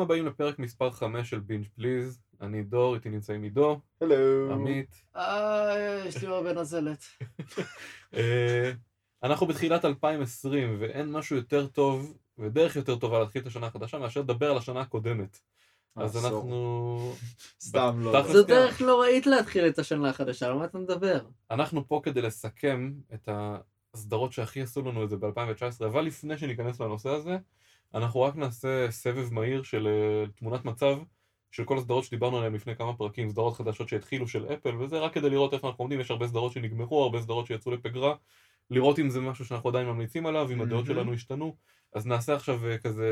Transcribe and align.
ברוכים 0.00 0.24
הבאים 0.24 0.26
לפרק 0.26 0.58
מספר 0.58 0.90
5 0.90 1.30
של 1.30 1.40
בינג' 1.40 1.66
פליז. 1.74 2.20
אני 2.40 2.62
דור, 2.62 2.94
איתי 2.94 3.08
נמצאים 3.08 3.42
עידו, 3.42 3.80
הלו. 4.00 4.52
עמית. 4.52 5.02
אה, 5.16 6.02
יש 6.06 6.16
לי 6.16 6.26
הרבה 6.26 6.52
נזלת. 6.52 7.04
אה, 8.14 8.72
אנחנו 9.22 9.46
בתחילת 9.46 9.84
2020 9.84 10.76
ואין 10.80 11.12
משהו 11.12 11.36
יותר 11.36 11.66
טוב 11.66 12.18
ודרך 12.38 12.76
יותר 12.76 12.96
טובה 12.96 13.18
להתחיל 13.18 13.42
את 13.42 13.46
השנה 13.46 13.66
החדשה 13.66 13.98
מאשר 13.98 14.20
לדבר 14.20 14.50
על 14.50 14.58
השנה 14.58 14.80
הקודמת. 14.80 15.38
אז 15.96 16.16
עשור. 16.16 16.28
אנחנו... 16.28 17.12
סתם 17.68 18.00
לא. 18.00 18.22
זו 18.22 18.44
כן. 18.46 18.54
דרך 18.54 18.80
נוראית 18.80 19.26
להתחיל 19.26 19.66
את 19.66 19.78
השנה 19.78 20.08
החדשה, 20.10 20.46
על 20.46 20.54
מה 20.54 20.64
אתה 20.64 20.78
מדבר? 20.78 21.20
אנחנו 21.50 21.88
פה 21.88 22.00
כדי 22.04 22.22
לסכם 22.22 22.92
את 23.14 23.28
הסדרות 23.94 24.32
שהכי 24.32 24.62
עשו 24.62 24.82
לנו 24.82 25.04
את 25.04 25.10
זה 25.10 25.16
ב-2019, 25.16 25.86
אבל 25.86 26.02
לפני 26.02 26.38
שניכנס 26.38 26.80
לנושא 26.80 27.08
הזה, 27.08 27.36
אנחנו 27.94 28.20
רק 28.20 28.36
נעשה 28.36 28.90
סבב 28.90 29.32
מהיר 29.32 29.62
של 29.62 29.86
אה, 29.86 30.24
תמונת 30.36 30.64
מצב 30.64 30.98
של 31.50 31.64
כל 31.64 31.78
הסדרות 31.78 32.04
שדיברנו 32.04 32.36
עליהן 32.36 32.54
לפני 32.54 32.76
כמה 32.76 32.96
פרקים, 32.96 33.30
סדרות 33.30 33.56
חדשות 33.56 33.88
שהתחילו 33.88 34.28
של 34.28 34.46
אפל, 34.54 34.76
וזה 34.76 34.98
רק 34.98 35.14
כדי 35.14 35.30
לראות 35.30 35.54
איפה 35.54 35.68
אנחנו 35.68 35.82
עומדים, 35.82 36.00
יש 36.00 36.10
הרבה 36.10 36.28
סדרות 36.28 36.52
שנגמרו, 36.52 37.02
הרבה 37.02 37.20
סדרות 37.20 37.46
שיצאו 37.46 37.72
לפגרה, 37.72 38.14
לראות 38.70 38.98
אם 38.98 39.10
זה 39.10 39.20
משהו 39.20 39.44
שאנחנו 39.44 39.70
עדיין 39.70 39.86
ממליצים 39.86 40.26
עליו, 40.26 40.50
אם 40.52 40.60
הדעות 40.60 40.84
מהמם. 40.84 40.96
שלנו 40.96 41.12
השתנו, 41.12 41.56
אז 41.94 42.06
נעשה 42.06 42.34
עכשיו 42.34 42.66
אה, 42.66 42.78
כזה 42.78 43.08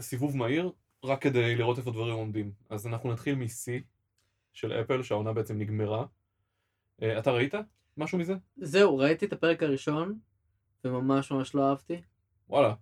סיבוב 0.00 0.36
מהיר, 0.36 0.70
רק 1.04 1.22
כדי 1.22 1.56
לראות 1.56 1.78
איפה 1.78 1.90
דברים 1.90 2.14
עומדים. 2.14 2.52
אז 2.70 2.86
אנחנו 2.86 3.12
נתחיל 3.12 3.34
מ-C 3.34 3.82
של 4.52 4.72
אפל, 4.72 5.02
שהעונה 5.02 5.32
בעצם 5.32 5.58
נגמרה. 5.58 6.06
אה, 7.02 7.18
אתה 7.18 7.30
ראית 7.30 7.54
משהו 7.96 8.18
מזה? 8.18 8.34
זהו, 8.56 8.98
ראיתי 8.98 9.26
את 9.26 9.32
הפרק 9.32 9.62
הראשון, 9.62 10.18
וממש 10.84 11.30
ממש 11.30 11.54
לא 11.54 11.68
אהבתי. 11.68 12.02
וואלה. 12.48 12.74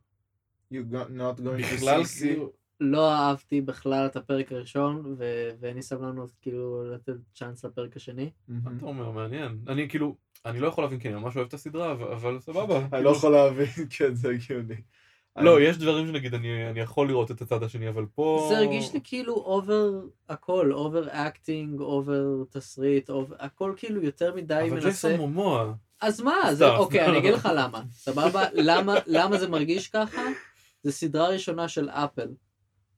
You 0.72 0.94
got 0.94 1.10
not 1.18 1.40
going 1.40 1.70
to 1.70 1.74
בכלל 1.74 2.02
see 2.02 2.18
כאילו... 2.20 2.50
לא 2.80 3.12
אהבתי 3.12 3.60
בכלל 3.60 4.06
את 4.06 4.16
הפרק 4.16 4.52
הראשון, 4.52 5.14
ו- 5.18 5.50
ואין 5.60 5.76
לי 5.76 5.82
סבלנות 5.82 6.30
כאילו 6.40 6.84
לתת 6.94 7.12
צ'אנס 7.34 7.64
לפרק 7.64 7.96
השני. 7.96 8.30
מה 8.48 8.70
אתה 8.76 8.86
אומר? 8.86 9.10
מעניין. 9.10 9.58
אני 9.68 9.88
כאילו, 9.88 10.14
אני 10.46 10.60
לא 10.60 10.66
יכול 10.68 10.84
להבין 10.84 10.98
כי 10.98 11.08
אני 11.08 11.16
ממש 11.16 11.36
אוהב 11.36 11.46
את 11.48 11.54
הסדרה, 11.54 11.92
אבל- 11.92 12.12
אבל 12.12 12.38
סבבה. 12.40 12.76
אני 12.78 12.88
כאילו- 12.90 13.02
לא 13.10 13.16
יכול 13.16 13.32
להבין, 13.32 13.66
כן, 13.98 14.14
זה 14.14 14.30
הגיוני. 14.30 14.74
לא, 15.36 15.60
יש 15.60 15.78
דברים 15.78 16.06
שנגיד 16.06 16.34
אני 16.34 16.70
אני 16.70 16.80
יכול 16.80 17.08
לראות 17.08 17.30
את 17.30 17.42
הצד 17.42 17.62
השני, 17.62 17.88
אבל 17.88 18.06
פה... 18.14 18.46
זה 18.48 18.58
הרגיש 18.58 18.92
לי 18.94 19.00
כאילו 19.04 19.34
אובר 19.34 19.90
הכל, 20.28 20.72
אובר 20.72 21.08
אקטינג, 21.10 21.80
אובר 21.80 22.22
תסריט, 22.50 23.10
הכל 23.38 23.74
כאילו 23.76 24.02
יותר 24.02 24.34
מדי 24.34 24.54
אבל 24.54 24.70
מנסה. 24.70 24.80
ג'ייסון 24.88 25.14
מומואה. 25.16 25.72
אז 26.00 26.20
מה, 26.20 26.34
אוקיי. 26.76 27.06
אני 27.06 27.18
אגיד 27.18 27.34
לך 27.38 27.48
למה. 27.56 27.82
סבבה? 27.92 28.42
למה, 28.54 28.94
למה 29.06 29.38
זה 29.38 29.48
מרגיש 29.48 29.88
ככה? 29.88 30.22
זה 30.82 30.92
סדרה 30.92 31.28
ראשונה 31.28 31.68
של 31.68 31.88
אפל. 31.88 32.28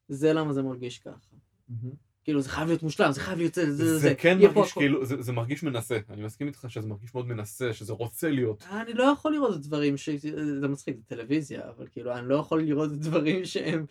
זה 0.09 0.33
למה 0.33 0.53
זה 0.53 0.63
מרגיש 0.63 0.99
ככה. 0.99 1.37
מהמם. 1.69 1.95
כאילו, 2.25 2.41
זה 2.41 2.49
חייב 2.49 2.69
להיות 2.69 2.83
מושלם, 2.83 3.13
זה 3.13 3.21
חייב 3.21 3.39
להיות 3.39 3.55
זה, 3.55 3.73
זה, 3.73 3.85
זה. 3.85 3.99
זה 3.99 4.15
כן 4.15 4.39
פה 4.41 4.47
מרגיש 4.47 4.71
הכל. 4.71 4.81
כאילו, 4.81 5.05
זה 5.05 5.23
זה 5.23 5.33
מרגיש 5.33 5.63
מנסה. 5.63 5.99
אני 6.11 6.23
מסכים 6.23 6.47
איתך 6.47 6.67
שזה 6.69 6.89
מרגיש 6.89 7.15
מאוד 7.15 7.27
מנסה, 7.27 7.73
שזה 7.73 7.93
רוצה 7.93 8.31
להיות. 8.31 8.65
אני 8.71 8.93
לא 8.93 9.03
יכול 9.03 9.33
לראות 9.33 9.61
דברים 9.61 9.97
ש... 9.97 10.09
זה 10.61 10.69
מצחיק, 10.69 10.97
זה 10.97 11.03
טלוויזיה, 11.07 11.69
אבל 11.69 11.87
כאילו, 11.93 12.13
אני 12.13 12.29
לא 12.29 12.35
יכול 12.35 12.63
לראות 12.63 12.93
דברים 12.93 13.45
שהם 13.45 13.87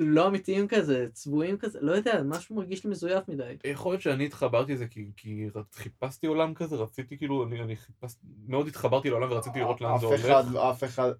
לא 0.00 0.26
אמיתיים 0.26 0.68
כזה, 0.68 1.06
צבועים 1.12 1.58
כזה, 1.58 1.78
לא 1.82 1.92
יודע, 1.92 2.22
משהו 2.24 2.56
מרגיש 2.56 2.84
לי 2.84 2.90
מזויף 2.90 3.28
מדי. 3.28 3.56
יכול 3.64 3.92
להיות 3.92 4.02
שאני 4.02 4.26
התחברתי 4.26 4.72
לזה 4.72 4.86
כי, 4.86 5.06
כי 5.16 5.48
חיפשתי 5.74 6.26
עולם 6.26 6.54
כזה, 6.54 6.76
רציתי 6.76 7.18
כאילו, 7.18 7.44
אני, 7.44 7.62
אני 7.62 7.76
חיפשתי, 7.76 8.26
מאוד 8.48 8.66
התחברתי 8.66 9.10
לעולם 9.10 9.32
ורציתי 9.32 9.58
לראות 9.58 9.80
לאן 9.80 9.98
זה 9.98 10.06
אף 10.06 10.10
הולך. 10.10 10.24
אחד, 10.24 10.56
אף 10.56 10.84
אחד, 10.84 11.10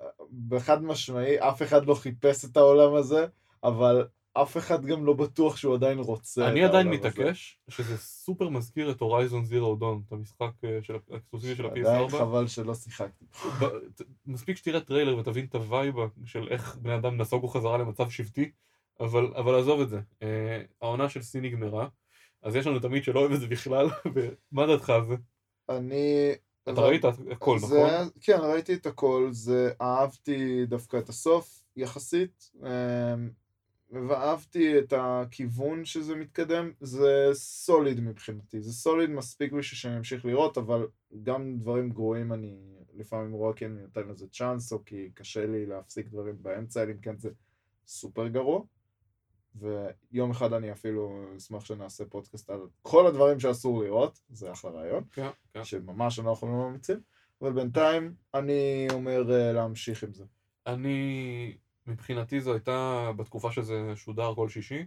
בחד 0.49 0.85
משמעי, 0.85 1.41
אף 1.41 1.63
אחד 1.63 1.87
לא 1.87 1.95
חיפש 1.95 2.45
את 2.45 2.57
העולם 2.57 2.95
הזה, 2.95 3.27
אבל 3.65 4.07
אף 4.35 4.57
אחד 4.57 4.85
גם 4.85 5.05
לא 5.05 5.13
בטוח 5.13 5.57
שהוא 5.57 5.75
עדיין 5.75 5.99
רוצה 5.99 6.49
אני 6.49 6.65
עדיין. 6.65 6.89
מתעקש 6.89 7.61
שזה 7.69 7.99
סופר 7.99 8.49
מזכיר 8.49 8.91
את 8.91 9.01
Horizon 9.01 9.45
Zero 9.45 9.77
Dawn, 9.77 10.03
את 10.07 10.13
המשחק 10.13 10.51
אה, 10.65 10.79
של 10.83 10.95
ה 11.11 11.15
exclusive 11.15 11.57
של 11.57 11.67
עדיין 11.67 11.87
ה-PS4. 11.87 12.09
חבל 12.09 12.47
שלא 12.47 12.75
שיחקתי. 12.75 13.25
מספיק 14.27 14.57
שתראה 14.57 14.81
טריילר 14.81 15.17
ותבין 15.19 15.45
את 15.45 15.55
ה 15.55 15.63
vibe 15.63 15.95
של 16.25 16.49
איך 16.51 16.77
בני 16.77 16.97
אדם 16.97 17.17
נסוגו 17.17 17.49
חזרה 17.49 17.79
למצב 17.79 18.11
שבטי, 18.11 18.51
אבל, 19.01 19.27
אבל 19.37 19.55
עזוב 19.59 19.81
את 19.81 19.89
זה. 19.89 20.01
אה, 20.23 20.63
העונה 20.83 21.09
של 21.09 21.23
סי 21.23 21.41
נגמרה, 21.41 21.89
אז 22.43 22.57
יש 22.57 22.67
לנו 22.67 22.79
תמיד 22.79 23.05
שלא 23.05 23.21
אוהב 23.21 23.33
את 23.33 23.41
זה 23.41 23.47
בכלל, 23.47 23.87
ומה 24.15 24.67
דעתך 24.67 24.91
על 24.91 25.05
זה? 25.05 25.15
אני... 25.69 26.33
אתה 26.69 26.81
ראית 26.81 27.05
הכל, 27.05 27.57
נכון? 27.63 27.91
כן, 28.21 28.39
ראיתי 28.41 28.75
את 28.75 28.87
הכל, 28.87 29.29
זה, 29.31 29.73
אהבתי 29.81 30.67
דווקא 30.67 30.97
את 30.97 31.09
הסוף, 31.09 31.63
יחסית, 31.77 32.51
אמ, 32.63 33.31
ואהבתי 33.91 34.79
את 34.79 34.93
הכיוון 34.97 35.85
שזה 35.85 36.17
מתקדם, 36.17 36.73
זה 36.81 37.31
סוליד 37.33 38.01
מבחינתי, 38.01 38.61
זה 38.61 38.73
סוליד 38.73 39.11
מספיק 39.11 39.53
בשביל 39.53 39.79
שאני 39.79 39.97
אמשיך 39.97 40.25
לראות, 40.25 40.59
אבל 40.59 40.87
גם 41.23 41.59
דברים 41.59 41.91
גרועים 41.91 42.33
אני 42.33 42.57
לפעמים 42.95 43.33
רואה 43.33 43.55
כי 43.55 43.67
אני 43.67 43.83
נותן 43.83 44.09
לזה 44.09 44.29
צ'אנס, 44.29 44.73
או 44.73 44.85
כי 44.85 45.11
קשה 45.15 45.47
לי 45.47 45.67
להפסיק 45.67 46.09
דברים 46.09 46.43
באמצע, 46.43 46.83
אלא 46.83 46.91
אם 46.93 46.99
כן 46.99 47.19
זה 47.19 47.31
סופר 47.87 48.29
גרוע. 48.29 48.63
ויום 49.55 50.31
אחד 50.31 50.53
אני 50.53 50.73
אפילו 50.73 51.25
אשמח 51.37 51.65
שנעשה 51.65 52.05
פודקאסט 52.05 52.51
על 52.51 52.61
כל 52.83 53.07
הדברים 53.07 53.41
שאסור 53.41 53.83
לראות, 53.83 54.21
זה 54.29 54.53
אחלה 54.53 54.71
רעיון. 54.71 55.05
כן, 55.13 55.29
כן. 55.53 55.65
שממש 55.65 56.19
אנחנו 56.19 56.47
לא 56.47 56.55
ממליצים, 56.55 57.01
אבל 57.43 57.53
בינתיים 57.53 58.15
אני 58.35 58.87
אומר 58.93 59.33
אה, 59.33 59.53
להמשיך 59.53 60.05
עם 60.05 60.13
זה. 60.13 60.25
אני, 60.67 61.57
מבחינתי 61.87 62.41
זו 62.41 62.53
הייתה, 62.53 63.11
בתקופה 63.17 63.53
שזה 63.53 63.93
שודר 63.97 64.35
כל 64.35 64.49
שישי, 64.49 64.87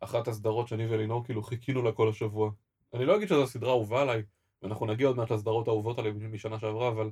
אחת 0.00 0.28
הסדרות 0.28 0.68
שאני 0.68 0.86
ואלינור 0.86 1.24
כאילו 1.24 1.42
חיכינו 1.42 1.82
לה 1.82 1.92
כל 1.92 2.08
השבוע. 2.08 2.50
אני 2.94 3.04
לא 3.04 3.16
אגיד 3.16 3.28
שזו 3.28 3.46
סדרה 3.46 3.70
אהובה 3.70 4.02
עליי, 4.02 4.22
ואנחנו 4.62 4.86
נגיע 4.86 5.06
עוד 5.06 5.16
מעט 5.16 5.30
לסדרות 5.30 5.68
האהובות 5.68 5.98
עליי 5.98 6.12
משנה 6.12 6.58
שעברה, 6.58 6.88
אבל 6.88 7.10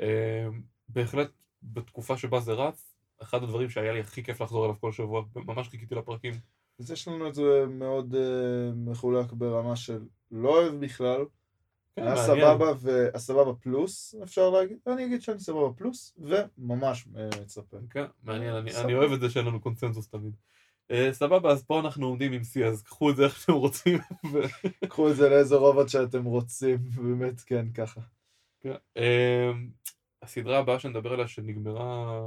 אה, 0.00 0.46
בהחלט 0.88 1.30
בתקופה 1.62 2.16
שבה 2.16 2.40
זה 2.40 2.52
רץ, 2.52 2.96
אחד 3.22 3.42
הדברים 3.42 3.70
שהיה 3.70 3.92
לי 3.92 4.00
הכי 4.00 4.22
כיף 4.24 4.40
לחזור 4.40 4.64
אליו 4.64 4.80
כל 4.80 4.92
שבוע, 4.92 5.22
ממש 5.36 5.68
חיכיתי 5.68 5.94
לפרקים. 5.94 6.34
אז 6.80 6.90
יש 6.90 7.08
לנו 7.08 7.28
את 7.28 7.34
זה 7.34 7.64
מאוד 7.68 8.14
אה, 8.14 8.70
מחולק 8.74 9.32
ברמה 9.32 9.76
של 9.76 10.04
לא 10.30 10.48
אוהב 10.48 10.74
בכלל, 10.74 11.24
היה 11.96 12.14
מעניין. 12.14 12.26
סבבה 12.26 12.72
והסבבה 12.80 13.54
פלוס 13.54 14.14
אפשר 14.22 14.50
להגיד, 14.50 14.78
אני 14.86 15.04
אגיד 15.04 15.22
שאני 15.22 15.40
סבבה 15.40 15.72
פלוס, 15.76 16.16
וממש 16.18 17.08
אה, 17.16 17.28
מצפה. 17.42 17.76
כן, 17.90 18.04
מעניין, 18.22 18.54
אני. 18.54 18.76
אני 18.76 18.94
אוהב 18.94 19.12
את 19.12 19.20
זה 19.20 19.30
שאין 19.30 19.46
לנו 19.46 19.60
קונצנזוס 19.60 20.08
תמיד. 20.08 20.32
Uh, 20.92 21.12
סבבה, 21.12 21.50
אז 21.50 21.64
פה 21.64 21.80
אנחנו 21.80 22.06
עומדים 22.06 22.32
עם 22.32 22.40
C, 22.40 22.64
אז 22.64 22.82
קחו 22.82 23.10
את 23.10 23.16
זה 23.16 23.24
איך 23.24 23.36
שאתם 23.40 23.52
רוצים. 23.52 23.98
ו- 24.32 24.40
קחו 24.88 25.10
את 25.10 25.16
זה 25.16 25.28
לאיזה 25.28 25.56
רובוט 25.56 25.88
שאתם 25.88 26.24
רוצים, 26.24 26.78
באמת 26.78 27.40
כן 27.40 27.72
ככה. 27.72 28.00
כן. 28.60 28.74
אה, 28.96 29.50
הסדרה 30.22 30.58
הבאה 30.58 30.78
שנדבר 30.78 31.12
עליה 31.12 31.28
שנגמרה, 31.28 32.20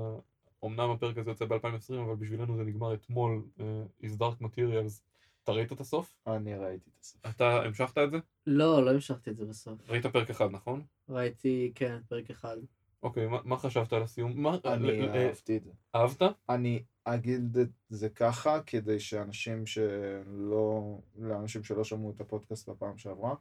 אמנם 0.65 0.89
הפרק 0.91 1.17
הזה 1.17 1.31
יוצא 1.31 1.45
ב-2020, 1.45 1.93
אבל 2.05 2.15
בשבילנו 2.15 2.57
זה 2.57 2.63
נגמר 2.63 2.93
אתמול, 2.93 3.43
אה, 3.59 3.83
is 4.03 4.13
Dark 4.19 4.43
Materials. 4.43 5.01
אתה 5.43 5.51
ראית 5.51 5.71
את 5.71 5.79
הסוף? 5.79 6.15
אני 6.27 6.55
ראיתי 6.55 6.89
את 6.89 7.01
הסוף. 7.01 7.21
אתה 7.29 7.61
המשכת 7.65 7.97
את 7.97 8.11
זה? 8.11 8.17
לא, 8.47 8.85
לא 8.85 8.91
המשכתי 8.91 9.29
את 9.29 9.37
זה 9.37 9.45
בסוף. 9.45 9.79
ראית 9.89 10.05
פרק 10.05 10.29
אחד, 10.29 10.51
נכון? 10.51 10.83
ראיתי, 11.09 11.71
כן, 11.75 11.97
פרק 12.09 12.29
אחד. 12.29 12.57
אוקיי, 13.03 13.27
מה, 13.27 13.39
מה 13.43 13.57
חשבת 13.57 13.93
על 13.93 14.03
הסיום? 14.03 14.41
מה, 14.41 14.57
אני 14.65 14.87
ל- 15.01 15.09
אה, 15.09 15.27
אהבתי 15.27 15.57
את 15.57 15.63
זה. 15.63 15.71
אהבת? 15.95 16.21
אני 16.49 16.83
אגיד 17.05 17.57
את 17.57 17.67
זה 17.89 18.09
ככה, 18.09 18.59
כדי 18.65 18.99
שאנשים 18.99 19.65
שלא, 19.65 20.99
לאנשים 21.17 21.63
שלא 21.63 21.83
שמעו 21.83 22.11
את 22.11 22.21
הפודקאסט 22.21 22.69
בפעם 22.69 22.97
שעברה, 22.97 23.35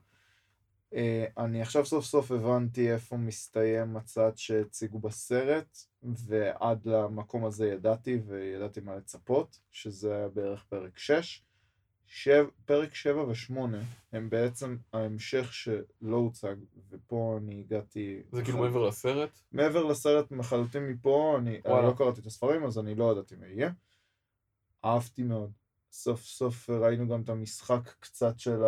אה, 0.94 1.24
אני 1.38 1.62
עכשיו 1.62 1.86
סוף 1.86 2.04
סוף 2.04 2.30
הבנתי 2.30 2.92
איפה 2.92 3.16
מסתיים 3.16 3.96
הצד 3.96 4.32
שהציגו 4.36 4.98
בסרט, 4.98 5.78
ועד 6.02 6.86
למקום 6.86 7.44
הזה 7.44 7.68
ידעתי, 7.68 8.20
וידעתי 8.26 8.80
מה 8.80 8.96
לצפות, 8.96 9.58
שזה 9.70 10.16
היה 10.16 10.28
בערך 10.28 10.64
פרק 10.68 10.98
6. 10.98 11.42
שב, 12.10 12.46
פרק 12.64 12.94
7 12.94 13.22
ו-8 13.22 13.54
הם 14.12 14.30
בעצם 14.30 14.76
ההמשך 14.92 15.54
שלא 15.54 16.16
הוצג, 16.16 16.54
ופה 16.90 17.38
אני 17.42 17.60
הגעתי... 17.66 18.22
זה 18.32 18.42
כאילו 18.44 18.58
מעבר 18.58 18.88
לסרט? 18.88 19.40
מעבר 19.52 19.84
לסרט 19.84 20.30
מחלוטין 20.30 20.86
מפה, 20.86 21.36
אני, 21.38 21.50
אני. 21.50 21.86
לא 21.86 21.94
קראתי 21.96 22.20
את 22.20 22.26
הספרים 22.26 22.64
אז 22.64 22.78
אני 22.78 22.94
לא 22.94 23.12
ידעתי 23.12 23.36
מה 23.36 23.46
יהיה. 23.46 23.70
אהבתי 24.84 25.22
מאוד. 25.22 25.50
סוף 25.92 26.24
סוף 26.24 26.70
ראינו 26.70 27.08
גם 27.08 27.20
את 27.20 27.28
המשחק 27.28 27.94
קצת 28.00 28.38
של 28.38 28.62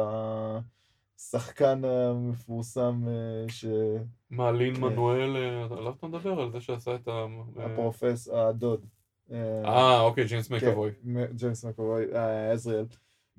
השחקן 1.18 1.84
המפורסם 1.84 3.04
אה, 3.08 4.02
מה, 4.30 4.52
לין 4.52 4.74
כן. 4.74 4.80
מנואל, 4.80 5.36
אה, 5.36 5.78
עליו 5.78 5.92
אתה 5.98 6.06
מדבר? 6.06 6.40
על 6.40 6.50
זה 6.52 6.60
שעשה 6.60 6.94
את 6.94 7.08
ה... 7.08 7.10
אה, 7.10 7.26
שהפרופס, 7.54 8.28
הדוד. 8.28 8.86
אה, 9.32 10.00
אוקיי, 10.00 10.24
ג'יימס 10.24 10.50
מקאבוי. 10.50 10.90
כן, 10.92 11.26
ג'יימס 11.36 11.64
מקאבוי, 11.64 12.04
עזריאל. 12.52 12.86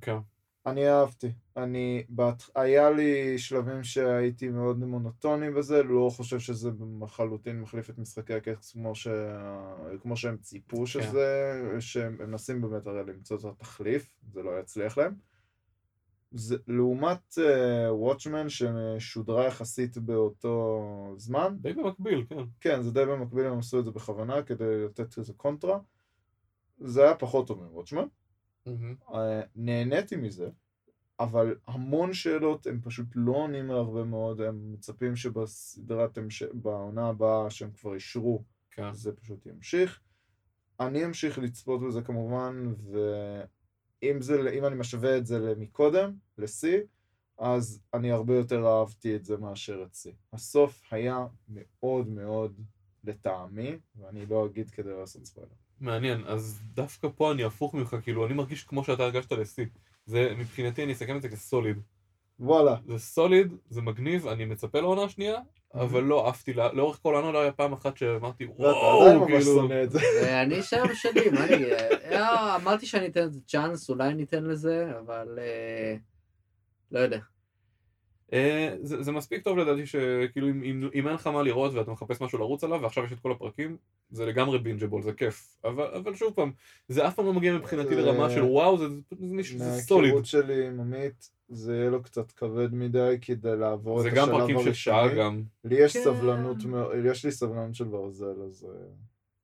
כן. 0.01 0.17
אני 0.65 0.89
אהבתי. 0.89 1.31
אני, 1.57 2.03
בת... 2.09 2.43
היה 2.55 2.89
לי 2.89 3.37
שלבים 3.37 3.83
שהייתי 3.83 4.49
מאוד 4.49 4.79
מונוטוני 4.79 5.51
בזה, 5.51 5.83
לא 5.83 6.09
חושב 6.15 6.39
שזה 6.39 6.69
לחלוטין 7.01 7.61
מחליף 7.61 7.89
את 7.89 7.97
משחקי 7.97 8.33
הקקס 8.33 8.71
כמו, 8.71 8.95
ש... 8.95 9.07
כמו 10.01 10.17
שהם 10.17 10.37
ציפו 10.37 10.87
שזה, 10.87 11.61
שהם 11.79 12.17
מנסים 12.19 12.61
באמת 12.61 12.87
הרי 12.87 13.03
למצוא 13.03 13.37
את 13.37 13.45
התחליף, 13.45 14.09
זה 14.33 14.43
לא 14.43 14.59
יצליח 14.59 14.97
להם. 14.97 15.15
זה, 16.31 16.55
לעומת 16.67 17.37
וואטשמן 17.89 18.45
uh, 18.45 18.49
ששודרה 18.49 19.45
יחסית 19.45 19.97
באותו 19.97 21.13
זמן. 21.17 21.55
די 21.61 21.73
במקביל, 21.73 22.25
כן. 22.29 22.43
כן, 22.59 22.81
זה 22.81 22.91
די 22.91 23.05
במקביל, 23.05 23.45
הם 23.45 23.59
עשו 23.59 23.79
את 23.79 23.85
זה 23.85 23.91
בכוונה 23.91 24.43
כדי 24.43 24.85
לתת 24.85 25.17
איזה 25.17 25.33
קונטרה. 25.33 25.79
זה 26.77 27.03
היה 27.03 27.15
פחות 27.15 27.47
טוב 27.47 27.63
מוואטשמן. 27.63 28.05
Mm-hmm. 28.67 29.13
נהניתי 29.55 30.15
מזה, 30.15 30.49
אבל 31.19 31.55
המון 31.67 32.13
שאלות 32.13 32.67
הם 32.67 32.81
פשוט 32.83 33.07
לא 33.15 33.31
עונים 33.31 33.71
על 33.71 33.77
הרבה 33.77 34.03
מאוד, 34.03 34.41
הם 34.41 34.73
מצפים 34.73 35.15
שבסדרת, 35.15 36.17
בעונה 36.53 37.07
הבאה 37.07 37.49
שהם 37.49 37.71
כבר 37.71 37.93
אישרו, 37.93 38.43
כן. 38.71 38.93
זה 38.93 39.15
פשוט 39.15 39.45
ימשיך. 39.45 39.99
אני 40.79 41.05
אמשיך 41.05 41.39
לצפות 41.39 41.81
בזה 41.81 42.01
כמובן, 42.01 42.73
ואם 42.91 44.21
זה, 44.21 44.51
אם 44.51 44.65
אני 44.65 44.75
משווה 44.75 45.17
את 45.17 45.25
זה 45.25 45.53
מקודם, 45.57 46.13
ל-C, 46.37 46.67
אז 47.37 47.81
אני 47.93 48.11
הרבה 48.11 48.35
יותר 48.35 48.67
אהבתי 48.67 49.15
את 49.15 49.25
זה 49.25 49.37
מאשר 49.37 49.83
את 49.83 49.93
C. 49.93 50.09
הסוף 50.33 50.81
היה 50.91 51.25
מאוד 51.47 52.07
מאוד 52.07 52.59
לטעמי, 53.03 53.77
ואני 53.95 54.25
לא 54.25 54.45
אגיד 54.45 54.69
כדי 54.69 54.93
לעשות 54.99 55.25
ספוילר. 55.25 55.49
מעניין, 55.81 56.23
אז 56.25 56.61
דווקא 56.73 57.07
פה 57.15 57.31
אני 57.31 57.43
הפוך 57.43 57.73
ממך, 57.73 57.95
כאילו, 58.03 58.25
אני 58.25 58.33
מרגיש 58.33 58.63
כמו 58.63 58.83
שאתה 58.83 59.03
הרגשת 59.03 59.31
לשיא. 59.31 59.65
זה, 60.05 60.33
מבחינתי, 60.37 60.83
אני 60.83 60.93
אסכם 60.93 61.17
את 61.17 61.21
זה 61.21 61.29
כסוליד. 61.29 61.77
וואלה. 62.39 62.75
זה 62.87 62.99
סוליד, 62.99 63.53
זה 63.69 63.81
מגניב, 63.81 64.27
אני 64.27 64.45
מצפה 64.45 64.79
לעונה 64.79 65.03
השנייה, 65.03 65.35
אבל 65.73 66.03
לא 66.03 66.29
עפתי, 66.29 66.53
לאורך 66.53 66.99
כל 67.03 67.15
העונה 67.15 67.31
לא 67.31 67.41
היה 67.41 67.51
פעם 67.51 67.73
אחת 67.73 67.97
שאמרתי, 67.97 68.45
וואו, 68.45 69.25
כאילו... 69.27 69.67
אני 70.43 70.61
שם 70.61 70.83
שלי, 70.93 71.29
מה 71.29 71.43
אני? 71.43 71.73
אה, 72.11 72.55
אמרתי 72.55 72.85
שאני 72.85 73.07
אתן 73.07 73.25
לזה 73.25 73.39
צ'אנס, 73.47 73.89
אולי 73.89 74.13
ניתן 74.13 74.43
לזה, 74.43 74.91
אבל 74.99 75.39
אה, 75.41 75.95
לא 76.91 76.99
יודע. 76.99 77.19
אה, 78.33 78.75
זה, 78.81 79.03
זה 79.03 79.11
מספיק 79.11 79.43
טוב 79.43 79.57
לדעתי 79.57 79.85
שכאילו 79.85 80.49
אם, 80.49 80.63
אם, 80.63 80.89
אם 80.93 81.07
אין 81.07 81.15
לך 81.15 81.27
מה 81.27 81.43
לראות 81.43 81.73
ואתה 81.73 81.91
מחפש 81.91 82.21
משהו 82.21 82.39
לרוץ 82.39 82.63
עליו 82.63 82.81
ועכשיו 82.81 83.03
יש 83.03 83.11
את 83.11 83.19
כל 83.19 83.31
הפרקים 83.31 83.77
זה 84.11 84.25
לגמרי 84.25 84.59
בינג'בול 84.59 85.01
זה 85.01 85.13
כיף 85.13 85.57
אבל, 85.63 85.85
אבל 85.85 86.15
שוב 86.15 86.33
פעם 86.33 86.51
זה 86.87 87.07
אף 87.07 87.15
פעם 87.15 87.25
לא 87.25 87.33
מגיע 87.33 87.53
מבחינתי 87.53 87.95
לרמה 87.95 88.29
של 88.29 88.43
וואו 88.43 88.77
זה, 88.77 88.89
זה, 88.89 88.95
זה, 89.57 89.57
זה 89.57 89.81
סוליד. 89.81 90.01
מההיכרות 90.01 90.25
שלי 90.25 90.67
עם 90.67 90.79
עמית 90.79 91.29
זה 91.49 91.75
יהיה 91.75 91.89
לו 91.89 92.03
קצת 92.03 92.31
כבד 92.31 92.73
מדי 92.73 93.17
כדי 93.21 93.57
לעבור 93.57 94.01
את 94.01 94.05
השלב 94.05 94.17
הראשוני. 94.17 94.35
זה 94.35 94.41
גם 94.41 94.47
פרקים 94.47 94.63
של 94.63 94.73
שעה 94.73 95.15
גם. 95.15 95.43
לי 95.63 95.75
יש 95.75 95.97
כן. 95.97 96.03
סבלנות 96.03 96.57
יש 97.05 97.25
לי 97.25 97.31
סבלנות 97.31 97.75
של 97.75 97.85
ברזל 97.85 98.41
אז. 98.47 98.67
אה, 98.69 98.85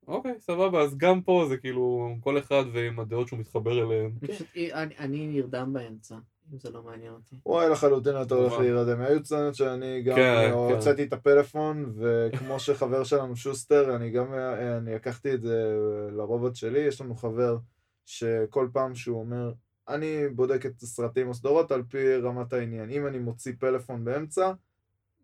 אוקיי, 0.08 0.34
סבבה, 0.40 0.82
אז 0.82 0.98
גם 0.98 1.22
פה 1.22 1.46
זה 1.50 1.58
כאילו 1.58 2.16
כל 2.20 2.38
אחד 2.38 2.64
ועם 2.74 3.00
הדעות 3.00 3.28
שהוא 3.28 3.40
מתחבר 3.40 3.84
אליהן. 3.84 4.12
אני 5.00 5.28
נרדם 5.28 5.74
באמצע. 5.74 6.16
אם 6.54 6.60
זה 6.60 6.70
לא 6.70 6.84
מעניין 6.84 7.14
אותי. 7.14 7.36
וואי, 7.46 7.70
לחלוטין 7.70 8.22
אתה 8.22 8.36
הולך 8.36 8.54
להירדם. 8.54 9.02
היו 9.02 9.24
צנות 9.24 9.56
שאני 9.56 10.02
גם 10.02 10.16
כן, 10.16 10.52
הוצאתי 10.54 11.04
את 11.04 11.14
הפלאפון, 11.14 11.94
וכמו 11.98 12.60
שחבר 12.66 13.04
שלנו 13.04 13.36
שוסטר, 13.36 13.96
אני 13.96 14.10
גם, 14.10 14.34
אני 14.78 14.96
לקחתי 14.96 15.34
את 15.34 15.42
זה 15.42 15.78
לרובוט 16.12 16.56
שלי, 16.56 16.80
יש 16.80 17.02
לנו 17.02 17.16
חבר 17.16 17.58
שכל 18.06 18.70
פעם 18.74 18.96
שהוא 18.96 19.20
אומר, 19.20 19.54
אני 19.88 20.30
בודק 20.36 20.66
את 20.66 20.82
הסרטים 20.82 21.28
או 21.28 21.34
סדרות 21.34 21.72
על 21.72 21.84
פי 21.90 22.16
רמת 22.16 22.54
העניין. 22.54 22.90
אם 22.90 23.08
אני 23.08 23.20
מוציא 23.20 23.54
פלאפון 23.60 24.06
באמצע, 24.06 24.52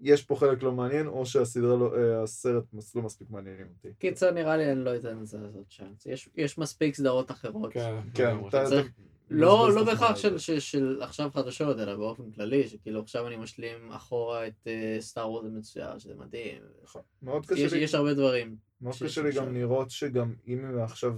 יש 0.02 0.24
פה 0.24 0.36
חלק 0.36 0.64
לא 0.64 0.72
מעניין, 0.72 1.08
או 1.08 1.26
שהסדרה 1.26 1.76
לא, 1.76 1.96
הסרט 2.24 2.64
לא 2.96 3.02
מספיק 3.02 3.30
מעניינים 3.30 3.68
אותי. 3.78 3.88
קיצר, 4.00 4.32
נראה 4.32 4.58
לי 4.58 4.72
אני 4.72 4.84
לא 4.84 4.96
אתן 4.96 5.20
לזה 5.20 5.38
לעשות 5.38 5.66
צ'אנס. 5.78 6.06
יש, 6.06 6.30
יש 6.36 6.58
מספיק 6.58 6.96
סדרות 6.96 7.32
אחרות. 7.32 7.74
כן, 7.74 7.96
כן. 8.14 8.38
צריך, 8.50 8.88
לא, 9.34 9.76
לא 9.76 9.84
בהכרח 9.84 10.16
של, 10.16 10.38
של, 10.38 10.60
של 10.60 11.00
עכשיו 11.02 11.30
חדשות, 11.34 11.80
אלא 11.80 11.96
באופן 11.96 12.32
כללי, 12.32 12.68
שכאילו 12.68 13.02
עכשיו 13.02 13.28
אני 13.28 13.38
משלים 13.38 13.92
אחורה 13.92 14.48
את 14.48 14.68
סטאר 15.00 15.24
uh, 15.24 15.28
וורז 15.28 15.46
המצויר, 15.46 16.00
שזה 16.00 16.16
מדהים. 16.16 16.62
נכון. 16.84 17.02
מאוד 17.22 17.46
קשה 17.46 17.62
יש, 17.62 17.74
לי... 17.74 17.80
יש 17.80 17.96
הרבה 17.96 18.14
דברים. 18.14 18.56
מאוד 18.82 18.96
קשה 19.04 19.22
לי 19.22 19.32
גם 19.32 19.54
לראות 19.54 19.90
שגם 19.90 20.34
אם 20.48 20.80
עכשיו, 20.80 21.14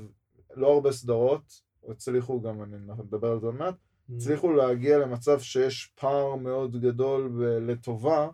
לא 0.55 0.73
הרבה 0.73 0.91
סדרות, 0.91 1.61
הצליחו 1.89 2.41
גם, 2.41 2.63
אני 2.63 2.77
מדבר 3.03 3.31
על 3.31 3.39
זה 3.39 3.45
עוד 3.45 3.55
מעט, 3.55 3.75
mm. 3.75 4.13
הצליחו 4.15 4.53
להגיע 4.53 4.97
למצב 4.97 5.39
שיש 5.39 5.93
פער 5.95 6.35
מאוד 6.35 6.81
גדול 6.81 7.43
לטובה 7.67 8.27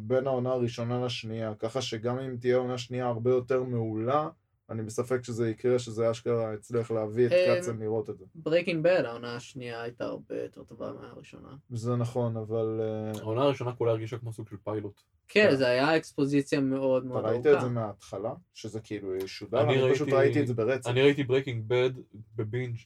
בין 0.00 0.26
העונה 0.26 0.50
הראשונה 0.50 1.04
לשנייה, 1.04 1.54
ככה 1.54 1.82
שגם 1.82 2.18
אם 2.18 2.36
תהיה 2.40 2.56
עונה 2.56 2.78
שנייה 2.78 3.06
הרבה 3.06 3.30
יותר 3.30 3.62
מעולה, 3.62 4.28
אני 4.70 4.82
בספק 4.82 5.24
שזה 5.24 5.50
יקרה, 5.50 5.78
שזה 5.78 6.10
אשכרה 6.10 6.54
יצליח 6.54 6.90
להביא 6.90 7.26
את 7.26 7.32
אמ, 7.32 7.60
קצן 7.60 7.78
לראות 7.78 8.10
את 8.10 8.18
זה. 8.18 8.24
Breaking 8.34 8.84
Bad, 8.84 9.02
העונה 9.04 9.36
השנייה 9.36 9.82
הייתה 9.82 10.04
הרבה 10.04 10.42
יותר 10.42 10.64
טובה 10.64 10.92
מהראשונה. 10.92 11.48
זה 11.70 11.96
נכון, 11.96 12.36
אבל... 12.36 12.80
אה, 12.80 13.20
העונה 13.20 13.42
הראשונה 13.42 13.72
כולה 13.72 13.90
הרגישה 13.90 14.18
כמו 14.18 14.32
סוג 14.32 14.48
של 14.48 14.56
פיילוט. 14.64 15.00
כן, 15.28 15.56
זה 15.56 15.68
היה 15.68 15.96
אקספוזיציה 15.96 16.60
מאוד 16.60 17.06
מאוד 17.06 17.24
ארוכה. 17.24 17.40
אתה 17.40 17.48
ראית 17.48 17.56
את 17.56 17.60
זה 17.60 17.68
מההתחלה? 17.68 18.32
שזה 18.54 18.80
כאילו 18.80 19.28
שודר? 19.28 19.60
אני 19.60 19.94
פשוט 19.94 20.08
ראיתי 20.08 20.40
את 20.40 20.46
זה 20.46 20.54
ברצף. 20.54 20.90
אני 20.90 21.02
ראיתי 21.02 21.24
Breaking 21.24 21.64
Bad 21.66 21.90
ב 22.36 22.43
binge 22.43 22.76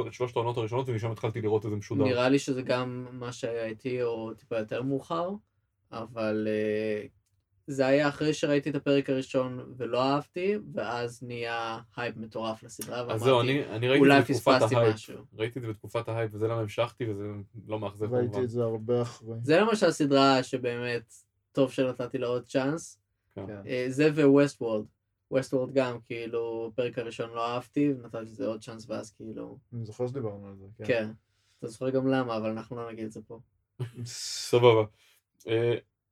את 0.00 0.12
שלושת 0.12 0.36
העונות 0.36 0.56
הראשונות 0.56 0.88
ומשם 0.88 1.10
התחלתי 1.10 1.40
לראות 1.40 1.64
את 1.64 1.70
זה 1.70 1.76
משודר. 1.76 2.04
נראה 2.04 2.28
לי 2.28 2.38
שזה 2.38 2.62
גם 2.62 3.06
מה 3.12 3.32
שהיה 3.32 3.64
איתי 3.64 4.02
או 4.02 4.34
טיפה 4.34 4.58
יותר 4.58 4.82
מאוחר, 4.82 5.30
אבל 5.92 6.48
אה, 6.50 7.06
זה 7.66 7.86
היה 7.86 8.08
אחרי 8.08 8.34
שראיתי 8.34 8.70
את 8.70 8.74
הפרק 8.74 9.10
הראשון 9.10 9.74
ולא 9.76 10.02
אהבתי, 10.02 10.54
ואז 10.74 11.22
נהיה 11.22 11.78
הייפ 11.96 12.16
מטורף 12.16 12.62
לסדרה, 12.62 13.02
ואמרתי, 13.02 13.24
זהו, 13.24 13.40
אני, 13.40 13.64
אני 13.66 13.88
ראיתי 13.88 14.00
אולי 14.00 14.22
פספסתי 14.22 14.74
משהו. 14.92 15.18
ראיתי 15.34 15.58
את 15.58 15.64
זה 15.64 15.68
בתקופת 15.68 16.08
ההייפ, 16.08 16.34
וזה 16.34 16.48
למה 16.48 16.60
המשכתי, 16.60 17.10
וזה 17.10 17.24
לא 17.66 17.78
מאכזב 17.78 18.06
כמובן. 18.06 18.20
ראיתי 18.20 18.40
את 18.40 18.50
זה 18.50 18.62
הרבה 18.62 19.02
אחרי. 19.02 19.34
זה 19.42 19.60
למשל 19.60 19.90
סדרה 19.90 20.42
שבאמת 20.42 21.14
טוב 21.52 21.72
שנתתי 21.72 22.18
לה 22.18 22.26
עוד 22.26 22.46
צ'אנס. 22.46 22.98
כן. 23.34 23.46
אה, 23.66 23.86
זה 23.88 24.10
ו 24.14 24.62
Westworld. 24.62 24.84
Westworld 25.30 25.74
גם, 25.74 25.98
כאילו, 26.04 26.72
פרק 26.74 26.98
הראשון 26.98 27.30
לא 27.30 27.46
אהבתי, 27.46 27.92
ונתתי 27.92 28.22
לזה 28.22 28.46
עוד 28.46 28.60
צ'אנס, 28.60 28.90
ואז 28.90 29.12
כאילו... 29.12 29.58
אני 29.72 29.84
זוכר 29.84 30.06
שדיברנו 30.06 30.48
על 30.48 30.56
זה, 30.56 30.66
כן. 30.78 30.84
כן. 30.84 31.10
אתה 31.58 31.68
זוכר 31.68 31.90
גם 31.90 32.06
למה, 32.06 32.36
אבל 32.36 32.50
אנחנו 32.50 32.76
לא 32.76 32.92
נגיד 32.92 33.04
את 33.04 33.12
זה 33.12 33.20
פה. 33.26 33.40
סבבה. 34.50 34.84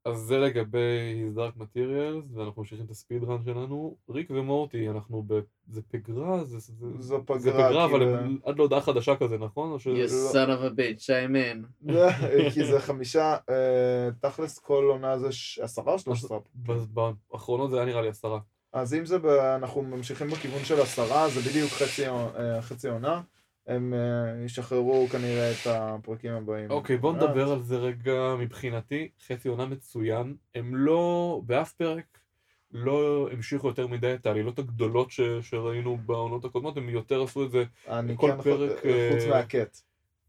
אז 0.04 0.18
זה 0.18 0.38
לגבי 0.38 1.24
His 1.24 1.38
Dark 1.38 1.60
Materials, 1.60 2.38
ואנחנו 2.38 2.62
ממשיכים 2.62 2.84
את 2.84 2.90
הספיד 2.90 3.24
רן 3.24 3.44
שלנו. 3.44 3.96
ריק 4.10 4.30
ומורטי, 4.30 4.90
אנחנו 4.90 5.24
ב... 5.26 5.40
זה 5.68 5.80
פגרה? 5.90 6.44
זה, 6.44 6.58
זה, 6.58 6.72
זו 6.98 7.22
פגרה, 7.26 7.38
זה 7.38 7.52
פגרה, 7.52 7.84
אבל 7.84 8.02
הם 8.02 8.38
עד 8.44 8.56
להודעה 8.56 8.80
חדשה 8.80 9.16
כזה, 9.16 9.38
נכון? 9.38 9.78
ש... 9.78 9.86
You 9.86 10.32
son 10.32 10.48
of 10.48 10.62
a 10.62 10.78
bitch, 10.78 11.06
I'm 11.06 11.34
in. 11.90 11.92
כי 12.54 12.64
זה 12.64 12.80
חמישה, 12.80 13.36
אה, 13.50 14.08
תכלס 14.20 14.58
כל 14.58 14.84
עונה 14.90 15.18
זה 15.18 15.28
עשרה 15.60 15.92
או 15.92 15.98
שלוש 15.98 16.24
עשרה? 16.24 16.38
באחרונות 17.32 17.70
זה 17.70 17.76
היה 17.76 17.86
נראה 17.86 18.02
לי 18.02 18.08
עשרה. 18.08 18.38
אז 18.72 18.94
אם 18.94 19.06
זה, 19.06 19.16
אנחנו 19.56 19.82
ממשיכים 19.82 20.28
בכיוון 20.28 20.64
של 20.64 20.80
עשרה, 20.80 21.28
זה 21.28 21.40
בדיוק 21.50 21.70
חצי 22.60 22.88
אה, 22.88 22.92
עונה. 22.92 23.20
הם 23.66 23.94
uh, 23.94 24.44
ישחררו 24.44 25.06
כנראה 25.08 25.50
את 25.50 25.66
הפרקים 25.66 26.32
הבאים. 26.32 26.70
אוקיי, 26.70 26.96
okay, 26.96 26.98
בוא 26.98 27.12
נדבר 27.12 27.52
על 27.52 27.62
זה 27.62 27.76
רגע 27.76 28.34
מבחינתי. 28.38 29.08
חצי 29.26 29.48
עונה 29.48 29.66
מצוין. 29.66 30.36
הם 30.54 30.74
לא, 30.74 31.40
באף 31.46 31.72
פרק, 31.72 32.18
לא 32.72 33.28
המשיכו 33.32 33.68
יותר 33.68 33.86
מדי 33.86 34.14
את 34.14 34.26
העלילות 34.26 34.58
הגדולות 34.58 35.10
ש, 35.10 35.20
שראינו 35.20 35.96
בעונות 36.06 36.44
הקודמות, 36.44 36.76
הם 36.76 36.88
יותר 36.88 37.22
עשו 37.22 37.44
את 37.44 37.50
זה. 37.50 37.64
אני 37.88 38.14
כל 38.16 38.30
כן, 38.32 38.42
פרק... 38.42 38.70
חוץ 39.12 39.22
uh, 39.24 39.28
מהקט. 39.30 39.76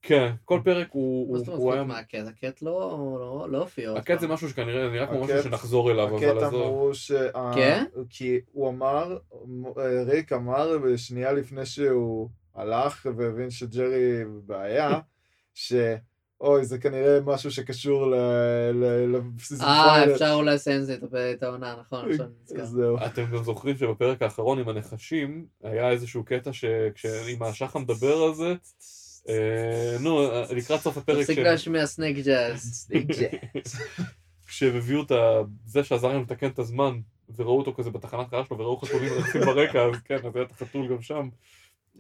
כן, 0.01 0.33
כל 0.45 0.59
פרק 0.63 0.88
הוא... 0.91 1.33
מה 1.33 1.39
זאת 1.39 1.47
אומרת 1.47 1.79
חוץ 1.79 1.88
מהקט? 1.88 2.27
הקט 2.27 2.61
לא, 2.61 2.97
לא, 3.19 3.47
לא 3.50 3.57
הופיע. 3.57 3.93
הקט 3.93 4.19
זה 4.19 4.27
משהו 4.27 4.50
שכנראה 4.50 4.89
נראה 4.89 5.07
כמו 5.07 5.23
משהו 5.23 5.43
שנחזור 5.43 5.91
אליו, 5.91 6.17
אבל 6.17 6.29
הקט 6.29 6.43
אמרו 6.43 6.93
ש... 6.93 7.11
כן? 7.55 7.83
כי 8.09 8.39
הוא 8.51 8.69
אמר, 8.69 9.17
ריק 10.05 10.33
אמר 10.33 10.97
שנייה 10.97 11.31
לפני 11.31 11.65
שהוא... 11.65 12.29
הלך 12.55 13.08
והבין 13.17 13.50
שג'רי 13.50 14.25
בבעיה, 14.25 15.00
שאוי, 15.53 16.65
זה 16.65 16.77
כנראה 16.77 17.20
משהו 17.22 17.51
שקשור 17.51 18.13
לבסיס 19.08 19.62
אה, 19.62 20.13
אפשר 20.13 20.31
אולי 20.34 20.55
לסיים 20.55 20.81
את 21.34 21.43
העונה, 21.43 21.75
נכון, 21.79 22.12
עכשיו 22.12 22.25
נזכר. 22.43 22.65
זהו. 22.65 22.98
אתם 23.05 23.25
גם 23.31 23.43
זוכרים 23.43 23.77
שבפרק 23.77 24.22
האחרון 24.22 24.60
עם 24.60 24.70
הנחשים, 24.70 25.46
היה 25.63 25.89
איזשהו 25.89 26.24
קטע 26.24 26.53
שכשאם 26.53 27.43
האשחה 27.43 27.79
מדבר 27.79 28.24
על 28.24 28.34
זה, 28.34 28.53
אה, 29.29 29.98
נו, 30.00 30.22
לקראת 30.55 30.79
סוף 30.79 30.98
הפרק... 30.98 31.20
תפסיק 31.20 31.38
להשמיע 31.38 31.86
snake 31.85 32.25
jazz. 32.25 32.59
snake 32.61 33.07
jazz. 33.07 33.75
כשהם 34.48 34.75
הביאו 34.75 35.01
את 35.01 35.12
זה 35.65 35.84
שעזר 35.84 36.08
להם 36.08 36.22
לתקן 36.22 36.48
את 36.48 36.60
הזמן, 36.60 37.00
וראו 37.36 37.58
אותו 37.60 37.74
כזה 37.74 37.89
בתחנת 37.89 38.29
קרח 38.29 38.45
שלו, 38.46 38.58
וראו 38.58 38.77
חתולים 38.77 39.13
רצים 39.13 39.41
ברקע, 39.41 39.86
אז 39.86 39.96
כן, 40.05 40.15
אז 40.15 40.36
היה 40.36 40.46
את 40.46 40.51
החתול 40.51 40.88
גם 40.88 41.01
שם. 41.01 41.29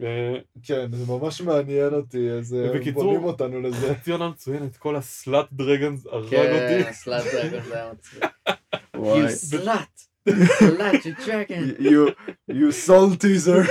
אה, 0.01 0.37
כן, 0.63 0.91
זה 0.91 1.13
ממש 1.13 1.41
מעניין 1.41 1.93
אותי, 1.93 2.31
אז 2.31 2.53
אה, 2.53 2.91
בונים 2.93 3.23
אותנו 3.23 3.61
לזה. 3.61 3.93
חצי 3.95 4.11
עונה 4.11 4.29
מצוינת, 4.29 4.77
כל 4.77 4.95
ה 4.95 5.06
slut 5.06 5.47
dragons 5.51 6.05
הרג 6.05 6.29
כן, 6.29 6.79
אותי. 6.79 6.93
slut 6.93 7.23
dragon 7.33 7.59
זה 7.69 7.75
היה. 7.75 7.91
וואי. 8.95 9.25
You 9.25 9.29
slut! 9.29 10.11
slut, 10.29 11.05
you 11.05 11.25
dragon! 11.25 11.75
You, 11.89 12.13
you 12.49 12.71
soul 12.87 13.15
teaser. 13.21 13.63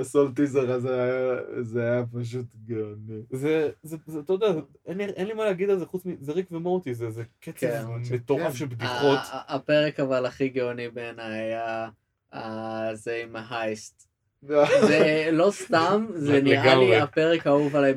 ה 0.00 0.06
soul 0.06 0.32
teaser 0.36 0.72
הזה 0.72 1.02
היה, 1.02 1.36
זה 1.62 1.82
היה 1.82 2.02
פשוט 2.12 2.46
גאוני. 2.64 3.22
זה, 3.30 3.70
זה, 3.82 3.96
זה, 4.06 4.20
אתה 4.20 4.32
יודע, 4.32 4.46
אין 4.86 4.98
לי, 4.98 5.04
אין 5.04 5.26
לי 5.26 5.34
מה 5.34 5.44
להגיד 5.44 5.70
על 5.70 5.78
זה 5.78 5.86
חוץ 5.86 6.06
מזה 6.06 6.32
ריק 6.32 6.52
ומורטי, 6.52 6.94
זה, 6.94 7.10
זה 7.10 7.22
קצב 7.40 7.52
כן, 7.56 7.84
מטורף 8.14 8.52
כן. 8.52 8.54
של 8.54 8.66
בדיחות. 8.66 9.18
הפרק 9.32 10.00
אבל 10.00 10.26
הכי 10.26 10.48
גאוני 10.48 10.88
בעיניי 10.88 11.40
היה 11.40 11.88
זה 12.94 13.20
עם 13.22 13.36
ה 13.36 13.46
heist. 13.46 14.08
זה 14.40 15.28
לא 15.32 15.50
סתם, 15.50 16.06
זה 16.14 16.40
נראה. 16.42 16.74
לי 16.74 16.96
הפרק 16.96 17.46
האהוב 17.46 17.76
עליי 17.76 17.94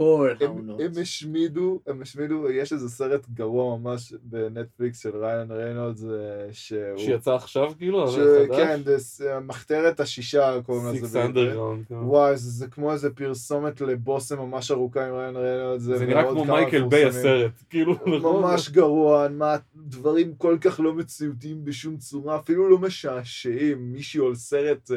הם, 0.00 0.50
העונות. 0.50 0.80
הם 0.80 0.92
השמידו, 1.00 1.80
הם 1.86 2.02
השמידו, 2.02 2.50
יש 2.50 2.72
איזה 2.72 2.88
סרט 2.88 3.26
גרוע 3.34 3.78
ממש 3.78 4.14
בנטפליקס 4.22 5.02
של 5.02 5.16
ריאן 5.16 5.50
ריינולדס, 5.50 6.04
אה, 6.04 6.08
שהוא... 6.52 6.98
שיצא 6.98 7.34
עכשיו 7.34 7.72
כאילו, 7.78 8.08
ש... 8.08 8.16
כן, 8.56 8.80
זה 8.96 9.38
מחתרת 9.40 10.00
השישה 10.00 10.58
קוראים 10.66 10.86
לזה. 10.86 10.96
six 10.96 11.12
בעברית. 11.12 11.36
underground. 11.36 11.84
כן. 11.88 11.94
וואי, 11.94 12.36
זה, 12.36 12.50
זה 12.50 12.66
כמו 12.66 12.92
איזה 12.92 13.10
פרסומת 13.10 13.80
לבושם 13.80 14.38
ממש 14.38 14.70
ארוכה 14.70 15.06
עם 15.06 15.14
ריין 15.14 15.36
ריינולדס. 15.36 15.82
זה 15.82 16.06
נראה 16.06 16.30
כמו 16.30 16.44
מייקל 16.44 16.84
ביי. 16.84 17.04
הסרט, 17.04 17.52
כאילו, 17.70 17.92
נכון? 17.92 18.42
ממש 18.42 18.70
גרוע, 18.70 19.28
מה, 19.28 19.56
דברים 19.76 20.34
כל 20.34 20.58
כך 20.60 20.80
לא 20.80 20.92
מציאותיים 20.92 21.64
בשום 21.64 21.96
צורה, 21.96 22.36
אפילו 22.36 22.68
לא 22.68 22.78
משעשעים. 22.78 23.92
מישהו 23.92 24.26
על 24.26 24.34
סרט 24.34 24.90
אה, 24.90 24.96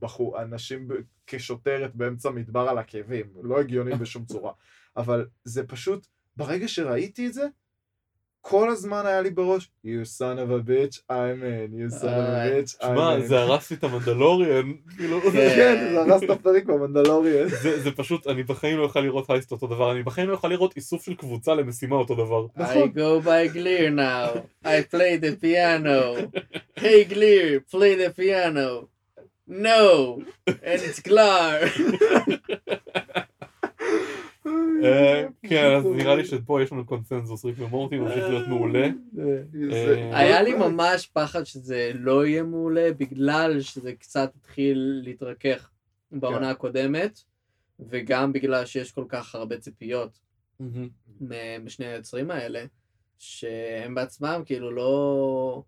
בחור, 0.00 0.42
אנשים 0.42 0.88
ב, 0.88 0.94
כשוטרת 1.28 1.94
באמצע 1.96 2.30
מדבר 2.30 2.68
על 2.68 2.78
עקבים, 2.78 3.24
לא 3.42 3.60
הגיוני 3.60 3.94
בשום 3.94 4.24
צורה. 4.24 4.52
אבל 4.96 5.26
זה 5.44 5.66
פשוט, 5.66 6.06
ברגע 6.36 6.68
שראיתי 6.68 7.26
את 7.26 7.32
זה, 7.34 7.46
כל 8.40 8.68
הזמן 8.68 9.06
היה 9.06 9.20
לי 9.20 9.30
בראש, 9.30 9.70
you 9.84 9.88
son 10.18 10.38
of 10.38 10.50
a 10.50 10.68
bitch, 10.68 10.98
I'm 11.10 11.42
in, 11.42 11.74
you 11.78 11.90
son 12.00 12.04
of 12.04 12.28
a 12.28 12.48
bitch, 12.50 12.80
I'm 12.80 12.86
שמע, 12.86 13.16
in. 13.16 13.20
זה 13.20 13.38
הרס 13.40 13.70
לי 13.70 13.76
את 13.76 13.84
המנדלוריאן, 13.84 14.72
כאילו, 14.96 15.20
כן. 15.32 15.88
זה 15.92 16.00
הרס 16.00 16.22
את 16.22 16.30
הפרק 16.30 16.64
במנדלוריאן. 16.64 17.48
זה 17.48 17.82
זה 17.82 17.90
פשוט, 17.92 18.26
אני 18.26 18.42
בחיים 18.42 18.78
לא 18.78 18.82
אוכל 18.82 19.00
לראות 19.00 19.30
הייסט 19.30 19.52
אותו 19.52 19.66
דבר, 19.66 19.92
אני 19.92 20.02
בחיים 20.02 20.28
לא 20.28 20.34
אוכל 20.34 20.48
לראות 20.48 20.76
איסוף 20.76 21.04
של 21.04 21.14
קבוצה 21.14 21.54
למשימה 21.54 21.96
אותו 21.96 22.14
דבר. 22.14 22.46
נכון. 22.56 22.88
I 22.88 22.98
go 22.98 23.24
by 23.24 23.54
Glear 23.54 23.90
now. 23.90 24.42
I 24.64 24.94
play 24.94 25.16
the 25.16 25.36
piano. 25.42 26.30
Hey 26.80 27.04
Glear, 27.04 27.60
play 27.72 27.94
the 27.96 28.10
piano. 28.20 28.97
No, 29.48 30.18
and 30.46 30.80
it's 30.88 31.00
Glar. 31.08 31.58
אה, 34.84 35.26
כן, 35.48 35.74
אז 35.76 35.84
נראה 35.86 36.14
לי 36.14 36.24
שפה 36.24 36.62
יש 36.62 36.72
לנו 36.72 36.86
קונצנזוס, 36.86 37.44
ריק 37.44 37.54
ומורטי 37.58 37.98
ממשיך 37.98 38.24
להיות 38.28 38.48
מעולה. 38.48 38.88
זה- 39.70 40.10
היה 40.12 40.42
לי 40.42 40.54
ממש 40.54 41.06
פחד 41.06 41.44
שזה 41.44 41.90
לא 41.94 42.26
יהיה 42.26 42.42
מעולה, 42.42 42.90
בגלל 42.98 43.60
שזה 43.60 43.92
קצת 43.92 44.32
התחיל 44.36 45.00
להתרכך 45.04 45.70
בעונה 46.12 46.50
הקודמת, 46.50 47.20
וגם 47.80 48.32
בגלל 48.32 48.66
שיש 48.66 48.92
כל 48.92 49.04
כך 49.08 49.34
הרבה 49.34 49.58
ציפיות 49.58 50.18
משני 51.64 51.86
היוצרים 51.86 52.30
האלה, 52.30 52.64
שהם 53.18 53.94
בעצמם 53.94 54.42
כאילו 54.46 54.70
לא... 54.70 55.62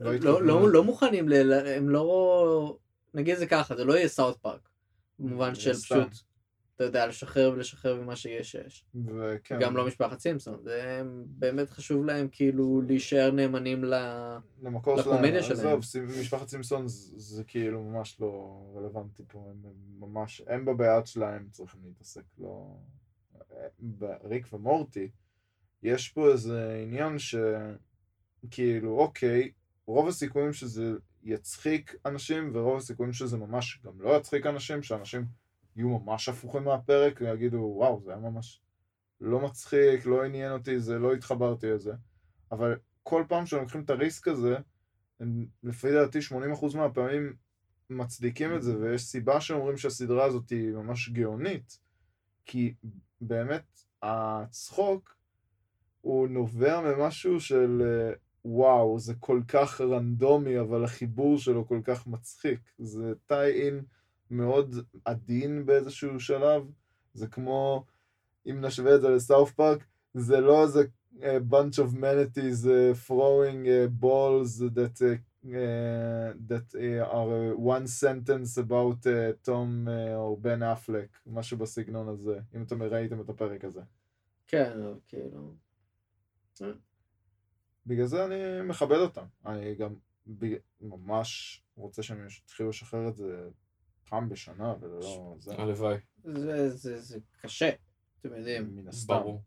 לא 0.00 0.12
לא. 0.14 0.42
לא, 0.42 0.70
לא 0.70 0.84
מוכנים, 0.84 1.28
ל... 1.28 1.52
הם 1.52 1.88
לא... 1.88 2.76
נגיד 3.14 3.36
זה 3.36 3.46
ככה, 3.46 3.76
זה 3.76 3.84
לא 3.84 3.92
יהיה 3.92 4.08
סאוט 4.08 4.36
פארק. 4.36 4.68
במובן 5.18 5.54
של 5.54 5.74
סתם. 5.74 6.04
פשוט, 6.04 6.22
אתה 6.76 6.84
יודע, 6.84 7.06
לשחרר 7.06 7.50
ולשחרר 7.54 8.00
ממה 8.02 8.16
שיש 8.16 8.50
שיש. 8.50 8.84
וכן. 9.06 9.58
גם 9.60 9.76
לא 9.76 9.86
משפחת 9.86 10.20
סימפסון, 10.20 10.62
זה 10.62 11.02
באמת 11.26 11.70
חשוב 11.70 12.04
להם 12.04 12.28
כאילו 12.32 12.82
להישאר 12.86 13.30
נאמנים 13.30 13.84
ל... 13.84 13.94
למקור 14.62 14.96
לקומדיה 14.96 15.42
שלהם. 15.42 15.78
עזוב, 15.78 15.80
משפחת 16.20 16.48
סימפסון 16.48 16.88
זה, 16.88 17.12
זה 17.16 17.44
כאילו 17.44 17.82
ממש 17.82 18.20
לא 18.20 18.62
רלוונטי 18.76 19.22
פה, 19.28 19.38
הם, 19.38 19.62
הם 19.64 20.10
ממש, 20.10 20.42
הם 20.46 20.64
בבעיות 20.64 21.06
שלהם 21.06 21.48
צריכים 21.50 21.80
להתעסק, 21.84 22.24
לא... 22.38 22.76
בריק 23.78 24.52
ומורטי, 24.52 25.08
יש 25.82 26.08
פה 26.08 26.32
איזה 26.32 26.80
עניין 26.82 27.16
שכאילו, 27.18 28.98
אוקיי, 28.98 29.50
רוב 29.88 30.08
הסיכויים 30.08 30.52
שזה 30.52 30.92
יצחיק 31.22 31.94
אנשים, 32.06 32.50
ורוב 32.54 32.76
הסיכויים 32.76 33.12
שזה 33.12 33.36
ממש 33.36 33.80
גם 33.84 34.00
לא 34.00 34.16
יצחיק 34.16 34.46
אנשים, 34.46 34.82
שאנשים 34.82 35.26
יהיו 35.76 35.88
ממש 35.88 36.28
הפוכים 36.28 36.64
מהפרק, 36.64 37.20
ויגידו, 37.20 37.56
וואו, 37.56 38.00
זה 38.04 38.10
היה 38.10 38.20
ממש 38.20 38.60
לא 39.20 39.40
מצחיק, 39.40 40.06
לא 40.06 40.24
עניין 40.24 40.52
אותי, 40.52 40.80
זה 40.80 40.98
לא 40.98 41.12
התחברתי 41.12 41.66
לזה. 41.66 41.92
אבל 42.52 42.76
כל 43.02 43.24
פעם 43.28 43.46
שהם 43.46 43.60
לוקחים 43.60 43.80
את 43.80 43.90
הריסק 43.90 44.28
הזה, 44.28 44.56
הם 45.20 45.46
לפי 45.62 45.92
דעתי 45.92 46.18
80% 46.62 46.76
מהפעמים 46.76 47.32
מצדיקים 47.90 48.56
את 48.56 48.62
זה, 48.62 48.78
ויש 48.78 49.02
סיבה 49.02 49.40
שאומרים 49.40 49.76
שהסדרה 49.76 50.24
הזאת 50.24 50.50
היא 50.50 50.70
ממש 50.70 51.08
גאונית, 51.08 51.78
כי 52.46 52.74
באמת 53.20 53.80
הצחוק 54.02 55.16
הוא 56.00 56.28
נובע 56.28 56.80
ממשהו 56.80 57.40
של 57.40 57.82
אה, 57.84 58.12
וואו, 58.48 58.98
זה 58.98 59.14
כל 59.20 59.40
כך 59.48 59.80
רנדומי, 59.80 60.60
אבל 60.60 60.84
החיבור 60.84 61.38
שלו 61.38 61.66
כל 61.66 61.80
כך 61.84 62.06
מצחיק. 62.06 62.60
זה 62.78 63.12
טי-אין 63.26 63.84
מאוד 64.30 64.74
עדין 65.04 65.66
באיזשהו 65.66 66.20
שלב, 66.20 66.62
זה 67.14 67.26
כמו, 67.26 67.84
אם 68.46 68.60
נשווה 68.60 68.94
את 68.94 69.00
זה 69.00 69.08
לסאוף 69.08 69.52
פארק, 69.52 69.84
זה 70.14 70.40
לא 70.40 70.62
איזה 70.62 70.82
uh, 71.16 71.22
bunch 71.50 71.78
of 71.78 71.94
manatees 71.94 72.64
uh, 72.64 72.94
throwing 73.06 73.66
uh, 73.66 73.88
balls 74.00 74.58
that 74.74 75.02
uh, 75.02 75.16
that 76.50 76.68
uh, 76.74 77.18
are 77.18 77.54
one 77.56 77.86
sentence 77.86 78.58
about 78.58 79.06
uh, 79.06 79.32
Tom 79.46 79.86
uh, 79.86 80.14
או 80.14 80.36
בן 80.40 80.62
אפלק, 80.62 81.08
משהו 81.26 81.58
בסגנון 81.58 82.08
הזה, 82.08 82.38
אם 82.54 82.62
אתם 82.62 82.82
ראיתם 82.82 83.20
את 83.20 83.28
הפרק 83.28 83.64
הזה. 83.64 83.80
כן, 84.46 84.72
כאילו... 85.08 85.54
בגלל 87.88 88.06
זה 88.06 88.24
אני 88.24 88.68
מכבד 88.68 88.96
אותם. 88.96 89.24
אני 89.46 89.74
גם 89.74 89.94
ב... 90.38 90.54
ממש 90.80 91.62
רוצה 91.76 92.02
שהם 92.02 92.26
יתחילו 92.44 92.68
לשחרר 92.68 93.08
את 93.08 93.16
זה 93.16 93.48
פעם 94.08 94.28
בשנה 94.28 94.74
ולא 94.80 95.36
זה. 95.38 95.54
הלוואי, 95.54 95.96
זה, 96.24 96.70
זה, 96.70 97.00
זה 97.00 97.18
קשה, 97.40 97.70
אתם 98.20 98.34
יודעים. 98.34 98.76
מן 98.76 98.88
הסתם. 98.88 99.14
ברור. 99.14 99.42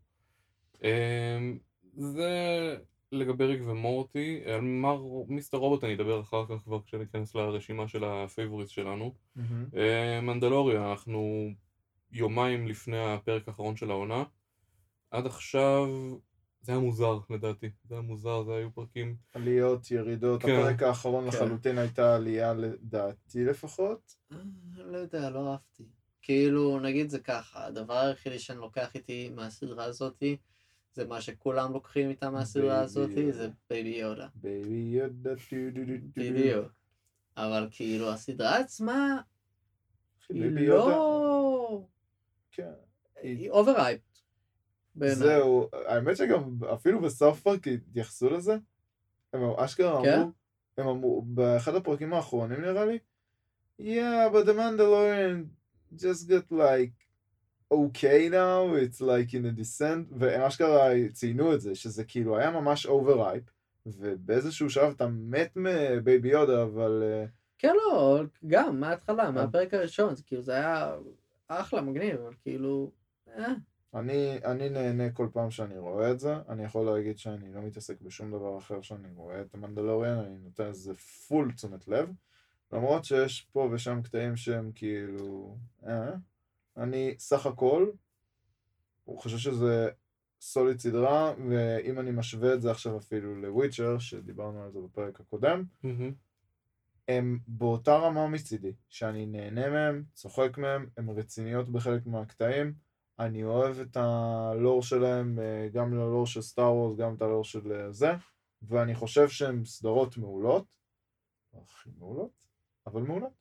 אמ, 0.82 1.58
זה 1.96 2.76
לגבי 3.12 3.44
ריק 3.44 3.60
ומורטי, 3.66 4.42
על 4.44 4.60
מר 4.60 5.02
מיסטר 5.28 5.56
רובוט 5.56 5.84
אני 5.84 5.94
אדבר 5.94 6.20
אחר 6.20 6.46
כך 6.46 6.62
כבר 6.64 6.82
כשניכנס 6.82 7.34
לרשימה 7.34 7.88
של 7.88 8.04
ה 8.04 8.11
favorites 8.11 8.70
שלנו. 8.70 9.14
מהמם. 9.36 9.66
אה, 9.76 10.20
מנדלוריה, 10.20 10.90
אנחנו 10.90 11.48
יומיים 12.12 12.66
לפני 12.66 13.14
הפרק 13.14 13.48
האחרון 13.48 13.76
של 13.76 13.90
העונה. 13.90 14.24
עד 15.10 15.26
עכשיו 15.26 15.88
זה 16.62 16.72
היה 16.72 16.80
מוזר 16.80 17.18
לדעתי, 17.30 17.70
זה 17.84 17.94
היה 17.94 18.02
מוזר, 18.02 18.44
זה 18.44 18.54
היו 18.54 18.72
פרקים... 18.72 19.16
עליות, 19.34 19.90
ירידות. 19.90 20.42
כן. 20.42 20.48
הפרק 20.48 20.82
האחרון 20.82 21.30
כן. 21.30 21.36
לחלוטין 21.36 21.78
הייתה 21.78 22.14
עלייה 22.14 22.54
לדעתי 22.54 23.44
לפחות. 23.44 24.16
אה, 24.32 24.36
לא 24.74 24.98
יודע, 24.98 25.30
לא 25.30 25.52
אהבתי. 25.52 25.84
כאילו, 26.22 26.80
נגיד 26.80 27.10
זה 27.10 27.18
ככה, 27.18 27.66
הדבר 27.66 27.94
היחידי 27.98 28.38
שאני 28.38 28.58
לוקח 28.58 28.94
איתי 28.94 29.30
מהסדרה 29.34 29.84
הזאתי, 29.84 30.36
זה 30.94 31.06
מה 31.06 31.20
שכולם 31.20 31.72
לוקחים 31.72 32.10
איתם 32.10 32.32
מהסדרה 32.32 32.80
הזאתי. 32.80 33.32
זה 33.32 33.48
בייבי 33.70 33.88
יודה. 33.88 34.28
בייבי 34.34 34.74
יודה 34.74 35.30
טו 35.36 35.56
דו 35.74 35.80
דו 35.84 35.92
דו. 35.96 36.10
בדיוק. 36.16 36.72
אבל 37.36 37.68
כאילו, 37.70 38.10
הסדרה 38.10 38.58
עצמה, 38.58 39.20
היא. 40.28 40.68
לא... 40.68 41.86
כן. 42.52 42.72
היא 43.22 43.50
overrated. 43.50 44.11
בעיניי. 44.94 45.16
זהו, 45.16 45.68
האמת 45.86 46.16
שגם 46.16 46.58
אפילו 46.74 47.00
בסאוף 47.00 47.40
פארק 47.40 47.68
התייחסו 47.68 48.30
לזה. 48.30 48.56
הם 49.32 49.42
אשכרה 49.42 50.02
כן? 50.02 50.18
אמרו, 50.18 50.30
הם 50.78 50.88
אמרו, 50.88 51.22
באחד 51.22 51.74
הפרקים 51.74 52.14
האחרונים 52.14 52.60
נראה 52.60 52.84
לי, 52.84 52.98
Yeah, 53.80 54.28
but 54.32 54.46
the 54.46 54.54
Mandalorian 54.54 55.48
just 55.96 56.28
got 56.28 56.50
like 56.50 56.92
okay 57.70 58.28
now, 58.28 58.74
it's 58.74 59.00
like 59.00 59.34
in 59.34 59.46
a 59.46 59.50
descent, 59.50 60.06
והם 60.18 60.40
אשכרה 60.40 60.90
ציינו 61.12 61.54
את 61.54 61.60
זה, 61.60 61.74
שזה 61.74 62.04
כאילו 62.04 62.38
היה 62.38 62.50
ממש 62.50 62.86
overrated, 62.86 63.50
ובאיזשהו 63.86 64.70
שלב 64.70 64.92
אתה 64.96 65.06
מת 65.06 65.52
מבייבי 65.56 66.28
יודה, 66.28 66.62
אבל... 66.62 67.02
אה, 67.02 67.24
כן, 67.58 67.74
לא, 67.76 68.22
גם, 68.46 68.80
מההתחלה, 68.80 69.24
אה. 69.24 69.30
מהפרק 69.30 69.74
הראשון, 69.74 70.14
זה 70.14 70.22
כאילו, 70.22 70.42
זה 70.42 70.52
היה 70.52 70.94
אחלה, 71.48 71.80
מגניב, 71.80 72.20
אבל 72.20 72.34
כאילו... 72.42 72.90
אה. 73.28 73.52
אני, 73.94 74.38
אני 74.44 74.68
נהנה 74.68 75.10
כל 75.10 75.28
פעם 75.32 75.50
שאני 75.50 75.78
רואה 75.78 76.10
את 76.10 76.20
זה, 76.20 76.34
אני 76.48 76.64
יכול 76.64 76.86
להגיד 76.86 77.18
שאני 77.18 77.52
לא 77.52 77.60
מתעסק 77.60 78.00
בשום 78.00 78.30
דבר 78.30 78.58
אחר 78.58 78.80
שאני 78.80 79.08
רואה 79.14 79.40
את 79.40 79.54
המנדלוריאן, 79.54 80.18
אני 80.18 80.38
נותן 80.38 80.68
לזה 80.68 80.94
פול 80.94 81.52
תשומת 81.52 81.88
לב, 81.88 82.08
למרות 82.72 83.04
שיש 83.04 83.48
פה 83.52 83.68
ושם 83.72 84.02
קטעים 84.02 84.36
שהם 84.36 84.72
כאילו... 84.74 85.56
אה, 85.86 86.12
אני 86.76 87.14
סך 87.18 87.46
הכל, 87.46 87.90
הוא 89.04 89.18
חושב 89.18 89.38
שזה 89.38 89.90
solid 90.40 90.78
סדרה, 90.80 91.34
ואם 91.48 91.98
אני 91.98 92.10
משווה 92.10 92.54
את 92.54 92.62
זה 92.62 92.70
עכשיו 92.70 92.98
אפילו 92.98 93.34
לוויצ'ר, 93.34 93.98
שדיברנו 93.98 94.62
על 94.62 94.70
זה 94.70 94.78
בפרק 94.80 95.20
הקודם, 95.20 95.64
מהמם. 95.82 96.12
הם 97.08 97.38
באותה 97.46 97.96
רמה 97.96 98.26
מצידי, 98.26 98.72
שאני 98.88 99.26
נהנה 99.26 99.70
מהם, 99.70 100.04
צוחק 100.14 100.58
מהם, 100.58 100.86
הם 100.96 101.10
רציניות 101.10 101.68
בחלק 101.68 102.06
מהקטעים, 102.06 102.74
אני 103.18 103.44
אוהב 103.44 103.80
את 103.80 103.96
הלור 103.96 104.82
שלהם, 104.82 105.38
גם 105.72 105.94
ללור 105.94 106.26
של 106.26 106.42
סטאר 106.42 106.74
וורס, 106.74 106.96
גם 106.96 107.14
את 107.14 107.22
הלור 107.22 107.44
של 107.44 107.72
אה, 107.72 107.92
זה, 107.92 108.12
ואני 108.62 108.94
חושב 108.94 109.28
שהן 109.28 109.64
סדרות 109.64 110.16
מעולות, 110.16 110.64
הכי 111.54 111.90
מעולות, 111.98 112.30
אבל 112.86 113.02
מעולות. 113.02 113.32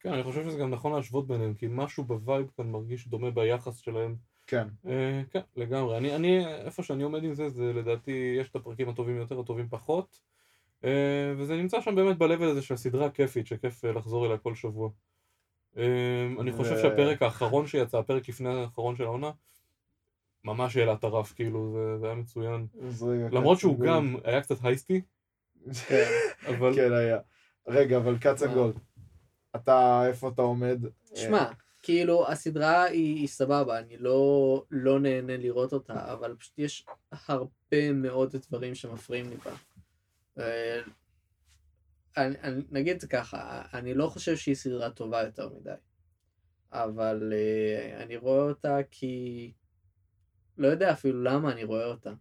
כן, 0.00 0.12
אני 0.12 0.22
חושב 0.22 0.44
שזה 0.44 0.58
גם 0.58 0.70
נכון 0.70 0.92
להשוות 0.92 1.26
ביניהם, 1.26 1.54
כי 1.54 1.66
משהו 1.70 2.04
ב 2.04 2.13
vibe 2.13 2.50
כאן 2.56 2.70
מרגיש 2.70 3.08
דומה 3.08 3.30
ביחס 3.30 3.76
שלהם. 3.76 4.16
כן, 4.46 4.68
אה, 4.86 5.22
כן, 5.30 5.40
לגמרי. 5.56 5.96
אני, 5.98 6.16
אני, 6.16 6.46
איפה 6.46 6.82
שאני 6.82 7.02
עומד 7.02 7.24
עם 7.24 7.34
זה, 7.34 7.48
זה 7.48 7.72
לדעתי, 7.72 8.36
יש 8.40 8.50
את 8.50 8.56
הפרקים 8.56 8.88
הטובים 8.88 9.16
יותר, 9.16 9.40
הטובים 9.40 9.68
פחות. 9.68 10.20
אה, 10.84 11.34
וזה 11.36 11.56
נמצא 11.56 11.80
שם 11.80 11.94
באמת 11.94 12.18
ב-level 12.18 12.44
הזה 12.44 12.62
של 12.62 12.74
הסדרה 12.74 13.06
הכיפית, 13.06 13.46
שכיף 13.46 13.84
אה, 13.84 13.92
לחזור 13.92 14.26
אליה 14.26 14.38
כל 14.38 14.54
שבוע. 14.54 14.90
אה, 15.76 16.28
אני 16.40 16.52
חושב 16.52 16.76
שהפרק 16.76 17.22
האחרון 17.22 17.66
שיצא, 17.66 17.98
הפרק 17.98 18.28
לפני 18.28 18.48
האחרון 18.48 18.96
של 18.96 19.04
העונה, 19.04 19.30
ממש 20.44 20.76
העלה 20.76 20.92
את 20.92 21.04
הרף, 21.04 21.32
כאילו, 21.32 21.72
זה, 21.72 21.98
זה 21.98 22.06
היה 22.06 22.14
מצוין. 22.14 22.66
למרות 23.32 23.58
שהוא 23.58 23.80
גם 23.80 24.16
היה 24.24 24.40
קצת 24.40 24.56
הייסטי, 24.62 25.00
כן. 25.88 26.04
אבל... 26.48 26.74
כן 26.74 26.92
היה. 26.92 27.18
רגע, 27.68 27.96
אבל 27.96 28.16
מה? 28.40 28.54
גולד, 28.54 28.78
אתה, 29.56 30.02
איפה 30.06 30.28
אתה 30.28 30.42
עומד? 30.42 30.78
שמע, 31.14 31.50
כאילו, 31.82 32.28
הסדרה 32.28 32.84
היא, 32.84 33.28
סבבה, 33.28 33.78
אני 33.78 33.96
לא, 33.96 34.64
לא 34.70 35.00
נהנה 35.00 35.36
לראות 35.36 35.72
אותה, 35.72 36.12
אבל 36.12 36.36
פשוט 36.38 36.58
יש 36.58 36.86
הרבה 37.12 37.92
מאוד 37.94 38.36
דברים 38.36 38.74
שמפריעים 38.74 39.30
לי 39.30 39.36
בה. 39.36 39.52
אני, 42.16 42.36
אני, 42.42 42.62
נגיד 42.70 42.94
את 42.94 43.00
זה 43.00 43.08
ככה, 43.08 43.62
אני 43.74 43.94
לא 43.94 44.06
חושב 44.06 44.36
שהיא 44.36 44.54
סדרה 44.54 44.90
טובה 44.90 45.22
יותר 45.22 45.48
מדי, 45.48 45.70
אבל 46.72 47.32
אה, 47.32 48.02
אני 48.02 48.16
רואה 48.16 48.42
אותה 48.42 48.76
כי... 48.90 49.52
לא 50.58 50.68
יודע 50.68 50.92
אפילו 50.92 51.22
למה 51.22 51.52
אני 51.52 51.64
רואה 51.64 51.86
אותה. 51.86 52.12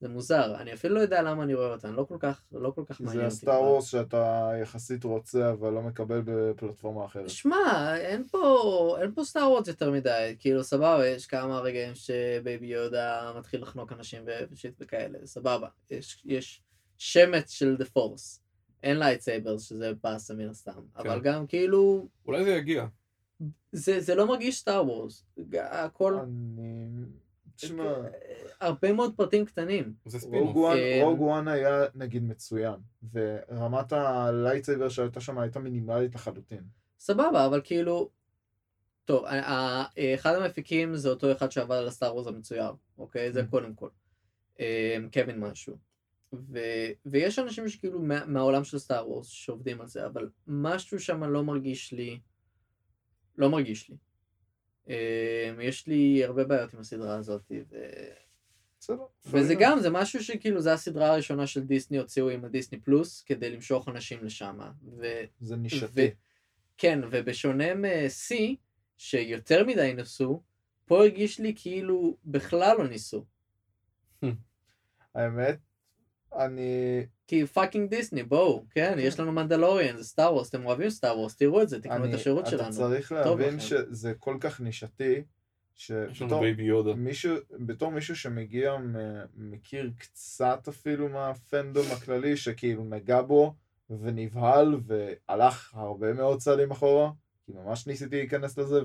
זה 0.00 0.08
מוזר, 0.08 0.54
אני 0.60 0.72
אפילו 0.72 0.94
לא 0.94 1.00
יודע 1.00 1.22
למה 1.22 1.42
אני 1.42 1.54
רואה 1.54 1.72
אותה, 1.72 1.88
אני 1.88 1.96
לא 1.96 2.04
כל 2.04 2.16
כך, 2.20 2.42
לא 2.52 2.70
כל 2.70 2.84
כך 2.86 3.00
מעניין 3.00 3.18
זה 3.18 3.24
אותי. 3.24 3.34
הסטאר 3.34 3.52
כבר. 3.52 3.62
וורס 3.62 3.88
שאתה 3.88 4.52
יחסית 4.62 5.04
רוצה, 5.04 5.50
אבל 5.50 5.72
לא 5.72 5.82
מקבל 5.82 6.22
בפלטפורמה 6.24 7.04
אחרת. 7.04 7.30
שמע, 7.30 7.94
אין 7.96 8.24
פה, 8.24 8.96
אין 9.00 9.14
פה 9.14 9.24
סטאר 9.24 9.50
וורס 9.50 9.68
יותר 9.68 9.90
מדי, 9.90 10.36
כאילו 10.38 10.64
סבבה, 10.64 11.06
יש 11.06 11.26
כמה 11.26 11.60
רגעים 11.60 11.94
שבייבי 11.94 12.66
יודה 12.66 13.32
מתחיל 13.38 13.62
לחנוק 13.62 13.92
אנשים 13.92 14.22
ו 14.50 14.55
shit 14.55 14.74
וכאלה, 14.80 15.18
סבבה, 15.24 15.68
יש, 15.90 16.22
יש 16.24 16.62
שמץ 16.98 17.50
של 17.50 17.76
the 17.76 17.84
force, 17.84 18.42
אין 18.82 18.98
lightsabers 18.98 19.62
שזה 19.62 19.92
באסה 20.02 20.34
מן 20.34 20.48
הסתם, 20.48 20.80
אבל 20.96 21.20
גם 21.20 21.46
כאילו, 21.46 22.08
אולי 22.26 22.44
זה 22.44 22.50
יגיע. 22.50 22.86
זה, 23.72 24.00
זה 24.00 24.14
לא 24.14 24.26
מרגיש 24.26 24.58
סטאר 24.58 24.86
וורס, 24.86 25.24
הכל, 25.60 26.14
אני... 26.14 26.86
תשמע, 27.56 27.94
הרבה 28.60 28.92
מאוד 28.92 29.14
פרטים 29.16 29.44
קטנים, 29.44 29.94
זה 30.06 30.18
ספינוף. 30.20 30.46
רוג 30.46 30.56
וואן- 30.56 30.76
אה, 30.76 31.00
רוג 31.04 31.20
וואן 31.20 31.48
היה 31.48 31.84
נגיד 31.94 32.22
מצוין, 32.22 32.74
ורמת 33.12 33.92
ה 33.92 34.01
lightsaber 34.01 34.88
שהייתה 34.88 35.20
שם 35.20 35.38
הייתה 35.38 35.58
מינימלית 35.60 36.14
לחלוטין. 36.14 36.62
סבבה, 36.98 37.46
אבל 37.46 37.60
כאילו, 37.64 38.10
טוב, 39.04 39.24
אחד 40.14 40.34
המפיקים 40.34 40.96
זה 40.96 41.08
אותו 41.08 41.32
אחד 41.32 41.50
שעבד 41.50 41.76
על 41.76 41.88
הסטאר 41.88 42.14
וורס 42.14 42.26
המצויר, 42.26 42.72
אוקיי? 42.98 43.32
זה 43.32 43.40
Mm. 43.42 43.46
קודם 43.50 43.74
כל. 43.74 43.88
אמ, 44.60 44.64
קווין 45.12 45.40
משהו. 45.40 45.76
ו, 46.32 46.58
ויש 47.06 47.38
אנשים 47.38 47.68
שכאילו 47.68 48.02
מה, 48.02 48.26
מהעולם 48.26 48.64
של 48.64 48.78
סטאר 48.78 49.10
וורס 49.10 49.28
שעובדים 49.28 49.80
על 49.80 49.86
זה, 49.86 50.06
אבל 50.06 50.30
משהו 50.46 51.00
שם 51.00 51.24
לא 51.24 51.44
מרגיש 51.44 51.92
לי, 51.92 52.20
לא 53.38 53.50
מרגיש 53.50 53.88
לי. 53.88 53.96
אמ, 54.88 55.60
יש 55.60 55.86
לי 55.86 56.24
הרבה 56.24 56.44
בעיות 56.44 56.74
עם 56.74 56.80
הסדרה 56.80 57.14
הזאת, 57.16 57.52
ו... 57.70 57.76
וזה 59.26 59.54
גם, 59.58 59.80
זה 59.80 59.90
משהו 59.90 60.24
שכאילו, 60.24 60.60
זה 60.60 60.72
הסדרה 60.72 61.12
הראשונה 61.12 61.46
של 61.46 61.64
דיסני 61.64 61.98
הוציאו 61.98 62.30
עם 62.30 62.44
הדיסני 62.44 62.80
פלוס, 62.80 63.22
כדי 63.22 63.50
למשוך 63.50 63.88
אנשים 63.88 64.24
לשם. 64.24 64.58
ו... 64.98 65.06
זה 65.40 65.56
נישתי. 65.56 66.10
כן, 66.78 67.00
ובשונה 67.10 67.74
מ-C, 67.74 68.34
שיותר 68.96 69.66
מדי 69.66 69.92
ניסו, 69.96 70.42
פה 70.84 70.98
הרגיש 70.98 71.40
לי 71.40 71.52
כאילו 71.56 72.16
בכלל 72.24 72.76
לא 72.78 72.88
ניסו. 72.88 73.26
האמת, 75.14 75.58
אני... 76.36 77.06
כי 77.26 77.46
fucking 77.46 77.90
דיסני, 77.90 78.22
בואו, 78.22 78.64
כן, 78.70 78.96
יש 78.98 79.20
לנו 79.20 79.32
מנדלוריאן, 79.32 79.96
זה 79.96 80.04
סטאר 80.04 80.34
וורס, 80.34 80.48
אתם 80.48 80.66
אוהבים 80.66 80.90
סטאר 80.90 81.18
וורס, 81.18 81.36
תראו 81.36 81.62
את 81.62 81.68
זה, 81.68 81.80
תקנו 81.80 82.04
את 82.04 82.14
השירות 82.14 82.42
אתה 82.42 82.50
שלנו. 82.50 82.72
צריך 82.72 83.14
טוב 83.24 83.40
להבין. 83.40 83.60
שזה 83.60 84.12
כל 84.18 84.36
כך 84.40 84.60
נישתי, 84.60 85.22
שבתור. 85.74 86.42
מישהו, 86.96 87.36
בתור 87.50 87.90
מישהו 87.90 88.16
שמגיע, 88.16 88.76
מכיר 89.36 89.90
קצת 89.98 90.68
אפילו 90.68 91.08
מהפנדום 91.08 91.86
הכללי, 91.92 92.36
שכאילו 92.36 92.84
נגע 92.84 93.22
בו 93.22 93.54
ונבהל 93.90 94.80
והלך 94.86 95.74
הרבה 95.74 96.12
מאוד 96.12 96.38
צעדים 96.38 96.70
אחורה, 96.70 97.10
כי 97.46 97.52
ממש 97.52 97.86
ניסיתי 97.86 98.16
להיכנס 98.16 98.58
לזה 98.58 98.80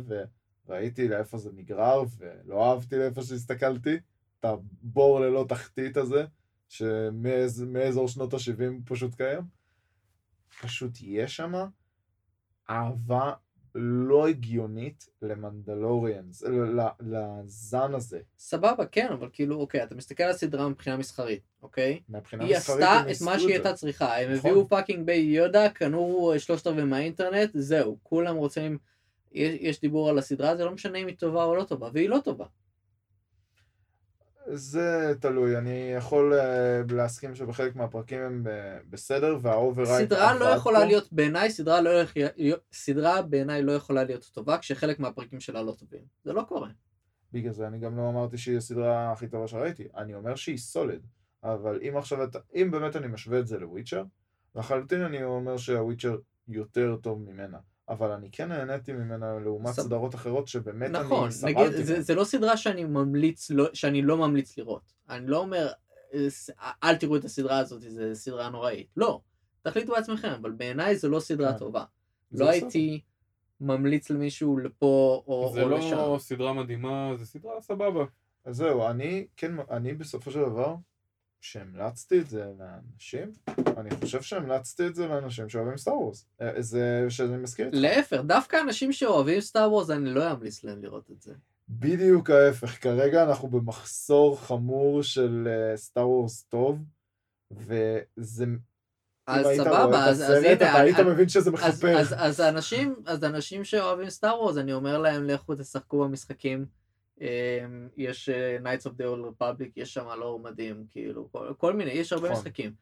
וראיתי 0.68 1.08
לאיפה 1.08 1.38
זה 1.38 1.50
נגרר 1.56 2.04
ולא 2.18 2.72
אהבתי 2.72 2.98
לאיפה 2.98 3.22
שהסתכלתי, 3.22 3.98
את 4.40 4.46
הבור 4.46 5.20
ללא 5.20 5.46
תחתית 5.50 5.98
הזה, 5.98 6.26
שמאזור 6.74 8.08
שנות 8.08 8.34
ה-70 8.34 8.86
פשוט 8.86 9.16
קיים. 9.16 9.42
פשוט 10.62 10.92
יש 11.02 11.36
שם 11.36 11.54
אהבה 12.70 13.34
לא 13.76 14.28
הגיונית 14.28 15.10
ל 15.22 15.31
Mandalorians, 15.31 16.44
לזן 17.00 17.94
הזה. 17.94 18.20
סבבה, 18.38 18.86
כן, 18.86 19.08
אבל 19.12 19.30
כאילו, 19.34 19.56
אוקיי, 19.56 19.84
אתה 19.84 19.96
מסתכל 19.96 20.24
על 20.24 20.30
הסדרה 20.30 20.70
מבחינה 20.70 20.98
מסחרית, 20.98 21.42
אוקיי? 21.62 22.02
מבחינה 22.10 22.44
היא 22.44 22.58
מסחרית 22.58 22.80
עשתה 22.84 23.00
הם 23.00 23.10
את 23.10 23.22
מה 23.22 23.40
שהיא. 23.40 23.54
הייתה 23.54 23.74
צריכה, 23.74 24.18
הם 24.18 24.32
נכון. 24.32 24.52
הביאו 24.52 24.68
fucking 24.68 25.06
בייבי 25.06 25.36
יודה, 25.36 25.70
קנו 25.70 26.32
אה, 26.34 26.40
שלושת 26.40 26.68
רבעי 26.68 26.84
מהאינטרנט, 26.84 27.50
זהו, 27.54 27.98
כולם 28.04 28.36
רוצים, 28.36 28.78
יש, 29.32 29.58
יש 29.62 29.82
דיבור 29.82 30.10
על 30.10 30.18
הסדרה, 30.18 30.56
זה 30.56 30.66
לא 30.66 30.72
משנה 30.72 30.98
אם 30.98 31.08
היא 31.08 31.18
טובה 31.18 31.44
או 31.44 31.56
לא 31.56 31.64
טובה, 31.64 31.90
והיא 31.94 32.10
לא 32.10 32.20
טובה. 32.24 32.46
זה 34.48 35.14
תלוי, 35.20 35.58
אני 35.58 35.94
יכול 35.98 36.34
אה, 36.34 36.82
להסכים 36.90 37.36
שבחלק 37.36 37.76
מהפרקים 37.76 38.22
הם 38.22 38.44
ב- 38.44 38.78
בסדר, 38.90 39.38
וה 39.42 39.54
overrated 39.54 40.10
סדרה 40.10 40.34
לא 40.34 40.46
יכולה 40.46 40.80
פה. 40.80 40.86
להיות, 40.86 41.14
בעיניי 41.14 41.50
סדרה 41.50 41.82
לא 41.82 41.90
סדרה 42.74 43.22
בעיניי 43.22 43.62
לא 43.64 43.72
יכולה 43.72 44.04
להיות 44.04 44.30
טובה 44.34 44.58
כשחלק 44.58 45.00
מהפרקים 45.00 45.40
שלה 45.40 45.62
לא 45.62 45.72
טובים. 45.72 46.02
זה 46.24 46.34
לא 46.34 46.42
קורה. 46.48 46.70
בגלל 47.34 47.52
זה 47.54 47.68
אני 47.68 47.80
גם 47.80 47.98
לא 47.98 48.10
אמרתי 48.10 48.38
שהיא 48.38 48.58
הסדרה 48.58 49.12
הכי 49.12 49.28
טובה 49.28 49.48
שראיתי, 49.48 49.88
אני 49.98 50.14
אומר 50.16 50.36
שהיא 50.36 50.58
סוליד, 50.58 51.02
אבל 51.44 51.80
אם 51.90 51.98
עכשיו 51.98 52.24
אתה, 52.24 52.40
אם 52.56 52.72
באמת 52.72 52.96
אני 52.96 53.08
משווה 53.08 53.40
את 53.40 53.48
זה 53.48 53.60
לוויצ'ר, 53.60 54.04
לחלוטין 54.56 55.02
אני 55.02 55.24
אומר 55.24 55.58
שהוויצ'ר 55.58 56.18
יותר 56.48 56.96
טוב 57.02 57.22
ממנה, 57.30 57.58
אבל 57.94 58.12
אני 58.12 58.30
כן 58.32 58.50
נהניתי 58.50 58.94
ממנה 58.94 59.40
לעומת 59.40 59.74
סב- 59.74 59.82
סדרות 59.82 60.16
אחרות 60.16 60.48
שבאמת 60.48 60.92
נכון, 60.92 61.24
אני 61.24 61.32
סבלתי 61.32 61.64
נגיד, 61.70 61.86
זה. 61.86 62.02
זה 62.02 62.16
לא 62.16 62.24
סדרה 62.24 62.58
שאני 62.58 62.84
ממליץ, 62.84 63.52
לא, 63.52 63.70
שאני 63.74 64.02
לא 64.02 64.18
ממליץ 64.18 64.58
לראות. 64.58 64.94
אני 65.10 65.28
לא 65.28 65.38
אומר, 65.38 65.72
"אה, 66.14 66.30
ס- 66.30 66.50
אל 66.84 66.96
תראו 66.96 67.16
את 67.16 67.26
הסדרה 67.26 67.58
הזאת, 67.58 67.82
זו 67.82 68.02
סדרה 68.14 68.50
נוראית. 68.50 68.88
לא, 68.98 69.22
תחליטו 69.62 69.92
בעצמכם, 69.92 70.28
אבל 70.30 70.52
בעיניי 70.52 70.96
זו 70.96 71.10
לא 71.10 71.20
סדרה 71.20 71.52
כן. 71.54 71.58
טובה. 71.60 71.84
זה 72.32 72.44
לא 72.44 72.50
בסדר. 72.50 72.64
הייתי 72.66 73.02
ממליץ 73.62 74.10
למישהו 74.10 74.58
לפה 74.58 75.24
או, 75.28 75.52
זה 75.54 75.64
או 75.64 75.70
לשם. 75.70 75.96
לא 75.98 76.18
סדרה 76.20 76.54
מדהימה, 76.54 77.12
זה 77.18 77.26
סדרה 77.26 77.62
סבבה. 77.62 78.06
אז 78.46 78.56
זהו, 78.56 78.88
אני 78.88 79.28
כן, 79.38 79.52
אני 79.72 79.94
בסופו 79.94 80.32
של 80.32 80.40
דבר, 80.40 80.76
שהמלצתי 81.44 82.20
את 82.20 82.30
זה 82.30 82.46
לאנשים, 82.60 83.32
אני 83.78 83.90
חושב 83.96 84.22
שהמלצתי 84.22 84.88
את 84.88 84.96
זה 84.96 85.08
לאנשים 85.08 85.50
שאוהבים 85.50 85.78
סטאר 85.78 85.94
וורס. 85.94 86.26
אה, 86.42 86.62
זה, 86.62 87.06
שזה 87.10 87.38
מזכיר 87.38 87.66
איתך. 87.66 87.78
להפך, 87.82 88.18
דווקא 88.26 88.58
אנשים 88.62 88.92
שאוהבים 88.92 89.42
סטאר 89.42 89.72
וורס, 89.72 89.90
אני 89.90 90.14
לא 90.14 90.32
אמליץ 90.32 90.64
להם 90.64 90.84
לראות 90.84 91.12
את 91.12 91.22
זה. 91.22 91.34
בדיוק 91.70 92.30
ההפך, 92.30 92.84
כרגע 92.84 93.24
אנחנו 93.24 93.48
במחסור 93.48 94.42
חמור 94.42 95.04
של 95.04 95.48
סטאר 95.76 96.10
וורס 96.10 96.44
טוב, 96.44 96.80
וזה... 97.52 98.46
אז 99.28 99.46
סבבה, 99.58 100.06
אז, 100.06 100.22
הנה, 100.22 100.54
אתה 100.54 100.74
היית 100.74 101.00
מבין 101.00 101.30
שזה 101.30 101.52
אנשים, 102.50 102.96
אז 103.06 103.24
אנשים 103.24 103.64
שאוהבים 103.64 104.10
סטאר 104.10 104.40
וורס, 104.42 104.58
אני 104.58 104.74
אומר 104.74 104.98
להם, 104.98 105.24
לכו 105.24 105.56
תשחקו 105.56 106.04
במשחקים. 106.04 106.66
אמ, 107.22 107.88
יש 107.98 108.30
אה, 108.30 108.58
Knights 108.58 108.82
of 108.82 108.92
the 108.92 109.04
Old 109.04 109.42
Republic, 109.42 109.72
יש 109.76 109.94
שם 109.94 110.08
לור 110.20 110.40
מדהים, 110.40 110.86
כאילו, 110.90 111.32
כל, 111.32 111.54
כל 111.58 111.74
מיני, 111.74 111.92
יש 111.92 112.14
הרבה 112.14 112.30
נכון. 112.30 112.40
משחקים. 112.40 112.74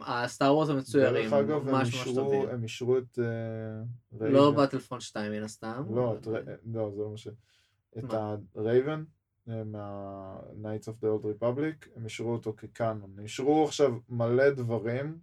הסטאר 0.00 0.54
וורס 0.54 0.68
המצוירים, 0.68 1.30
דרך 1.30 1.32
אגב, 1.32 1.50
הם 1.50 1.66
ממש 1.66 1.72
ממש 1.72 1.94
אישרו, 1.94 2.14
טובים. 2.14 2.48
הם 2.48 2.62
אישרו 2.62 2.98
את... 2.98 3.18
אה, 3.18 3.24
לא 4.20 4.42
רבן. 4.42 4.56
באטלפרונט 4.56 5.00
2 5.00 5.32
מן 5.32 5.42
הסתם. 5.42 5.84
לא, 5.94 6.16
לא, 6.72 6.90
זה 6.90 7.02
לא 7.02 7.10
מה 7.10 7.16
ש... 7.16 7.28
את? 7.98 8.04
הרבן 8.54 9.04
מה-Knights 9.46 10.84
of 10.84 11.04
the 11.04 11.06
Old 11.06 11.24
Republic, 11.24 11.88
הם 11.96 12.04
אישרו 12.04 12.32
אותו 12.32 12.54
כ 12.56 12.71
canon. 12.71 13.16
אישרו 13.18 13.64
עכשיו 13.64 13.92
מלא 14.08 14.50
דברים 14.50 15.18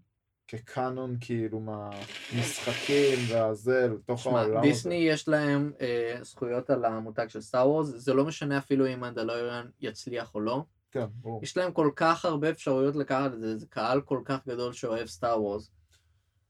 כ 0.52 0.70
canon 0.70 1.18
כאילו 1.22 1.60
מהמשחקים 1.60 3.20
והזה 3.30 3.88
לתוך 3.94 4.26
העולם 4.28 4.58
הזה. 4.58 4.60
דיסני 4.62 4.96
יש 4.96 5.28
להם 5.28 5.72
אה, 5.82 6.18
זכויות 6.22 6.70
על 6.70 6.86
המותג 6.86 7.28
של 7.28 7.42
סטאר 7.42 7.70
וורס, 7.70 7.88
זה 7.88 8.14
לא 8.14 8.26
משנה 8.26 8.58
אפילו 8.58 8.88
אם 8.88 9.00
מנדלוריאן 9.00 9.66
יצליח 9.82 10.36
או 10.36 10.40
לא. 10.40 10.64
כן, 10.92 11.06
ברור. 11.22 11.40
יש 11.44 11.58
להם 11.58 11.72
כל 11.72 11.90
כך 11.96 12.26
הרבה 12.26 12.50
אפשרויות 12.50 12.96
לקחת 12.96 13.34
את 13.34 13.40
זה, 13.40 13.58
זה 13.58 13.66
קהל 13.70 14.02
כל 14.02 14.22
כך 14.26 14.48
גדול 14.48 14.74
שאוהב 14.74 15.08
סטאר 15.08 15.44
וורס. 15.44 15.72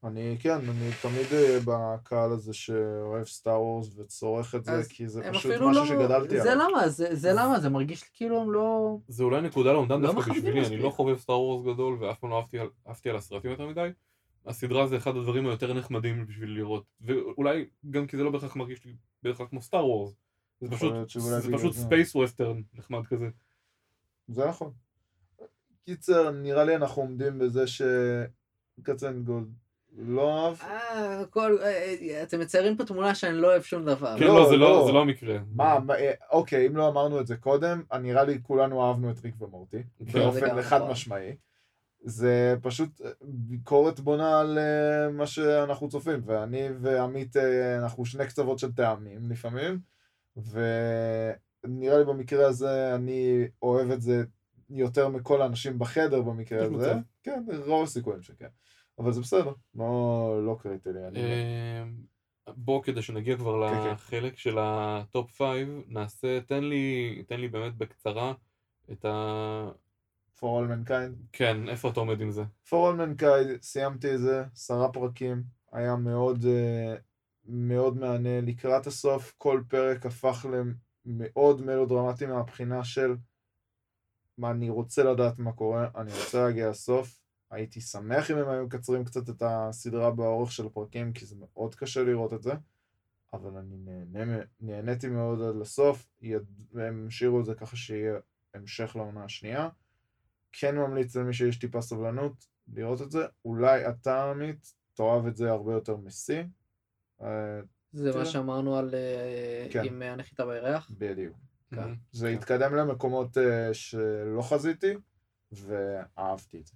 אני, 0.04 0.38
כן, 0.40 0.56
אני 0.70 0.90
תמיד 1.02 1.26
אה, 1.34 1.60
בקהל 1.66 2.32
הזה 2.32 2.54
שאוהב 2.54 3.26
סטאר 3.26 3.62
וורס 3.62 3.98
וצורך 3.98 4.56
את 4.56 4.66
זה, 4.66 4.82
כי 4.90 5.08
זה 5.08 5.22
פשוט 5.34 5.52
משהו 5.52 5.72
לא... 5.72 5.86
שגדלתי 5.86 6.42
זה 6.42 6.52
עליו. 6.52 6.68
למה, 6.70 6.90
זה, 6.90 7.16
זה 7.16 7.32
למה, 7.34 7.60
זה 7.60 7.70
מרגיש 7.70 8.04
לי 8.04 8.10
כאילו 8.14 8.42
הם 8.42 8.52
לא... 8.52 8.98
זה 9.08 9.24
אולי 9.24 9.42
נקודה 9.42 9.74
לאומדן 9.74 10.02
לא 10.02 10.14
דווקא 10.14 10.32
בשבילי, 10.32 10.68
אני. 10.68 10.78
לא 10.78 10.90
חובב 10.90 11.18
Star 11.18 11.40
Wars 11.42 11.74
גדול 11.74 11.98
ואף 12.04 12.20
פעם 12.20 12.30
לא 12.30 12.38
אהבתי 12.38 12.60
על- 12.60 12.70
אהבתי 12.88 13.10
על 13.10 13.16
הסרטים 13.16 13.52
יותר 13.52 13.68
מדי. 13.68 13.90
הסדרה 14.46 14.88
זה 14.88 14.98
אחד 14.98 15.16
הדברים 15.16 15.48
היותר 15.48 15.74
נחמדים 15.74 16.26
בשביל 16.28 16.50
לראות, 16.58 16.84
ואולי 17.02 17.66
גם 17.90 18.08
כי 18.08 18.18
זה 18.18 18.24
לא 18.24 18.32
בהכרח 18.32 18.56
מרגיש 18.56 18.86
לי 18.86 18.96
בהכרח 19.24 19.50
כמו 19.50 19.62
Star 19.62 19.86
Wars. 19.90 20.14
זה 20.62 20.72
פשוט, 20.72 20.94
זה 21.18 21.52
פשוט 21.54 21.74
זה. 21.74 21.82
space 21.82 22.16
western 22.16 22.62
נחמד 22.74 23.06
כזה. 23.08 23.30
זה 24.28 24.46
נכון. 24.46 24.72
קיצר, 25.86 26.32
נראה 26.32 26.64
לי 26.64 26.76
אנחנו 26.76 27.02
עומדים 27.02 27.40
בזה 27.40 27.64
שקצנגולד 28.80 29.48
לא 29.98 30.46
אהב. 30.46 30.56
אה, 30.62 31.20
הכל, 31.20 31.58
אה, 31.62 31.96
אה, 32.02 32.24
אתם 32.24 32.40
מציירים 32.40 32.78
פה 32.78 32.86
תמונה 32.86 33.16
שאני 33.16 33.38
לא 33.38 33.48
אוהב 33.48 33.62
שום 33.62 33.86
דבר. 33.86 34.20
כן, 34.20 34.26
לא, 34.26 34.36
לא, 34.36 34.50
זה 34.50 34.58
לא. 34.58 34.70
לא 34.70 34.86
זה 34.86 34.92
לא 34.92 35.02
המקרה. 35.02 35.38
מה, 35.56 35.80
אה, 35.90 36.12
אוקיי, 36.32 36.68
אם 36.68 36.78
לא 36.78 36.88
אמרנו 36.88 37.20
את 37.20 37.28
זה 37.28 37.36
קודם, 37.36 37.84
אה, 37.94 37.98
נראה 37.98 38.24
לי 38.24 38.40
כולנו 38.44 38.88
אהבנו 38.88 39.12
את 39.12 39.24
ריק 39.24 39.42
ומורטי, 39.42 39.84
כן, 40.12 40.20
באופן 40.20 40.62
חד 40.62 40.78
נכון. 40.78 40.92
משמעי. 40.92 41.36
זה 42.04 42.56
פשוט 42.62 43.02
ביקורת 43.22 44.00
בונה 44.00 44.40
על 44.40 44.60
מה 45.12 45.28
שאנחנו 45.28 45.90
צופים, 45.90 46.22
ואני 46.26 46.70
ועמית, 46.82 47.36
אנחנו 47.80 48.06
שני 48.06 48.28
קצוות 48.28 48.60
של 48.60 48.72
טעמים 48.72 49.32
לפעמים, 49.32 49.80
ונראה 50.38 51.98
לי 51.98 52.06
במקרה 52.06 52.48
הזה 52.48 52.96
אני 52.96 53.48
אוהב 53.62 53.92
את 53.92 54.02
זה 54.02 54.24
יותר 54.70 55.08
מכל 55.08 55.42
האנשים 55.42 55.80
בחדר 55.80 56.22
במקרה 56.22 56.66
יש 56.66 56.74
הזה. 56.74 56.94
כן, 57.24 57.44
רוב 57.66 57.84
הסיכויים 57.84 58.22
שכן. 58.22 58.48
אבל 59.02 59.12
זה 59.12 59.22
בסדר, 59.22 59.54
לא, 59.76 60.42
לא 60.46 60.58
קריטי 60.60 60.90
לי. 60.94 61.08
אני... 61.08 61.20
אמ, 61.84 61.96
בוא 62.48 62.84
כדי 62.84 63.02
שנגיע 63.02 63.38
כבר 63.38 63.70
כן, 63.70 63.84
כן. 63.84 63.92
לחלק 63.92 64.38
של 64.38 64.58
ה 64.60 64.78
top 64.78 65.32
five, 65.32 65.70
נעשה, 65.88 66.42
תן 66.42 66.64
לי, 66.64 67.24
תן 67.28 67.40
לי 67.40 67.48
באמת 67.48 67.78
בקצרה 67.78 68.34
את 68.92 69.06
ה... 69.06 69.72
For 70.38 70.44
all 70.44 70.90
mankind. 70.90 71.28
כן, 71.32 71.70
איפה 71.70 71.90
אתה 71.90 72.00
עומד 72.00 72.22
עם 72.22 72.32
זה? 72.32 72.44
For 72.68 72.72
all 72.72 72.98
mankind, 72.98 73.62
סיימתי 73.62 74.16
את 74.16 74.20
זה, 74.20 74.44
עשרה 74.54 74.92
פרקים, 74.92 75.44
היה 75.72 75.96
מאוד 75.96 76.46
אה, 76.46 76.96
מאוד 77.46 77.98
מהנה. 77.98 78.42
לקראת 78.42 78.88
הסוף, 78.88 79.34
כל 79.38 79.64
פרק 79.68 80.06
הפך 80.06 80.46
למאוד 81.06 81.62
מאוד 81.62 81.90
דרמטי 81.90 82.26
מהבחינה 82.26 82.84
של 82.84 83.16
מה 84.38 84.52
אני 84.52 84.70
רוצה 84.70 85.04
לדעת 85.04 85.40
מה 85.40 85.52
קורה, 85.52 85.88
אני 85.96 86.12
רוצה 86.12 86.44
להגיע 86.44 86.70
לסוף. 86.70 87.21
הייתי 87.52 87.82
שמח 87.82 88.32
אם 88.32 88.38
הם 88.38 88.50
היו 88.50 88.66
מקצרים 88.66 89.06
קצת 89.06 89.30
את 89.30 89.44
הסדרה 89.46 90.12
באורך 90.12 90.52
של 90.52 90.66
הפרקים, 90.66 91.14
כי 91.14 91.26
זה 91.26 91.36
מאוד 91.40 91.76
קשה 91.76 92.04
לראות 92.04 92.34
את 92.34 92.44
זה. 92.44 92.54
אבל 93.34 93.58
אני 93.58 93.76
נהנה, 94.12 94.44
נהניתי 94.60 95.08
מאוד 95.08 95.42
עד 95.42 95.56
לסוף, 95.56 96.08
יד... 96.22 96.44
הם 96.76 97.06
השאירו 97.08 97.40
את 97.40 97.46
זה 97.46 97.56
ככה 97.56 97.76
שיהיה 97.76 98.20
המשך 98.54 98.96
לעונה 98.96 99.24
השנייה. 99.24 99.70
כן 100.52 100.76
ממליץ 100.76 101.16
למי 101.16 101.34
שיש 101.34 101.60
טיפה 101.60 101.82
סבלנות 101.82 102.48
לראות 102.74 103.02
את 103.02 103.12
זה. 103.12 103.26
אולי 103.46 103.90
אתה 103.90 104.24
עמית, 104.32 104.74
תאהב 104.94 105.26
את 105.26 105.36
זה 105.36 105.52
הרבה 105.52 105.74
יותר 105.74 105.98
מסי. 105.98 106.44
אה, 107.22 107.60
זה 107.92 108.12
תראה. 108.12 108.24
מה 108.24 108.30
שאמרנו 108.30 108.78
על 108.78 108.96
אה, 108.96 109.68
כן. 109.72 109.86
עם 109.86 110.02
הנחיתה 110.02 110.46
בירח. 110.46 110.92
בדיוק. 110.98 111.38
כן. 111.76 111.94
זה 112.12 112.28
כן. 112.28 112.34
התקדם 112.38 112.76
למקומות 112.76 113.38
אה, 113.38 113.74
שלא 113.74 114.42
חזיתי, 114.42 114.94
ואהבתי 115.52 116.60
את 116.60 116.68
זה. 116.68 116.74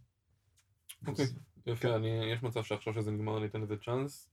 אוקיי, 1.07 1.25
יפה, 1.65 1.95
אני, 1.95 2.07
יש 2.07 2.43
מצב 2.43 2.63
שעכשיו 2.63 2.93
שזה 2.93 3.11
נגמר 3.11 3.37
אני 3.37 3.45
אתן 3.45 3.61
לזה 3.61 3.77
צ'אנס. 3.77 4.29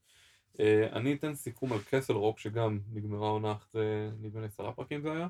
אה, 0.59 0.87
אני 0.93 1.13
אתן 1.13 1.35
סיכום 1.35 1.73
על 1.73 1.79
Castle 1.89 2.13
Rock 2.13 2.39
שגם 2.39 2.79
נגמרה 2.93 3.29
עונה 3.29 3.51
אחרי 3.51 4.09
נדמה 4.21 4.41
לי 4.41 4.47
עשרה 4.47 4.71
פרקים 4.71 5.01
זה 5.01 5.11
היה. 5.11 5.27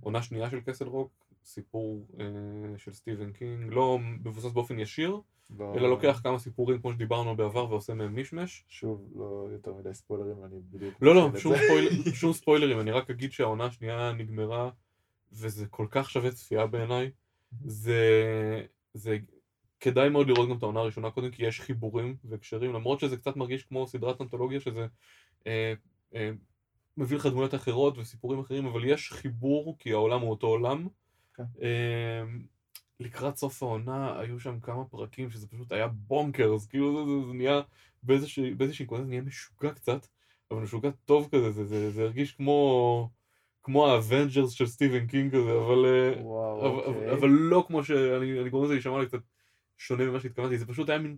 עונה 0.00 0.22
שנייה 0.22 0.50
של 0.50 0.60
Castle 0.60 0.86
Rock, 0.88 1.26
סיפור 1.44 2.06
אה, 2.20 2.78
של 2.78 2.92
סטיבן 2.92 3.32
קינג, 3.32 3.72
לא 3.72 3.98
מבוסס 4.00 4.52
באופן 4.52 4.78
ישיר, 4.78 5.20
לא- 5.58 5.74
אלא 5.74 5.88
לוקח 5.90 6.20
כמה 6.22 6.38
סיפורים 6.38 6.80
כמו 6.80 6.92
שדיברנו 6.92 7.36
בעבר 7.36 7.70
ועושה 7.70 7.94
מהם 7.94 8.14
מישמש. 8.14 8.64
שוב, 8.68 9.12
לא 9.16 9.48
יותר 9.52 9.74
מדי 9.74 9.94
ספוילרים, 9.94 10.44
אני 10.44 10.60
בדיוק... 10.70 10.94
לא, 11.00 11.14
לא, 11.14 11.30
שום 12.20 12.32
ספוילרים, 12.32 12.80
אני 12.80 12.90
רק 12.90 13.10
אגיד 13.10 13.32
שהעונה 13.32 13.64
השנייה 13.64 14.12
נגמרה, 14.12 14.70
וזה 15.32 15.66
כל 15.66 15.86
כך 15.90 16.10
שווה 16.10 16.30
צפייה 16.30 16.66
בעיניי. 16.66 17.10
זה, 17.64 18.02
זה 18.94 19.18
כדאי 19.82 20.08
מאוד 20.08 20.28
לראות 20.28 20.48
גם 20.48 20.56
את 20.56 20.62
העונה 20.62 20.80
הראשונה 20.80 21.10
קודם, 21.10 21.30
כי 21.30 21.46
יש 21.46 21.60
חיבורים 21.60 22.16
והקשרים, 22.24 22.72
למרות 22.72 23.00
שזה 23.00 23.16
קצת 23.16 23.36
מרגיש 23.36 23.62
כמו 23.62 23.86
סדרת 23.86 24.20
אנתולוגיה, 24.20 24.60
שזה 24.60 24.86
אה, 25.46 25.74
אה, 26.14 26.30
מביא 26.96 27.16
לך 27.16 27.26
דמויות 27.26 27.54
אחרות 27.54 27.98
וסיפורים 27.98 28.40
אחרים, 28.40 28.66
אבל 28.66 28.84
יש 28.84 29.12
חיבור, 29.12 29.76
כי 29.78 29.92
העולם 29.92 30.20
הוא 30.20 30.30
אותו 30.30 30.46
עולם. 30.46 30.88
כן. 31.34 31.42
אה, 31.62 32.22
לקראת 33.00 33.36
סוף 33.36 33.62
העונה 33.62 34.20
היו 34.20 34.40
שם 34.40 34.60
כמה 34.60 34.84
פרקים 34.84 35.30
שזה 35.30 35.46
פשוט 35.46 35.72
היה 35.72 35.88
bonkers, 35.88 36.66
כאילו 36.66 37.06
זה, 37.06 37.12
זה, 37.12 37.26
זה 37.26 37.32
נהיה 37.32 37.60
באיזושהי 38.02 38.84
נקודה 38.84 39.02
זה 39.02 39.08
נהיה 39.08 39.22
משוגע 39.22 39.72
קצת, 39.72 40.06
אבל 40.50 40.60
משוגע 40.60 40.90
טוב 41.04 41.28
כזה, 41.32 41.50
זה, 41.50 41.64
זה, 41.64 41.90
זה 41.90 42.02
הרגיש 42.02 42.32
כמו, 42.32 43.10
כמו 43.62 43.86
ה 43.86 43.93
Avengers 43.93 44.50
של 44.50 44.66
סטיבן 44.66 45.06
קינג 45.06 45.32
כזה, 45.32 45.52
אבל, 45.52 45.86
אה, 45.86 46.22
וואו, 46.22 46.60
אבל, 46.60 46.84
אוקיי. 46.84 47.10
אבל, 47.10 47.18
אבל 47.18 47.28
לא 47.28 47.64
כמו 47.66 47.84
שאני 47.84 48.40
אני 48.40 48.50
גורם 48.50 48.64
לזה 48.64 48.74
להישמע 48.74 49.00
לי 49.00 49.06
קצת 49.06 49.20
שונה 49.82 50.04
ממה 50.04 50.20
שהתכוונתי, 50.20 50.58
זה 50.58 50.66
פשוט 50.66 50.88
היה 50.88 50.98
מין 50.98 51.16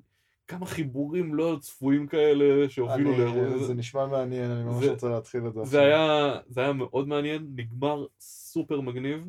כמה 0.49 0.67
חיבורים 0.67 1.35
לא 1.35 1.57
צפויים 1.61 2.07
כאלה 2.07 2.69
שהובילו 2.69 3.19
לאירוע 3.19 3.59
זה. 3.59 3.75
נשמע 3.75 4.07
מעניין, 4.07 4.51
אני 4.51 4.65
ממש 4.65 4.85
רוצה 4.85 5.09
להתחיל 5.09 5.47
את 5.47 5.55
זה 5.55 5.65
זה 5.65 5.81
היה, 5.81 6.35
זה 6.49 6.61
היה 6.61 6.73
מאוד 6.73 7.09
מעניין, 7.09 7.47
נגמר 7.55 8.07
סופר 8.21 8.81
מגניב. 8.81 9.29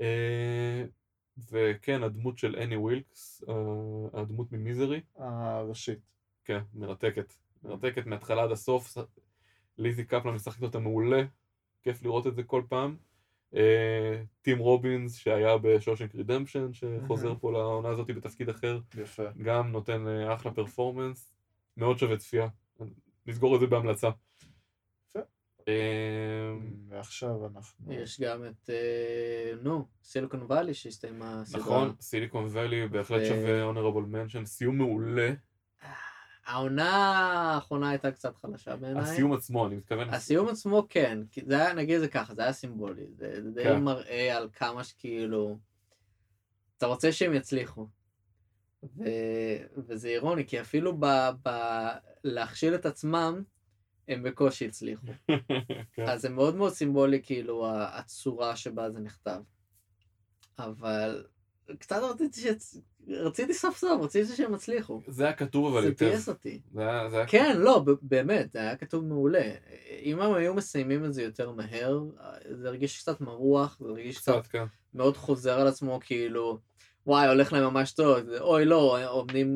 אה, 0.00 0.84
וכן, 1.52 2.02
הדמות 2.02 2.38
של 2.38 2.56
אני 2.56 2.76
ווילקס, 2.76 3.44
אה, 3.48 4.20
הדמות 4.20 4.52
מ 4.52 4.58
Misery, 4.58 5.00
הראשית. 5.16 5.98
כן, 6.44 6.60
מרתקת. 6.74 7.34
מרתקת 7.62 8.06
מההתחלה 8.06 8.42
עד 8.42 8.50
הסוף. 8.50 8.98
ליזי 9.78 10.04
קפלן 10.04 10.34
משחקת 10.34 10.62
אותה 10.62 10.78
מעולה, 10.78 11.22
כיף 11.82 12.02
לראות 12.02 12.26
את 12.26 12.34
זה 12.34 12.42
כל 12.42 12.62
פעם. 12.68 12.96
אה, 13.56 14.22
טים 14.42 14.58
רובינס 14.58 15.16
שהיה 15.16 15.58
ב 15.58 15.64
Shawshank 15.64 16.14
Redemption, 16.14 16.72
שחוזר 16.72 17.34
פה 17.40 17.52
לעונה 17.52 17.88
הזאת 17.88 18.06
בתפקיד 18.06 18.48
אחר, 18.48 18.78
יפה. 19.00 19.22
גם 19.42 19.72
נותן 19.72 20.08
אה, 20.08 20.34
אחלה 20.34 20.52
performance, 20.52 21.32
מאוד 21.76 21.98
שווה 21.98 22.16
צפייה. 22.16 22.48
נסגור 23.26 23.54
את 23.54 23.60
זה 23.60 23.66
בהמלצה. 23.66 24.08
אה, 25.68 26.52
ועכשיו 26.88 27.46
אנחנו... 27.46 27.92
יש 27.92 28.20
גם 28.20 28.44
את, 28.44 28.70
נו, 29.62 29.86
סיליקון 30.02 30.42
וואלי 30.42 30.74
שהסתיימה 30.74 31.40
הסדרה. 31.40 31.60
נכון, 31.60 31.92
סיליקון 32.00 32.48
ואלי 32.50 32.88
בהחלט 32.88 33.22
שווה 33.26 33.70
honorable 33.70 34.14
mention, 34.14 34.44
סיום 34.44 34.78
מעולה. 34.78 35.32
העונה 36.48 36.90
האחרונה 37.54 37.90
הייתה 37.90 38.12
קצת 38.12 38.36
חלשה 38.36 38.76
בעיניי. 38.76 39.02
הסיום 39.02 39.32
עצמו, 39.32 39.66
אני 39.66 39.76
מתכוון. 39.76 40.08
הסיום 40.08 40.48
עצמו 40.48 40.86
כן, 40.88 41.18
כי 41.30 41.40
זה 41.46 41.54
היה, 41.54 41.74
נגיד 41.74 41.94
את 41.94 42.00
זה 42.00 42.08
ככה, 42.08 42.34
זה 42.34 42.42
היה 42.42 42.52
סימבולי, 42.52 43.06
זה, 43.16 43.42
זה 43.42 43.50
די 43.50 43.64
כן. 43.64 43.84
מראה 43.84 44.36
על 44.36 44.48
כמה 44.52 44.84
שכאילו, 44.84 45.58
אתה 46.78 46.86
רוצה 46.86 47.12
שהם 47.12 47.34
יצליחו. 47.34 47.86
ו, 48.82 49.04
וזה 49.76 50.08
אירוני, 50.08 50.46
כי 50.46 50.60
אפילו 50.60 50.96
ב, 51.00 51.06
ב, 51.46 51.50
להכשיל 52.24 52.74
את 52.74 52.86
עצמם, 52.86 53.42
הם 54.08 54.22
בקושי 54.22 54.66
הצליחו. 54.66 55.06
כן. 55.92 56.08
אז 56.08 56.20
זה 56.20 56.28
מאוד 56.28 56.56
מאוד 56.56 56.72
סימבולי, 56.72 57.22
כאילו, 57.22 57.66
הצורה 57.76 58.56
שבה 58.56 58.90
זה 58.90 59.00
נכתב. 59.00 59.40
אבל 60.58 61.24
קצת 61.78 61.96
רציתי, 62.02 62.40
שצ... 62.40 62.76
רציתי 63.08 63.54
סוף 63.54 63.76
סוף, 63.78 64.02
רציתי 64.02 64.36
שהם 64.36 64.54
יצליחו. 64.54 65.00
זה 65.08 65.24
היה 65.24 65.32
כתוב 65.32 65.66
אבל 65.72 65.82
זה 65.82 65.88
היטב. 65.88 65.98
פייס 66.08 66.28
אותי. 66.28 66.60
זה 66.74 66.80
היה- 66.82 67.10
זה 67.10 67.16
היה 67.16 67.26
כן, 67.26 67.56
לא, 67.60 67.84
באמת, 68.02 68.52
זה 68.52 68.58
היה 68.58 68.76
כתוב 68.76 69.04
מעולה. 69.04 69.50
אם 70.02 70.20
הם 70.20 70.34
היו 70.34 70.54
מסיימים 70.54 71.04
את 71.04 71.14
זה 71.14 71.22
יותר 71.22 71.50
מהר, 71.50 72.00
זה 72.50 72.68
הרגיש 72.68 73.00
קצת 73.02 73.20
מרוח, 73.20 73.76
זה 73.80 73.88
הרגיש 73.88 74.18
קצת 74.18 74.32
קצת, 74.42 74.46
כן. 74.46 74.64
מאוד 74.94 75.16
חוזר 75.16 75.60
על 75.60 75.66
עצמו, 75.66 76.00
כאילו, 76.02 76.58
וואי, 77.06 77.28
הולך 77.28 77.52
להם 77.52 77.64
ממש 77.64 77.92
טוב, 77.92 78.20
זה, 78.20 78.40
אוי 78.40 78.64
לא, 78.64 79.08
עומדים 79.10 79.48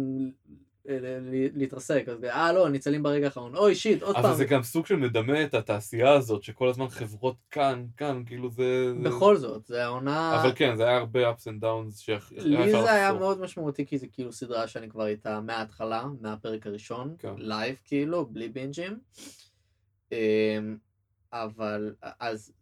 להתרסק, 1.54 2.04
אז 2.08 2.24
אה 2.24 2.52
לא, 2.52 2.68
ניצלים 2.68 3.02
ברגע 3.02 3.24
האחרון, 3.26 3.56
אוי 3.56 3.74
shit, 3.74 4.02
עוד 4.02 4.16
אבל 4.16 4.22
פעם. 4.28 4.34
זה 4.36 4.44
גם 4.44 4.62
סוג 4.62 4.86
של 4.86 4.96
מדמה 4.96 5.44
את 5.44 5.54
התעשייה 5.54 6.12
הזאת, 6.12 6.42
שכל 6.42 6.68
הזמן 6.68 6.88
חברות 6.88 7.36
כאן, 7.50 7.86
כאן, 7.96 8.22
כאילו 8.26 8.50
זה... 8.50 8.92
זה- 9.02 9.08
בכל 9.08 9.36
זאת, 9.36 9.66
זה 9.66 9.84
העונה... 9.84 10.40
אבל 10.42 10.52
כן, 10.54 10.76
זה 10.76 10.84
היה 10.88 10.96
הרבה 10.96 11.30
ups 11.30 11.42
and 11.42 11.62
downs 11.64 11.98
שאפשר 12.00 12.36
לי 12.38 12.70
זה 12.70 12.92
היה 12.92 13.08
לחסוך. 13.08 13.20
מאוד 13.20 13.40
משמעותי, 13.40 13.86
כי 13.86 13.98
זה 13.98 14.06
כאילו 14.12 14.32
סדרה 14.32 14.68
שאני 14.68 14.88
כבר 14.90 15.06
איתה 15.06 15.40
מההתחלה, 15.40 16.04
מהפרק 16.20 16.66
הראשון, 16.66 17.14
כן. 17.18 17.34
live 17.36 17.76
כאילו, 17.84 18.26
בלי 18.26 18.48
בינג'ים. 18.48 18.98
אמ, 20.12 20.16
אבל, 21.32 21.94
אז, 22.20 22.52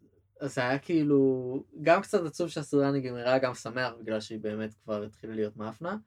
אז 0.41 0.53
זה 0.55 0.61
היה 0.61 0.77
כאילו, 0.79 1.63
גם 1.81 2.01
קצת 2.01 2.25
עצוב 2.25 2.49
שהסדרה 2.49 2.91
נגמרה, 2.91 3.37
גם 3.37 3.53
שמח, 3.53 3.93
בגלל 4.01 4.19
שהיא 4.19 4.39
באמת 4.39 4.73
כבר 4.83 5.03
התחילה 5.03 5.35
להיות 5.35 5.57
מאפנה, 5.57 5.97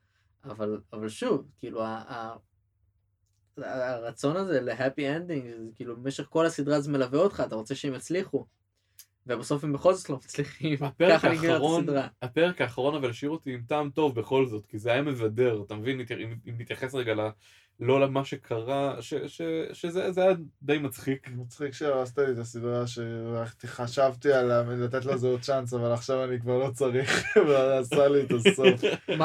אבל, 0.44 0.80
אבל 0.92 1.09
שוב, 1.09 1.48
כאילו, 1.59 1.83
ה, 1.83 1.87
ה, 1.88 2.37
הרצון 3.57 4.37
הזה 4.37 4.61
ל 4.61 4.68
happy 4.68 5.09
ending, 5.16 5.46
כאילו 5.74 5.96
במשך 5.96 6.24
כל 6.28 6.46
הסדרה 6.46 6.80
זה 6.80 6.90
מלווה 6.92 7.18
אותך, 7.20 7.42
אתה 7.46 7.54
רוצה 7.54 7.74
שהם 7.74 7.94
יצליחו. 7.94 8.46
ובסוף 9.26 9.64
הם 9.64 9.72
בכל 9.72 9.94
זאת 9.94 10.11
לא 10.11 10.16
מצליחים, 10.16 10.78
הפרק 10.83 11.24
האחרון. 11.24 11.87
הפרק 12.22 12.61
האחרון 12.61 12.94
אבל 12.94 13.11
השאיר 13.11 13.30
אותי 13.30 13.54
עם 13.54 13.62
טעם 13.68 13.90
טוב 13.90 14.14
בכל 14.20 14.46
זאת, 14.46 14.66
כי 14.66 14.78
זה 14.78 14.92
היה 14.92 15.02
מבדר, 15.02 15.62
אתה 15.66 15.74
מבין? 15.74 16.00
אם- 16.00 16.38
נתייחס 16.46 16.94
רגע. 16.94 17.14
לא 17.80 18.00
למה 18.00 18.24
שקרה, 18.24 18.96
ש- 19.02 19.14
ש- 19.14 19.42
שזה 19.72 20.12
זה 20.12 20.22
היה 20.22 20.32
די 20.62 20.78
מצחיק. 20.78 21.28
מצחיק 21.30 21.72
שהרסת 21.72 22.18
לי 22.18 22.32
את 22.32 22.38
הסדרה 22.38 22.84
שחשבתי 22.87 24.32
על 24.32 24.62
לתת 24.84 25.04
לזה 25.04 25.26
עוד 25.26 25.40
צ'אנס, 25.40 25.74
אבל 25.74 25.92
עכשיו 25.92 26.24
אני 26.24 26.40
כבר 26.40 26.58
לא 26.58 26.70
צריך, 26.70 27.24
ועשה 27.48 28.08
לי 28.08 28.22
את 28.22 28.30
הסוף. 28.30 28.80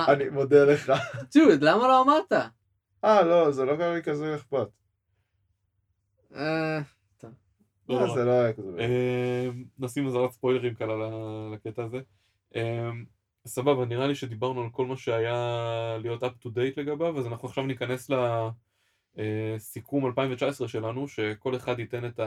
אני 0.10 0.30
מודה 0.30 0.66
לך. 0.66 0.94
דוד, 1.36 1.62
למה 1.64 1.88
לא 1.88 2.02
אמרת? 2.02 2.32
אה, 3.04 3.22
לא, 3.24 3.52
זה 3.52 3.66
לא 3.66 3.76
קרה 3.78 3.94
לי 3.96 4.04
כזה 4.04 4.36
אכפת. 4.36 4.68
אה, 6.36 6.80
לא 7.90 7.96
אה, 7.96 8.06
נורא. 8.06 8.16
זה 8.16 8.26
לא 8.26 8.32
היה 8.32 8.54
כזה. 8.54 8.70
אה, 8.80 9.50
נשים 9.80 10.08
אזהרת 10.08 10.32
ספוילרים 10.32 10.74
קלה 10.74 10.96
ל- 10.96 11.54
לקטע 11.54 11.84
הזה. 11.84 11.98
אה, 13.50 13.54
סבבה, 13.54 13.86
נראה 13.86 14.08
לי 14.08 14.16
שדיברנו 14.16 14.62
על 14.62 14.70
כל 14.72 14.86
מה 14.86 14.98
שהיה 14.98 15.36
להיות 16.02 16.24
up 16.24 16.46
to 16.46 16.48
date 16.48 16.74
לגביו, 16.78 17.20
אז 17.20 17.28
אנחנו 17.28 17.48
עכשיו 17.48 17.64
ניכנס 17.66 18.12
לסיכום 19.18 20.06
2019 20.08 20.68
שלנו, 20.68 21.08
שכל 21.08 21.56
אחד 21.56 21.80
ייתן 21.80 22.06
את 22.06 22.20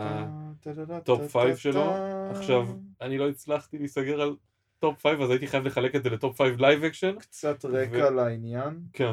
ה 0.90 1.02
top 1.02 1.36
5 1.36 1.62
שלו. 1.62 1.94
עכשיו, 2.30 2.68
אני 3.00 3.18
לא 3.18 3.28
הצלחתי 3.28 3.78
להיסגר 3.78 4.20
על 4.20 4.36
top 4.78 5.06
5, 5.06 5.20
אז 5.22 5.30
הייתי 5.30 5.46
חייב 5.46 5.66
לחלק 5.66 5.96
את 5.96 6.02
זה 6.02 6.10
ל 6.10 6.18
top 6.18 6.42
5 6.42 6.50
live 6.58 6.84
action. 6.84 7.18
קצת 7.18 7.64
רקע 7.64 8.10
לעניין. 8.10 8.80
כן. 8.92 9.12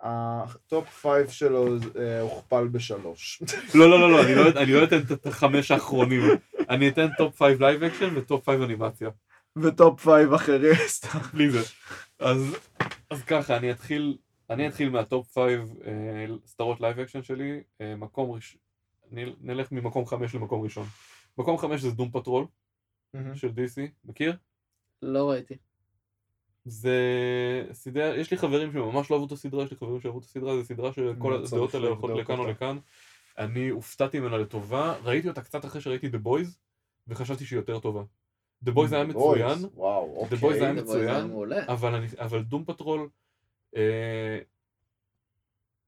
ה 0.00 0.22
top 0.22 0.88
5 1.02 1.38
שלו 1.38 1.66
אה, 1.98 2.20
הוכפל 2.20 2.68
בשלוש. 2.68 3.42
לא, 3.74 3.90
לא, 3.90 4.00
לא, 4.00 4.10
לא, 4.10 4.22
אני 4.22 4.34
לא- 4.34 4.60
אני 4.62 4.72
לא 4.72 4.84
אתן 4.84 4.98
את 5.12 5.26
החמש 5.26 5.70
האחרונים. 5.70 6.22
אני 6.70 6.88
אתן 6.88 7.06
top 7.18 7.42
5 7.42 7.60
live 7.60 7.82
action 7.82 8.16
ו 8.16 8.25
top 8.25 8.50
5 8.50 8.60
אנימציה. 8.64 9.08
ו 9.62 9.71
top 9.71 10.00
5 10.00 10.12
אחרים, 10.34 10.74
סתם. 10.86 11.18
בלי 11.34 11.50
זה. 11.50 11.60
אז, 12.18 12.56
אז 13.10 13.22
ככה, 13.22 13.56
אני 13.56 13.70
אתחיל, 13.70 14.16
אני 14.50 14.68
אתחיל 14.68 14.90
מה 14.90 15.09
top 15.09 15.38
5 15.38 15.44
אה, 15.86 16.26
סדרות 16.46 16.80
live 16.80 16.98
action 16.98 17.22
שלי, 17.22 17.60
אה, 17.80 17.96
מקום 17.96 18.30
ראשון, 18.30 18.60
נלך 19.40 19.72
ממקום 19.72 20.06
5 20.06 20.34
למקום 20.34 20.62
ראשון. 20.62 20.86
מקום 21.38 21.58
5 21.58 21.80
זה 21.80 21.90
Doom 21.90 22.10
Patrol 22.10 22.46
של 23.34 23.48
DC, 23.48 23.80
מכיר? 24.04 24.36
לא 25.02 25.30
ראיתי. 25.30 25.56
זה 26.64 26.98
סדרה, 27.72 28.16
יש 28.16 28.30
לי 28.30 28.36
חברים 28.36 28.72
שממש 28.72 29.10
לא 29.10 29.16
אהבו 29.16 29.26
את 29.26 29.32
הסדרה, 29.32 29.64
יש 29.64 29.70
לי 29.70 29.76
חברים 29.76 30.00
שאהבו 30.00 30.18
את 30.18 30.24
הסדרה, 30.24 30.56
זו 30.56 30.64
סדרה 30.64 30.92
שכל 30.92 31.34
אני 31.34 31.42
צריך 31.42 31.52
הדעות 31.52 31.74
האלה 31.74 31.88
הולכות 31.88 32.10
לכאן 32.10 32.38
או. 32.38 32.46
לכאן. 32.46 32.78
אני 33.38 33.68
הופתעתי 33.68 34.20
ממנה 34.20 34.38
לטובה, 34.38 34.96
ראיתי 35.02 35.28
אותה 35.28 35.40
קצת 35.40 35.64
אחרי 35.64 35.80
שראיתי 35.80 36.08
The 36.08 36.26
Boys, 36.26 36.48
וחשבתי 37.08 37.46
שהיא 37.46 37.56
יותר 37.56 37.78
טובה. 37.78 38.02
The 38.64 38.68
Boys 38.68 38.94
היה 38.94 39.04
מצוין, 39.04 39.58
Boys 40.40 40.46
היה 40.46 40.50
אוקיי. 40.50 40.60
היה 40.62 40.72
מצוין. 40.72 41.30
אבל, 42.18 42.42
Doom 42.42 42.64
Patrol, 42.64 43.08
אה, 43.76 44.38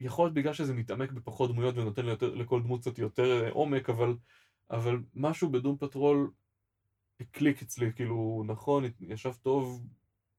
יכול 0.00 0.24
להיות 0.24 0.34
בגלל 0.34 0.52
שזה 0.52 0.74
מתעמק 0.74 1.10
בפחות 1.12 1.50
דמויות 1.50 1.76
ונותן 1.76 2.06
לכל 2.22 2.62
דמות 2.62 2.80
קצת 2.80 2.98
יותר 2.98 3.44
אה, 3.44 3.50
עומק, 3.50 3.90
אבל, 3.90 4.16
משהו 5.14 5.50
ב 5.50 5.55
Doom 5.55 5.76
Patrol 5.76 6.30
הקליק 7.20 7.62
אצלי, 7.62 7.92
כאילו, 7.92 8.42
נכון, 8.46 8.84
ישב 9.00 9.32
טוב, 9.42 9.86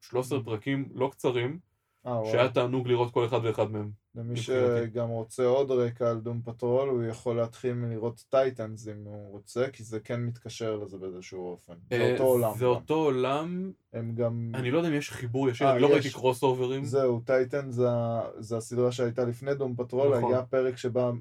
13 0.02 0.40
Mm. 0.40 0.44
פרקים 0.44 0.90
לא 0.94 1.10
קצרים. 1.12 1.60
שהיה 2.06 2.50
תענוג 2.50 2.88
לראות 2.88 3.14
כל 3.14 3.26
אחד 3.26 3.40
ואחד 3.44 3.72
מהם. 3.72 3.92
למי. 4.16 4.38
שגם 4.38 5.10
רוצה 5.10 5.46
עוד 5.46 5.72
רקע 5.72 6.10
על 6.10 6.20
Doom 6.20 6.42
Patrol, 6.46 6.90
הוא 6.90 7.04
יכול 7.04 7.36
להתחיל 7.36 7.74
מלראות 7.74 8.24
Titans 8.30 8.88
אם 8.88 9.04
הוא 9.06 9.32
רוצה, 9.32 9.66
כי 9.74 9.84
זה 9.84 10.00
כן 10.00 10.22
מתקשר 10.22 10.76
לזה 10.76 10.98
באיזשהו 10.98 11.52
אופן. 11.52 11.74
זה 11.90 11.96
אה, 11.96 12.12
אותו 12.12 12.24
עולם. 12.24 12.52
זה. 12.58 12.66
אותו 12.66 12.94
עולם, 12.94 13.72
הם 13.94 14.16
גם... 14.16 14.52
אני 14.54 14.72
לא 14.72 14.78
יודע 14.78 14.90
אם 14.90 14.94
יש 14.94 15.12
חיבור 15.12 15.50
ישיר, 15.50 15.68
אה, 15.68 15.74
אני 15.74 15.82
לא 15.82 15.88
יש. 15.88 15.94
ראיתי 15.94 16.10
קרוסאוברים. 16.10 16.86
זהו, 16.86 17.20
Titan 17.20 17.72
זה, 17.72 18.58
הסדרה 18.58 18.92
שהייתה 18.92 19.26
לפני 19.26 19.56
Doom 19.56 19.76
Patrol, 19.76 20.18
נכון. 20.18 20.34
היה 20.34 20.44
פרק 20.44 20.78
שבה 20.78 21.12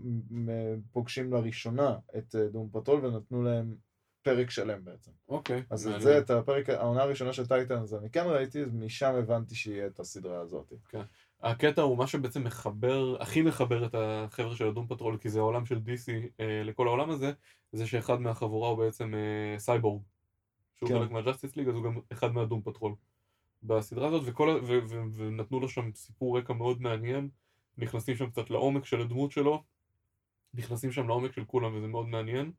פוגשים 0.92 1.32
לראשונה 1.32 1.96
את 2.18 2.34
אה, 2.34 2.48
Doom 2.48 2.68
Patrol 2.72 3.06
ונתנו 3.06 3.42
להם 3.42 3.74
פרק 4.22 4.50
שלם 4.50 4.84
בעצם. 4.84 5.10
אוקיי. 5.28 5.62
אז 5.70 5.88
את. 5.88 6.00
זה, 6.00 6.18
את 6.18 6.30
הפרק, 6.30 6.70
העונה 6.70 7.02
הראשונה 7.02 7.32
של 7.32 7.46
Titan, 7.46 7.78
אז 7.78 7.94
אני 7.94 8.10
כן 8.10 8.24
ראיתי, 8.26 8.62
משם 8.72 9.14
הבנתי 9.14 9.54
שיהיה 9.54 9.86
את 9.86 10.00
הסדרה 10.00 10.40
הזאת. 10.40 10.72
הקטע 11.42 11.82
הוא 11.82 11.98
מה 11.98 12.06
שבעצם 12.06 12.44
מחבר, 12.44 13.22
הכי 13.22 13.42
מחבר 13.42 13.86
את 13.86 13.94
החבר'ה 13.98 14.56
של 14.56 14.68
ה 14.68 14.72
Doom 14.72 14.86
Patrol, 14.86 15.18
כי 15.18 15.28
זה 15.28 15.38
העולם 15.38 15.66
של 15.66 15.76
DC 15.76 16.12
אה, 16.40 16.62
לכל 16.64 16.86
העולם 16.86 17.10
הזה, 17.10 17.32
זה 17.72 17.86
שאחד 17.86 18.20
מהחבורה 18.20 18.68
הוא 18.68 18.78
בעצם 18.78 19.14
אה, 19.14 19.58
Cyborg. 19.58 20.02
שהוא 20.76 20.88
כן. 20.88 20.98
חלק 20.98 21.10
מה 21.10 21.20
Justice 21.20 21.56
League, 21.56 21.68
אז 21.68 21.74
הוא 21.74 21.84
גם 21.84 22.00
אחד 22.12 22.32
מה 22.32 22.42
Doom 22.42 22.62
Patrol. 22.62 22.94
בסדרה 23.62 24.08
הזאת, 24.08 24.22
וכל, 24.26 24.50
ה- 24.50 24.64
ו, 24.64 24.78
ו, 24.88 25.02
ונתנו 25.14 25.60
לו 25.60 25.68
שם 25.68 25.90
סיפור 25.94 26.38
רקע 26.38 26.52
מאוד 26.52 26.82
מעניין, 26.82 27.28
נכנסים 27.78 28.16
שם 28.16 28.30
קצת 28.30 28.50
לעומק 28.50 28.84
של 28.84 29.00
הדמות 29.00 29.32
שלו, 29.32 29.62
נכנסים 30.54 30.92
שם 30.92 31.08
לעומק 31.08 31.32
של 31.32 31.44
כולם, 31.44 31.74
וזה 31.74 31.86
מאוד 31.86 32.08
מעניין. 32.08 32.52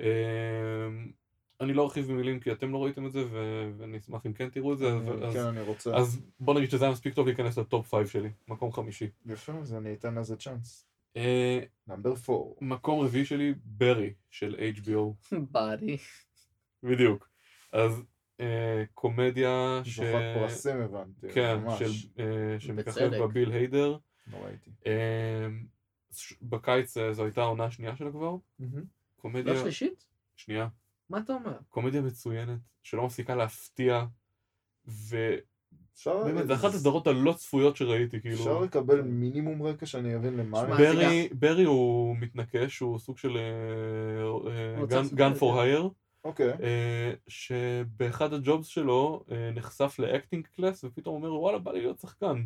אה, 0.00 0.88
אני 1.60 1.72
לא 1.72 1.84
ארחיב 1.84 2.06
במילים 2.12 2.40
כי 2.40 2.52
אתם 2.52 2.72
לא 2.72 2.84
ראיתם 2.84 3.06
את 3.06 3.12
זה, 3.12 3.24
ו- 3.30 3.70
ואני 3.76 3.98
אשמח 3.98 4.26
אם 4.26 4.32
כן 4.32 4.48
תראו 4.48 4.72
את 4.72 4.78
זה, 4.78 4.86
כן, 5.32 5.40
אני 5.46 5.60
רוצה. 5.60 5.96
אז 5.96 6.20
בוא 6.40 6.54
נגיד 6.54 6.70
שזה 6.70 6.84
היה 6.84 6.92
מספיק 6.92 7.14
טוב 7.14 7.26
להיכנס 7.26 7.58
לטופ 7.58 7.94
5 7.94 8.12
שלי, 8.12 8.30
מקום 8.48 8.72
חמישי. 8.72 9.08
יפה, 9.26 9.52
אז 9.52 9.74
אני 9.74 9.92
אתן 9.94 10.14
לזה 10.14 10.36
צ'אנס. 10.36 10.86
אה, 11.16 11.60
נאמבר 11.86 12.14
4. 12.28 12.44
מקום 12.60 13.00
רביעי 13.00 13.24
שלי, 13.24 13.54
ברי 13.64 14.14
של 14.30 14.56
HBO, 14.76 15.34
באדי. 15.50 15.96
בדיוק. 16.82 17.28
אז 17.72 18.02
אה, 18.40 18.84
קומדיה 18.94 19.80
ש... 19.84 19.96
זוכת 19.96 20.12
פרסים 20.34 20.76
הבנתי, 20.80 21.28
כן, 21.34 21.56
ממש. 21.56 21.78
של, 21.78 22.22
אה, 22.22 22.60
שמככב 22.60 22.90
בצדק. 22.90 23.18
בה 23.18 23.26
ביל 23.26 23.52
היידר. 23.52 23.98
לא 24.32 24.38
ראיתי. 24.44 24.70
ש- 26.12 26.34
בקיץ 26.42 26.96
זו 27.10 27.24
הייתה 27.24 27.40
העונה 27.42 27.64
השנייה 27.64 27.96
שלה 27.96 28.10
כבר. 28.10 28.36
קומדיה... 29.20 29.52
לא 29.52 29.60
שלישית? 29.60 30.06
שנייה. 30.36 30.68
מה 31.10 31.18
אתה 31.18 31.32
אומר? 31.32 31.56
קומדיה 31.68 32.00
מצוינת, 32.00 32.58
שלא 32.82 33.06
מפסיקה 33.06 33.34
להפתיע, 33.34 34.04
ובאמת, 34.86 35.42
אפשר... 35.94 36.46
זה 36.46 36.54
אחת 36.54 36.74
הסדרות 36.74 37.06
הלא 37.06 37.32
צפויות 37.32 37.76
שראיתי, 37.76 38.16
אפשר 38.16 38.44
כאילו. 38.44 38.64
לקבל 38.64 39.02
מינימום 39.02 39.62
רקע 39.62 39.86
שאני 39.86 40.16
אבין 40.16 40.36
למה 40.36 40.64
ברי, 40.64 41.28
ברי 41.32 41.64
הוא 41.64 42.16
מתנקש, 42.16 42.78
הוא 42.78 42.98
סוג 42.98 43.18
של 43.18 43.38
gun 45.14 45.34
for. 45.34 45.60
hire. 45.60 45.88
אוקיי. 46.24 46.52
אה, 46.62 47.12
שבאחד 47.28 48.32
הג'ובס 48.32 48.66
שלו 48.66 49.24
אה, 49.30 49.50
נחשף 49.54 49.96
ל 49.98 50.05
acting 50.05 50.46
class 50.56 50.84
ופתאום 50.84 51.14
אומר 51.14 51.40
וואלה 51.40 51.58
בא 51.58 51.72
לי 51.72 51.80
להיות 51.80 51.98
שחקן. 51.98 52.42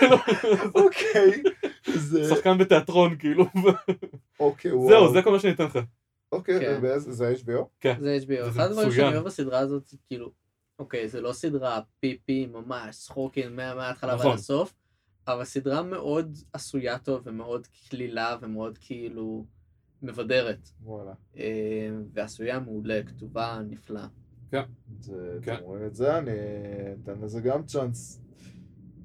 אוקיי. 0.74 1.42
זה... 2.08 2.34
שחקן 2.34 2.58
בתיאטרון 2.58 3.16
כאילו. 3.18 3.46
אוקיי, 4.40 4.72
וואו. 4.72 4.88
זהו 4.88 5.12
זה 5.12 5.22
כל 5.22 5.30
מה 5.30 5.38
שאני 5.38 5.52
אתן 5.52 5.64
לך. 5.64 5.78
אוקיי, 6.32 6.60
כן. 6.60 6.80
זה 7.10 7.32
HBO? 7.34 7.88
זה 8.00 8.18
HBO. 8.26 8.48
אחד 8.48 8.60
הדברים. 8.70 8.90
שאני 8.92 9.14
אוהב 9.14 9.26
בסדרה 9.26 9.58
הזאת, 9.58 9.86
זה 9.88 9.96
כאילו, 10.06 10.32
אוקיי, 10.78 11.08
זה 11.08 11.20
לא 11.20 11.32
סדרה 11.32 11.80
פיפי 12.00 12.46
ממש, 12.46 12.96
צחוקים 12.98 13.56
מה- 13.56 13.74
מההתחלה 13.74 14.10
ועד 14.12 14.20
נכון. 14.20 14.34
הסוף, 14.34 14.74
אבל 15.28 15.44
סדרה 15.44 15.82
מאוד 15.82 16.36
עשויה 16.52 16.98
טוב 16.98 17.22
ומאוד 17.24 17.66
קלילה 17.88 18.36
ומאוד 18.42 18.78
כאילו 18.78 19.44
מבדרת. 20.02 20.68
וואלה. 20.82 21.12
אה, 21.36 21.44
ועשויה 22.12 22.60
מעולה, 22.60 23.00
כתובה 23.06 23.60
נפלאה. 23.68 24.06
זה- 25.00 25.38
כן. 25.42 25.54
אתם 25.54 25.64
רואים 25.64 25.86
את 25.86 25.94
זה? 25.94 26.18
אני 26.18 26.30
אתן 27.02 27.20
לזה 27.20 27.40
גם 27.40 27.64
צ'אנס. 27.66 28.20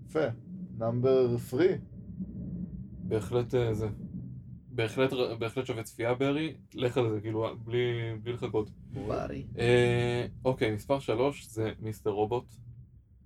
יפה. 0.05 0.19
נאמבר 0.77 1.38
3. 1.38 1.61
בהחלט 3.03 3.55
אה, 3.55 3.73
זה. 3.73 3.88
בהחלט 4.75 5.09
בהחלט 5.39 5.65
שווה 5.65 5.83
צפייה 5.83 6.13
ברי. 6.13 6.55
לך 6.73 6.97
על 6.97 7.09
זה 7.09 7.21
כאילו 7.21 7.57
בלי 7.57 8.15
בלי 8.23 8.33
לחכות. 8.33 8.69
באדי. 9.07 9.45
אה, 9.57 10.25
אוקיי 10.45 10.71
מספר 10.71 10.99
3 10.99 11.45
זה 11.45 11.71
מיסטר 11.79 12.09
רובוט. 12.09 12.45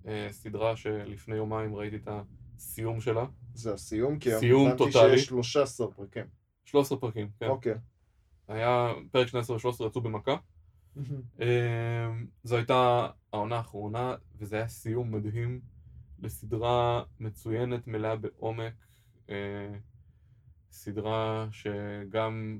אה, 0.06 0.28
סדרה 0.30 0.76
שלפני 0.76 1.36
יומיים 1.36 1.74
ראיתי 1.74 1.96
את 1.96 2.08
הסיום 2.56 3.00
שלה. 3.00 3.24
זה 3.54 3.74
הסיום, 3.74 4.18
כי 4.18 4.30
סיום 4.38 4.66
הבנתי 4.66 4.84
טוטאלי. 4.84 5.18
שיש 5.18 5.26
13 5.26 5.90
פרקים. 5.90 6.24
13 6.64 6.98
פרקים, 6.98 7.28
כן. 7.40 7.48
אוקיי. 7.48 7.74
היה 8.48 8.92
פרק 9.10 9.26
12 9.26 9.56
ו-13 9.56 9.86
יצאו 9.86 10.00
במכה. 10.00 10.36
אה, 11.40 12.10
זו 12.44 12.56
הייתה 12.56 13.08
העונה 13.32 13.56
האחרונה, 13.56 14.14
וזה 14.38 14.56
היה 14.56 14.68
סיום 14.68 15.14
מדהים 15.14 15.60
לסדרה 16.18 17.02
מצוינת, 17.20 17.86
מלאה 17.86 18.16
בעומק. 18.16 18.74
אה, 19.30 19.74
סדרה 20.70 21.48
שגם 21.50 22.58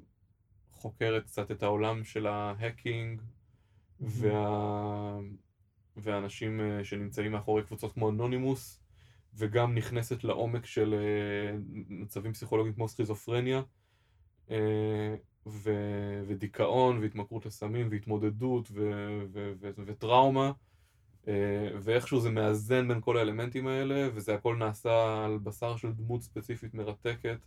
חוקרת 0.73 1.25
קצת 1.25 1.51
את 1.51 1.62
העולם 1.62 2.05
של 2.05 2.27
ההאקינג 2.27 3.23
וה... 4.01 5.18
והאנשים 5.96 6.61
אה, 6.61 6.85
שנמצאים 6.85 7.33
מאחורי 7.33 7.62
קבוצות 7.62 7.92
כמו 7.92 8.11
אנונימוס, 8.11 8.81
וגם 9.35 9.75
נכנסת 9.75 10.25
לעומק 10.25 10.66
של 10.66 10.94
אה, 10.94 11.59
מצבים 11.88 12.33
פסיכולוגיים 12.33 12.75
כמו 12.75 12.88
סכיזופרניה, 12.88 13.62
אה, 14.51 15.14
ו... 15.46 15.70
ודיכאון, 16.27 16.99
והתמכרות 16.99 17.46
לסמים, 17.46 17.88
והתמודדות, 17.90 18.68
ו... 18.73 18.81
ו... 19.33 19.53
ו... 19.61 19.70
וטראומה, 19.87 20.53
ואיכשהו 21.83 22.20
זה 22.20 22.31
מאזן 22.31 22.88
בין 22.88 23.01
כל 23.01 23.16
האלמנטים 23.16 23.66
האלה, 23.66 24.09
וזה 24.14 24.35
הכל 24.35 24.57
נעשה 24.57 25.25
על 25.25 25.38
בשר 25.38 25.77
של 25.77 25.92
דמות 25.92 26.23
ספציפית 26.23 26.75
מרתקת. 26.75 27.38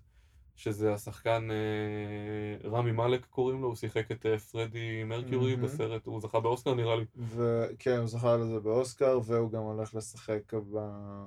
שזה 0.55 0.93
השחקן 0.93 1.47
אה, 1.51 2.69
רמי 2.69 2.91
מאלק 2.91 3.25
קוראים 3.25 3.61
לו, 3.61 3.67
הוא 3.67 3.75
שיחק 3.75 4.11
את 4.11 4.25
אה, 4.25 4.39
פרדי 4.39 5.03
מרקיורי 5.03 5.55
מהמם. 5.55 5.67
בסרט, 5.67 6.05
הוא 6.05 6.21
זכה 6.21 6.39
באוסקר 6.39 6.73
נראה 6.73 6.95
לי. 6.95 7.05
וכן, 7.15 7.97
הוא 7.97 8.07
זכה 8.07 8.33
על 8.33 8.47
זה 8.47 8.59
באוסקר, 8.59 9.19
והוא 9.25 9.51
גם 9.51 9.61
הולך 9.61 9.95
לשחק 9.95 10.53
ב... 10.53 10.77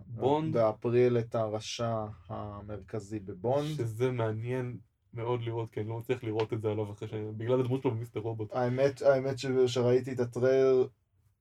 בונד? 0.06 0.54
באפריל 0.54 1.18
את 1.18 1.34
הרשע 1.34 2.04
המרכזי 2.28 3.18
בבונד. 3.18 3.66
שזה 3.76 4.10
מעניין 4.10 4.76
מאוד 5.14 5.42
לראות, 5.42 5.70
כי 5.70 5.80
אני 5.80 5.88
לא 5.88 5.98
מצליח 5.98 6.24
לראות 6.24 6.52
את 6.52 6.60
זה 6.60 6.70
עליו 6.70 6.92
אחרי 6.92 7.08
ש... 7.08 7.14
בגלל 7.36 7.60
הדמות 7.60 7.82
שלו 7.82 7.90
במיסטר 7.90 8.20
רובוט. 8.20 8.48
האמת, 8.52 9.02
האמת 9.02 9.34
שראיתי 9.66 10.12
את 10.12 10.20
הטריילר, 10.20 10.86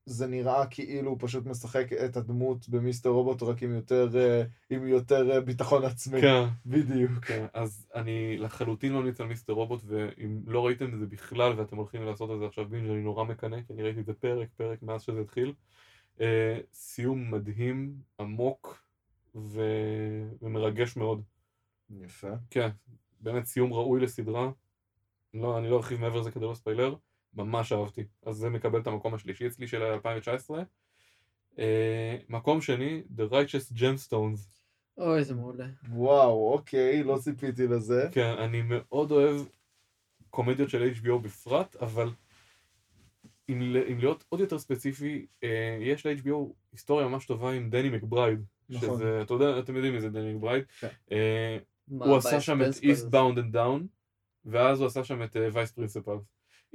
זה 0.06 0.28
נראה 0.28 0.68
כאילו 0.68 1.10
הוא 1.10 1.18
פשוט 1.22 1.46
משחק 1.46 1.94
את 1.94 2.18
הדמות 2.18 2.70
במיסטר 2.70 3.10
רובוט 3.10 3.44
רק 3.44 3.64
עם 3.64 3.76
יותר, 3.76 4.10
אה, 4.16 4.44
עם 4.70 4.88
יותר 4.88 5.32
אה, 5.32 5.42
ביטחון 5.42 5.86
עצמי. 5.86 6.22
כן, 6.22 6.44
בדיוק. 6.66 7.26
כן, 7.26 7.46
אז 7.54 7.88
אני 7.96 8.38
לחלוטין 8.38 8.94
ממליץ 8.94 9.22
על 9.22 9.28
מיסטר 9.28 9.54
רובוט, 9.54 9.82
ואם 9.86 10.42
לא 10.48 10.66
ראיתם 10.66 10.94
את 10.94 11.00
זה 11.00 11.06
בכלל 11.06 11.54
ואתם 11.58 11.78
הולכים 11.78 12.04
לעשות 12.04 12.32
את 12.32 12.40
זה 12.40 12.46
עכשיו 12.46 12.66
בינג' 12.70 12.90
אני 12.90 13.02
נורא 13.02 13.24
מקנא, 13.24 13.62
כי 13.62 13.74
אני 13.74 13.84
ראיתי 13.84 14.00
את 14.00 14.06
זה 14.06 14.14
פרק, 14.14 14.48
פרק 14.58 14.84
מאז 14.84 15.02
שזה 15.02 15.22
התחיל. 15.22 15.54
אה, 16.22 16.58
סיום 16.74 17.32
מדהים, 17.32 17.94
עמוק 18.20 18.84
ו... 19.36 19.62
ומרגש 20.42 20.98
מאוד. 20.98 21.22
יפה. 22.02 22.32
כן, 22.50 22.70
באמת 23.22 23.46
סיום 23.46 23.74
ראוי 23.74 24.00
לסדרה. 24.00 24.52
לא, 25.34 25.58
אני 25.58 25.70
לא 25.70 25.78
ארחיב 25.78 26.02
מעבר 26.02 26.20
לזה 26.20 26.32
כדי 26.32 26.46
לא 26.46 26.54
ספיילר. 26.54 26.96
ממש 27.36 27.72
אהבתי. 27.72 28.04
אז 28.26 28.36
זה 28.36 28.50
מקבל 28.50 28.80
את 28.80 28.88
המקום 28.88 29.14
השלישי 29.14 29.48
אצלי 29.48 29.68
של 29.68 29.82
2019. 29.82 30.64
Uh, 31.56 31.58
מקום 32.30 32.62
שני, 32.62 33.04
The 33.18 33.32
Righteous 33.32 33.78
Gemstones. 33.78 34.56
אוי, 34.98 35.24
זה 35.24 35.36
מעולה. 35.36 35.68
וואו, 35.90 36.54
אוקיי, 36.54 37.04
לא 37.04 37.18
ציפיתי 37.18 37.68
לזה. 37.68 38.10
כן, 38.12 38.36
אני 38.38 38.62
מאוד 38.62 39.12
אוהב 39.12 39.42
קומדיות 40.30 40.70
של 40.70 40.92
HBO 41.04 41.18
בפרט, 41.18 41.76
אבל 41.76 42.10
אם, 43.50 43.76
אם 43.92 44.00
להיות 44.00 44.26
עוד 44.30 44.40
יותר 44.40 44.60
ספציפי, 44.60 45.26
uh, 45.42 45.46
יש 45.82 46.06
ל-HBO 46.06 46.54
היסטוריה 46.72 47.08
ממש 47.08 47.26
טובה 47.26 47.52
עם 47.52 47.70
דני 47.70 47.90
מקברייד. 47.90 48.46
נכון. 48.70 48.90
שזה, 48.90 49.22
אתה 49.22 49.34
יודע, 49.34 49.60
אתם 49.60 49.76
יודעים 49.76 49.94
מי 49.94 50.02
זה 50.02 50.10
דני 50.10 50.34
מקברייד. 50.34 50.64
כן. 50.80 50.88
אה, 51.12 51.58
הוא 51.88 52.18
עשה 52.18 52.42
שם 52.42 52.62
את? 52.62 52.68
Eastbound 52.68 53.38
and 53.38 53.56
Down, 53.56 53.84
ואז 54.46 54.80
הוא 54.80 54.88
עשה 54.88 55.04
שם 55.04 55.24
את 55.24 55.36
Vice 55.54 55.72
Principals. 55.72 56.18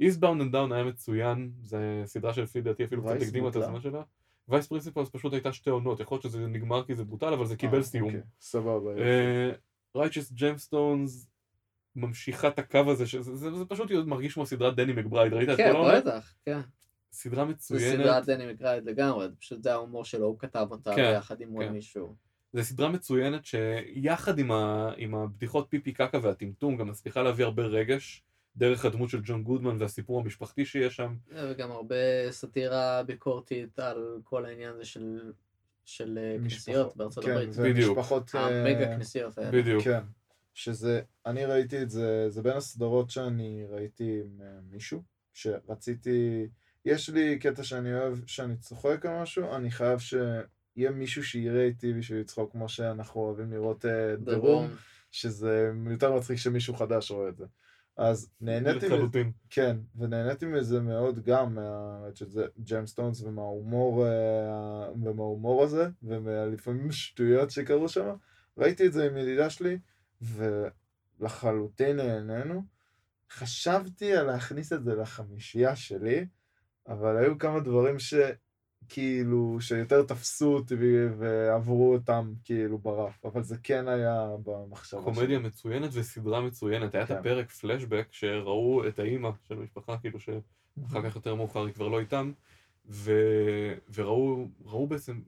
Eastbound 0.01 0.41
and 0.41 0.53
Down 0.53 0.73
היה 0.73 0.83
מצוין, 0.83 1.51
זו 1.61 1.77
סדרה 2.05 2.33
שלפי 2.33 2.61
דעתי 2.61 2.83
אפילו 2.85 3.03
קצת 3.03 3.21
הקדימה 3.21 3.49
את? 3.49 3.55
הזמן 3.55 3.81
שלה. 3.81 4.01
Vice 4.47 4.67
Principals 4.67 5.09
פשוט 5.09 5.33
הייתה 5.33 5.53
שתי 5.53 5.69
עונות, 5.69 5.99
יכול 5.99 6.15
להיות 6.15 6.23
שזה 6.23 6.47
נגמר 6.47 6.85
כי 6.85 6.95
זה 6.95 7.03
בוטל, 7.03 7.33
אבל 7.33 7.45
זה 7.45 7.55
קיבל 7.55 7.77
אה, 7.77 7.83
סיום. 7.83 8.07
אוקיי, 8.07 8.21
סבבה. 8.41 8.91
Righteous 9.95 10.31
Gemstones 10.31 11.27
ממשיכה 11.95 12.47
את 12.47 12.59
הקו 12.59 12.91
הזה, 12.91 13.05
זה, 13.21 13.55
זה 13.55 13.65
פשוט 13.65 13.91
מרגיש 13.91 14.33
כמו 14.33 14.45
סדרת 14.45 14.75
דני 14.75 14.93
מקברייד, 14.93 15.33
ראית 15.33 15.49
את 15.49 15.57
כן, 15.57 15.71
כל 15.71 15.75
העונה? 15.75 15.99
בטח, 15.99 16.33
כן. 16.45 16.59
סדרה 17.11 17.45
זה 17.45 17.51
מצוינת, 17.51 18.03
סדרת 18.03 18.25
דני 18.25 18.53
מקראייד 18.53 18.85
לגמרי, 18.85 19.29
זה 19.29 19.35
פשוט 19.35 19.63
זה 19.63 19.73
ההומור 19.73 20.05
שלו, 20.05 20.25
הוא 20.25 20.39
כתב 20.39 20.67
אותה 20.71 20.95
כן, 20.95 21.11
ביחד 21.13 21.41
עם 21.41 21.49
עוד 21.49 21.65
כן. 21.65 21.73
מישהו. 21.73 22.15
זו 22.53 22.63
סדרה 22.63 22.89
מצוינת 22.89 23.45
שיחד 23.45 24.39
עם, 24.39 24.51
ה, 24.51 24.91
עם 24.97 25.15
הבדיחות 25.15 25.67
פיפי 25.69 25.91
קקה 25.93 26.17
והטמטום 26.21 26.77
גם 26.77 26.87
מצליחה 26.87 27.21
להביא 27.21 27.45
הרבה 27.45 27.63
רגש 27.63 28.23
דרך 28.55 28.85
הדמות 28.85 29.09
של 29.09 29.19
ג'ון 29.23 29.43
גודמן 29.43 29.77
והסיפור 29.79 30.19
המשפחתי 30.21 30.65
שיש 30.65 30.95
שם. 30.95 31.15
וגם 31.49 31.71
הרבה 31.71 31.95
סאטירה 32.31 33.03
ביקורתית 33.03 33.79
על 33.79 34.19
כל 34.23 34.45
העניין 34.45 34.73
הזה 34.73 34.85
של 34.85 35.31
של 35.85 36.19
אה, 36.21 36.37
משפחות- 36.39 36.65
כנסיות 36.75 36.97
בארצות 36.97 37.25
כן, 37.25 37.31
הברית. 37.31 37.49
בדיוק. 37.49 37.97
ומשפחות... 37.97 38.31
אה, 38.35 38.47
המגה 38.69 38.85
כנסיות 38.85 39.37
האלה. 39.37 39.51
בדיוק. 39.51 39.83
כן. 39.83 39.99
שזה, 40.53 41.01
אני 41.25 41.45
ראיתי 41.45 41.81
את 41.81 41.89
זה, 41.89 42.25
זה 42.29 42.41
בין 42.41 42.57
הסדרות 42.57 43.09
שאני 43.09 43.65
ראיתי 43.69 44.21
עם 44.23 44.41
אה, 44.41 44.47
מישהו, 44.71 45.03
שרציתי, 45.33 46.47
יש 46.85 47.09
לי 47.09 47.39
קטע 47.39 47.63
שאני 47.63 47.93
אוהב, 47.93 48.17
שאני 48.27 48.57
צוחק 48.57 49.05
על 49.05 49.21
משהו, 49.21 49.55
אני 49.55 49.71
חייב 49.71 49.99
שיהיה 49.99 50.91
מישהו 50.91 51.23
שיראה 51.23 51.63
איתי 51.63 51.93
בשביל 51.93 52.19
לצחוק 52.19 52.51
כמו 52.51 52.69
שאנחנו 52.69 53.21
אוהבים 53.21 53.51
לראות 53.51 53.85
אה, 53.85 54.15
Room, 54.25 54.43
Room. 54.43 54.67
שזה 55.11 55.71
יותר 55.91 56.15
מצחיק 56.15 56.37
שמישהו 56.37 56.73
חדש 56.75 57.11
רואה 57.11 57.29
את 57.29 57.37
זה. 57.37 57.45
אז 57.97 58.31
נהניתי 58.41 58.85
לחלוטין. 58.85 59.31
כן, 59.49 59.77
ונהניתי 59.95 60.45
מזה 60.45 60.81
מאוד 60.81 61.23
גם, 61.23 61.55
מה- 61.55 62.07
שזה 62.13 62.45
Gemstones 62.59 63.21
ומההומור, 63.21 64.07
אה, 64.07 64.91
ומההומור 64.91 65.63
הזה, 65.63 65.87
ולפעמים 66.03 66.91
שטויות 66.91 67.51
שקרו 67.51 67.89
שם. 67.89 68.15
ראיתי 68.57 68.87
את 68.87 68.93
זה 68.93 69.05
עם 69.05 69.17
ידידה 69.17 69.49
שלי, 69.49 69.77
ולחלוטין 71.19 71.97
נהנינו. 71.97 72.63
חשבתי 73.31 74.13
על 74.15 74.25
להכניס 74.25 74.73
את 74.73 74.83
זה 74.83 74.95
לחמישייה 74.95 75.75
שלי, 75.75 76.25
אבל 76.87 77.17
היו 77.17 77.37
כמה 77.37 77.59
דברים 77.59 77.99
שכאילו, 78.91 79.57
שיותר 79.61 80.03
תפסו 80.03 80.53
אותי 80.53 80.75
ועברו 81.17 81.93
אותם 81.93 82.33
כאילו 82.43 82.77
ברף, 82.77 83.25
אבל 83.25 83.43
זה 83.43 83.57
כן 83.63 83.87
היה 83.87 84.27
במחשבה 84.43 85.01
קומדיה 85.01 85.39
מצוינת 85.39 85.89
וסדרה 85.93 86.41
מצוינת. 86.41 86.95
היה 86.95 87.03
את 87.03 87.07
כן. 87.07 87.15
הפרק 87.15 87.51
פלשבק 87.51 88.07
שראו 88.11 88.87
את 88.87 88.99
האימא 88.99 89.29
של 89.47 89.59
המשפחה, 89.59 89.97
כאילו 89.97 90.19
שאחר 90.19 90.39
שלי. 90.89 91.09
כך 91.09 91.15
יותר 91.15 91.35
מאוחר 91.35 91.65
היא 91.65 91.73
כבר 91.73 91.87
לא 91.87 91.99
איתם, 91.99 92.31
ו... 92.89 93.11
וראו 93.93 94.47
ראו 94.65 94.87
בעצם 94.87 95.21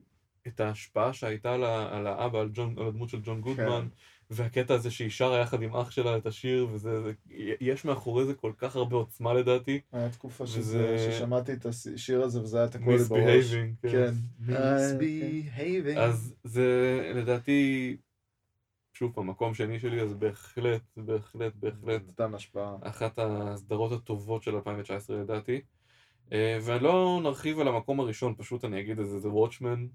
את 0.46 0.60
ההשפעה 0.60 1.12
שהייתה 1.12 1.54
על, 1.54 2.06
האבא, 2.06 2.40
על, 2.40 2.50
ג'ון... 2.52 2.74
על 2.78 2.86
הדמות 2.86 3.08
של 3.08 3.20
ג'ון 3.22 3.40
גודמן, 3.40 3.88
והקטע 4.30 4.74
הזה 4.74 4.90
שהיא 4.90 5.10
שרה 5.10 5.38
יחד 5.38 5.62
עם 5.62 5.76
אח 5.76 5.90
שלה 5.90 6.16
את 6.16 6.26
השיר, 6.26 6.68
וזה... 6.72 7.02
זה... 7.02 7.12
יש 7.60 7.84
מאחורי 7.84 8.24
זה 8.24 8.34
כל 8.34 8.52
כך 8.58 8.76
הרבה 8.76 8.96
עוצמה 8.96 9.34
לדעתי. 9.34 9.80
היה 9.92 10.10
תקופה 10.10 10.46
שזה, 10.46 10.94
וזה- 10.94 11.12
ששמעתי 11.12 11.52
את 11.52 11.66
השיר 11.66 12.22
הזה 12.22 12.40
וזה 12.42 12.58
היה 12.58 12.68
תקוע 12.68 12.96
לי 12.96 13.04
בראש. 13.04 13.52
Misbehaving, 13.52 13.88
כן. 13.90 14.12
אה, 14.54 14.90
Misbehaving. 14.90 15.98
אז 15.98 16.34
זה 16.44 16.70
לדעתי, 17.14 17.96
שוב 18.92 19.12
פעם, 19.14 19.30
מקום 19.30 19.54
שני 19.54 19.80
שלי, 19.80 20.00
אז 20.00 20.14
בהחלט, 20.14 20.82
בהחלט, 20.96 21.52
בהחלט, 21.54 22.02
נתן 22.08 22.34
השפעה. 22.34 22.76
אחת 22.82 23.12
הסדרות 23.18 23.92
הטובות 23.92 24.42
של 24.42 24.54
2019 24.54 25.16
לדעתי. 25.16 25.60
אה, 26.32 26.58
ולא 26.64 27.20
נרחיב 27.22 27.60
על 27.60 27.68
המקום 27.68 28.00
הראשון, 28.00 28.34
פשוט 28.38 28.64
אני 28.64 28.80
אגיד 28.80 28.98
את 28.98 29.08
זה, 29.08 29.18
זה 29.18 29.28
Watchmen. 29.28 29.86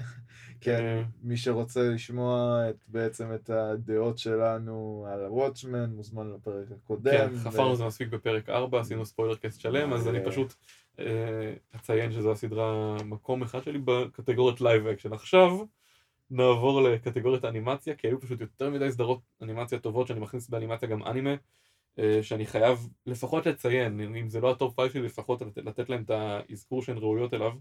כן, 0.60 1.02
מי 1.22 1.36
שרוצה 1.36 1.82
לשמוע 1.82 2.62
את, 2.70 2.84
בעצם 2.88 3.34
את 3.34 3.50
הדעות 3.50 4.18
שלנו 4.18 5.06
על 5.10 5.24
ה 5.24 5.31
Watchmen, 5.31 5.90
מוזמן 5.90 6.32
לפרק 6.32 6.66
הקודם. 6.70 7.12
כן, 7.12 7.38
חפרנו 7.38 7.72
את 7.72 7.78
זה 7.78 7.84
מספיק 7.84 8.08
בפרק 8.08 8.48
4, 8.48 8.80
עשינו 8.80 9.06
spoiler 9.06 9.36
cast 9.36 9.60
שלם, 9.60 9.92
אז 9.92 10.08
אני 10.08 10.18
אה. 10.18 10.24
פשוט 10.24 10.54
אה, 10.98 11.54
אציין 11.76 12.12
שזו 12.12 12.32
הסדרה 12.32 12.96
מקום 13.04 13.42
אחד 13.42 13.62
שלי 13.62 13.78
בקטגוריית 13.84 14.60
live 14.60 14.86
action. 14.86 15.12
עכשיו 15.12 15.58
נעבור 16.30 16.82
לקטגוריית 16.82 17.44
אנימציה, 17.44 17.94
כי 17.94 18.06
היו 18.06 18.20
פשוט 18.20 18.40
יותר 18.40 18.70
מדי 18.70 18.92
סדרות 18.92 19.20
אנימציה 19.42 19.78
טובות 19.78 20.06
שאני 20.06 20.20
מכניס 20.20 20.48
באנימציה 20.48 20.88
גם 20.88 21.02
אנימה, 21.02 21.30
אה, 21.30 21.36
שאני 22.22 22.46
חייב 22.46 22.88
לפחות 23.06 23.46
לציין, 23.46 24.00
אם 24.00 24.28
זה 24.28 24.40
לא 24.40 24.50
ה 24.50 24.57
top 24.57 24.80
5 24.80 24.92
שלי, 24.92 25.02
לפחות 25.02 25.42
לתת, 25.56 25.88
להם 25.88 26.02
את 26.02 26.10
האזכור 26.10 26.82
שהן 26.82 26.98
ראויות 26.98 27.34
אליו. 27.34 27.52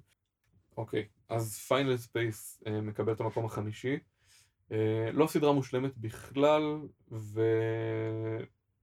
אוקיי, 0.77 1.05
אז 1.29 1.57
Final 1.57 1.97
Space 1.97 2.63
מקבל 2.81 3.13
את 3.13 3.19
המקום 3.19 3.45
החמישי. 3.45 3.97
אה, 4.71 5.09
לא 5.13 5.27
סדרה 5.27 5.51
מושלמת 5.51 5.97
בכלל, 5.97 6.77
ו... 7.11 7.41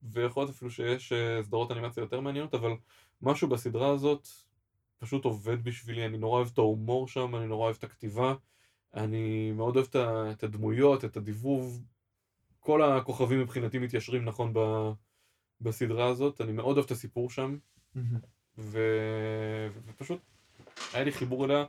ויכול 0.02 0.42
להיות 0.42 0.54
אפילו 0.54 0.70
שיש 0.70 1.12
אה, 1.12 1.42
סדרות 1.42 1.70
אנימציה 1.70 2.00
יותר 2.00 2.20
מעניינות, 2.20 2.54
אבל 2.54 2.72
משהו 3.22 3.48
בסדרה 3.48 3.88
הזאת 3.88 4.28
פשוט 4.98 5.24
עובד 5.24 5.64
בשבילי, 5.64 6.06
אני 6.06 6.18
נורא 6.18 6.36
אוהב 6.38 6.50
את 6.52 6.58
ההומור 6.58 7.08
שם, 7.08 7.36
אני 7.36 7.46
נורא 7.46 7.64
אוהב 7.64 7.76
את 7.78 7.84
הכתיבה, 7.84 8.34
אני 8.94 9.52
מאוד 9.52 9.76
אוהב 9.76 9.86
את 10.30 10.44
הדמויות, 10.44 11.04
את 11.04 11.16
הדיבוב, 11.16 11.82
כל 12.60 12.82
הכוכבים 12.82 13.40
מבחינתי 13.40 13.78
מתיישרים 13.78 14.24
נכון 14.24 14.52
ב- 14.54 14.92
בסדרה 15.62 16.06
הזאת, 16.06 16.40
אני 16.40 16.52
מאוד 16.52 16.76
אוהב 16.76 16.84
את 16.86 16.90
הסיפור 16.90 17.30
שם, 17.30 17.56
ו... 18.58 18.78
ופשוט 19.86 20.20
היה 20.92 21.04
לי 21.04 21.12
חיבור 21.12 21.44
אליה 21.44 21.64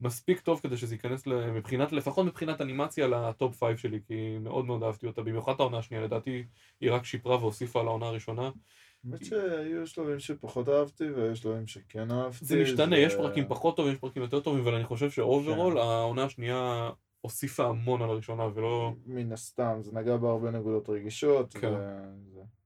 מספיק 0.00 0.40
טוב 0.40 0.60
כדי 0.62 0.76
שזה 0.76 0.94
ייכנס 0.94 1.26
מבחינת, 1.26 1.92
לפחות 1.92 2.26
מבחינת 2.26 2.60
אנימציה 2.60 3.06
ל 3.06 3.20
top 3.20 3.64
5 3.64 3.82
שלי, 3.82 4.00
כי 4.06 4.38
מאוד 4.40 4.64
מאוד 4.64 4.82
אהבתי 4.82 5.06
אותה, 5.06 5.22
במיוחד 5.22 5.52
את 5.54 5.60
העונה 5.60 5.78
השנייה, 5.78 6.02
לדעתי 6.02 6.44
היא 6.80 6.92
רק 6.92 7.04
שיפרה 7.04 7.36
והוסיפה 7.36 7.80
על 7.80 7.86
העונה 7.86 8.06
הראשונה. 8.06 8.50
האמת 9.04 9.24
שהיו 9.24 9.86
שלבים 9.86 10.18
שפחות 10.18 10.68
אהבתי 10.68 11.10
והיו 11.10 11.36
שלבים 11.36 11.66
שכן 11.66 12.10
אהבתי. 12.10 12.44
זה 12.44 12.62
משתנה, 12.62 12.98
יש 12.98 13.14
פרקים 13.14 13.44
פחות 13.48 13.76
טובים, 13.76 13.92
יש 13.92 13.98
פרקים 13.98 14.22
יותר 14.22 14.40
טובים, 14.40 14.62
אבל 14.62 14.74
אני 14.74 14.84
חושב 14.84 15.10
ש 15.10 15.22
overall, 15.22 15.72
כן. 15.74 15.78
העונה 15.78 16.24
השנייה 16.24 16.90
הוסיפה 17.20 17.66
המון 17.66 18.02
על 18.02 18.10
הראשונה, 18.10 18.46
ולא... 18.54 18.92
מן 19.06 19.32
הסתם, 19.32 19.78
זה 19.80 19.92
נגע 19.92 20.16
בהרבה 20.16 20.50
נקודות 20.50 20.88
רגישות. 20.88 21.54
כן. 21.54 21.68
וזה- 21.68 22.57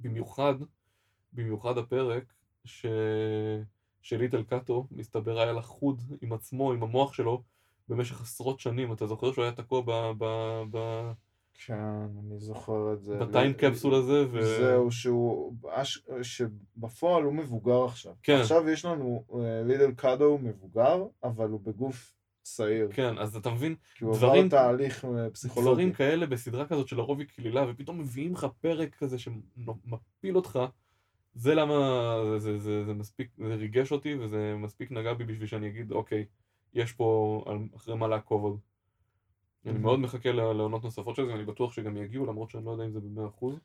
במיוחד, 0.00 0.54
במיוחד 1.32 1.78
הפרק 1.78 2.24
ש... 2.64 2.86
שליטל 4.02 4.42
קאטו, 4.42 4.86
מסתבר 4.90 5.40
היה 5.40 5.52
לחוד 5.52 6.02
עם 6.20 6.32
עצמו, 6.32 6.72
עם 6.72 6.82
המוח 6.82 7.12
שלו, 7.12 7.42
במשך 7.88 8.20
עשרות 8.20 8.60
שנים. 8.60 8.92
אתה 8.92 9.06
זוכר 9.06 9.32
שהוא 9.32 9.44
היה 9.44 9.52
תקוע 9.52 9.82
ב... 9.86 9.90
ב... 10.18 10.24
ב... 10.70 10.78
כן, 11.66 11.74
אני 12.18 12.38
זוכר 12.38 12.92
את 12.92 13.02
זה. 13.02 13.16
בטיים 13.18 13.52
קפסול 13.52 13.94
הזה, 13.94 14.24
ו... 14.30 14.42
זהו, 14.42 14.90
שהוא, 14.90 15.54
אש- 15.68 16.02
שבפועל 16.22 17.22
הוא 17.22 17.34
מבוגר 17.34 17.84
עכשיו. 17.84 18.14
כן. 18.22 18.38
עכשיו 18.40 18.68
יש 18.68 18.84
לנו 18.84 19.24
אה, 19.34 19.62
לידל 19.64 19.92
קאדו 19.92 20.38
מבוגר, 20.42 21.04
אבל 21.24 21.48
הוא 21.48 21.60
בגוף 21.60 22.14
צעיר. 22.56 22.88
כן, 22.92 23.18
אז 23.18 23.36
אתה 23.36 23.50
מבין, 23.50 23.74
כי 23.94 24.04
הוא 24.04 24.16
דברים- 24.16 24.44
עבר 24.46 24.56
תהליך 24.56 25.04
אה, 25.04 25.30
פסיכולוגי. 25.30 25.72
דברים 25.72 25.92
כאלה 25.92 26.26
בסדרה 26.26 26.66
כזאת 26.66 26.88
שלרוב 26.88 27.18
היא 27.18 27.28
קלילה, 27.28 27.64
ופתאום 27.70 27.98
מביאים 27.98 28.32
לך 28.32 28.46
פרק 28.60 28.94
כזה 28.94 29.16
שמפיל 29.18 30.36
אותך, 30.36 30.58
זה 31.34 31.54
למה 31.54 31.74
זה, 32.24 32.38
זה, 32.38 32.58
זה, 32.58 32.84
זה 32.84 32.94
מספיק, 32.94 33.30
זה 33.38 33.54
ריגש 33.54 33.92
אותי, 33.92 34.14
וזה 34.14 34.54
מספיק 34.56 34.90
נגע 34.90 35.14
בי 35.14 35.24
בשביל 35.24 35.46
שאני 35.46 35.68
אגיד, 35.68 35.92
אוקיי, 35.92 36.24
יש 36.74 36.92
פה 36.92 37.44
אחרי 37.76 37.96
מה 37.96 38.08
לעקוב 38.08 38.42
עוד. 38.44 38.58
אני 39.66 39.74
Mhm. 39.76 39.78
מאוד 39.80 39.98
מחכה 40.00 40.32
לעונות 40.32 40.84
נוספות 40.84 41.16
של 41.16 41.26
זה, 41.26 41.32
ואני 41.32 41.44
בטוח 41.44 41.72
שגם 41.72 41.96
יגיעו, 41.96 42.26
למרות 42.26 42.50
שאני 42.50 42.64
לא 42.64 42.70
יודע 42.70 42.84
אם 42.84 42.92
זה 42.92 43.00
במאה 43.00 43.26
אחוז. 43.26 43.58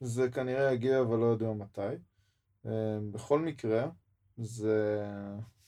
זה 0.00 0.30
כנראה 0.30 0.72
יגיע, 0.72 1.00
אבל 1.00 1.18
לא 1.18 1.24
יודע 1.24 1.52
מתי. 1.52 1.80
אה, 2.66 2.70
בכל 3.12 3.38
מקרה, 3.40 3.88
זה 4.36 5.04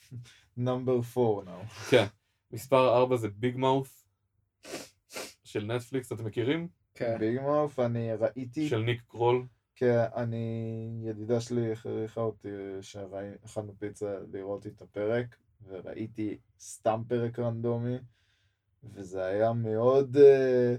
number 0.57 0.93
4 1.16 1.43
now. 1.53 1.91
כן, 1.91 2.05
מספר 2.53 2.96
4 2.96 3.16
זה 3.16 3.28
Big 3.29 3.57
Mouth 3.57 4.05
של 5.44 5.64
נטפליקס, 5.64 6.12
אתם 6.12 6.24
מכירים? 6.24 6.68
כן. 6.94 7.18
Big 7.18 7.41
Mouth, 7.41 7.79
אני 7.78 8.14
ראיתי, 8.14 8.68
של 8.68 8.78
ניק 8.78 9.03
קרול. 9.09 9.46
כן, 9.76 10.05
אני, 10.16 11.03
ידידה 11.05 11.40
שלי 11.40 11.72
הכריחה 11.72 12.20
אותי 12.20 12.49
שאכלנו 12.80 13.74
פיצה 13.78 14.18
לראות 14.32 14.66
את 14.66 14.82
הפרק, 14.82 15.36
וראיתי 15.66 16.38
סתם 16.61 17.03
פרק 17.09 17.38
רנדומי, 17.38 17.96
וזה 18.94 19.24
היה 19.24 19.53
מאוד, 19.53 20.16
אה, 20.16 20.74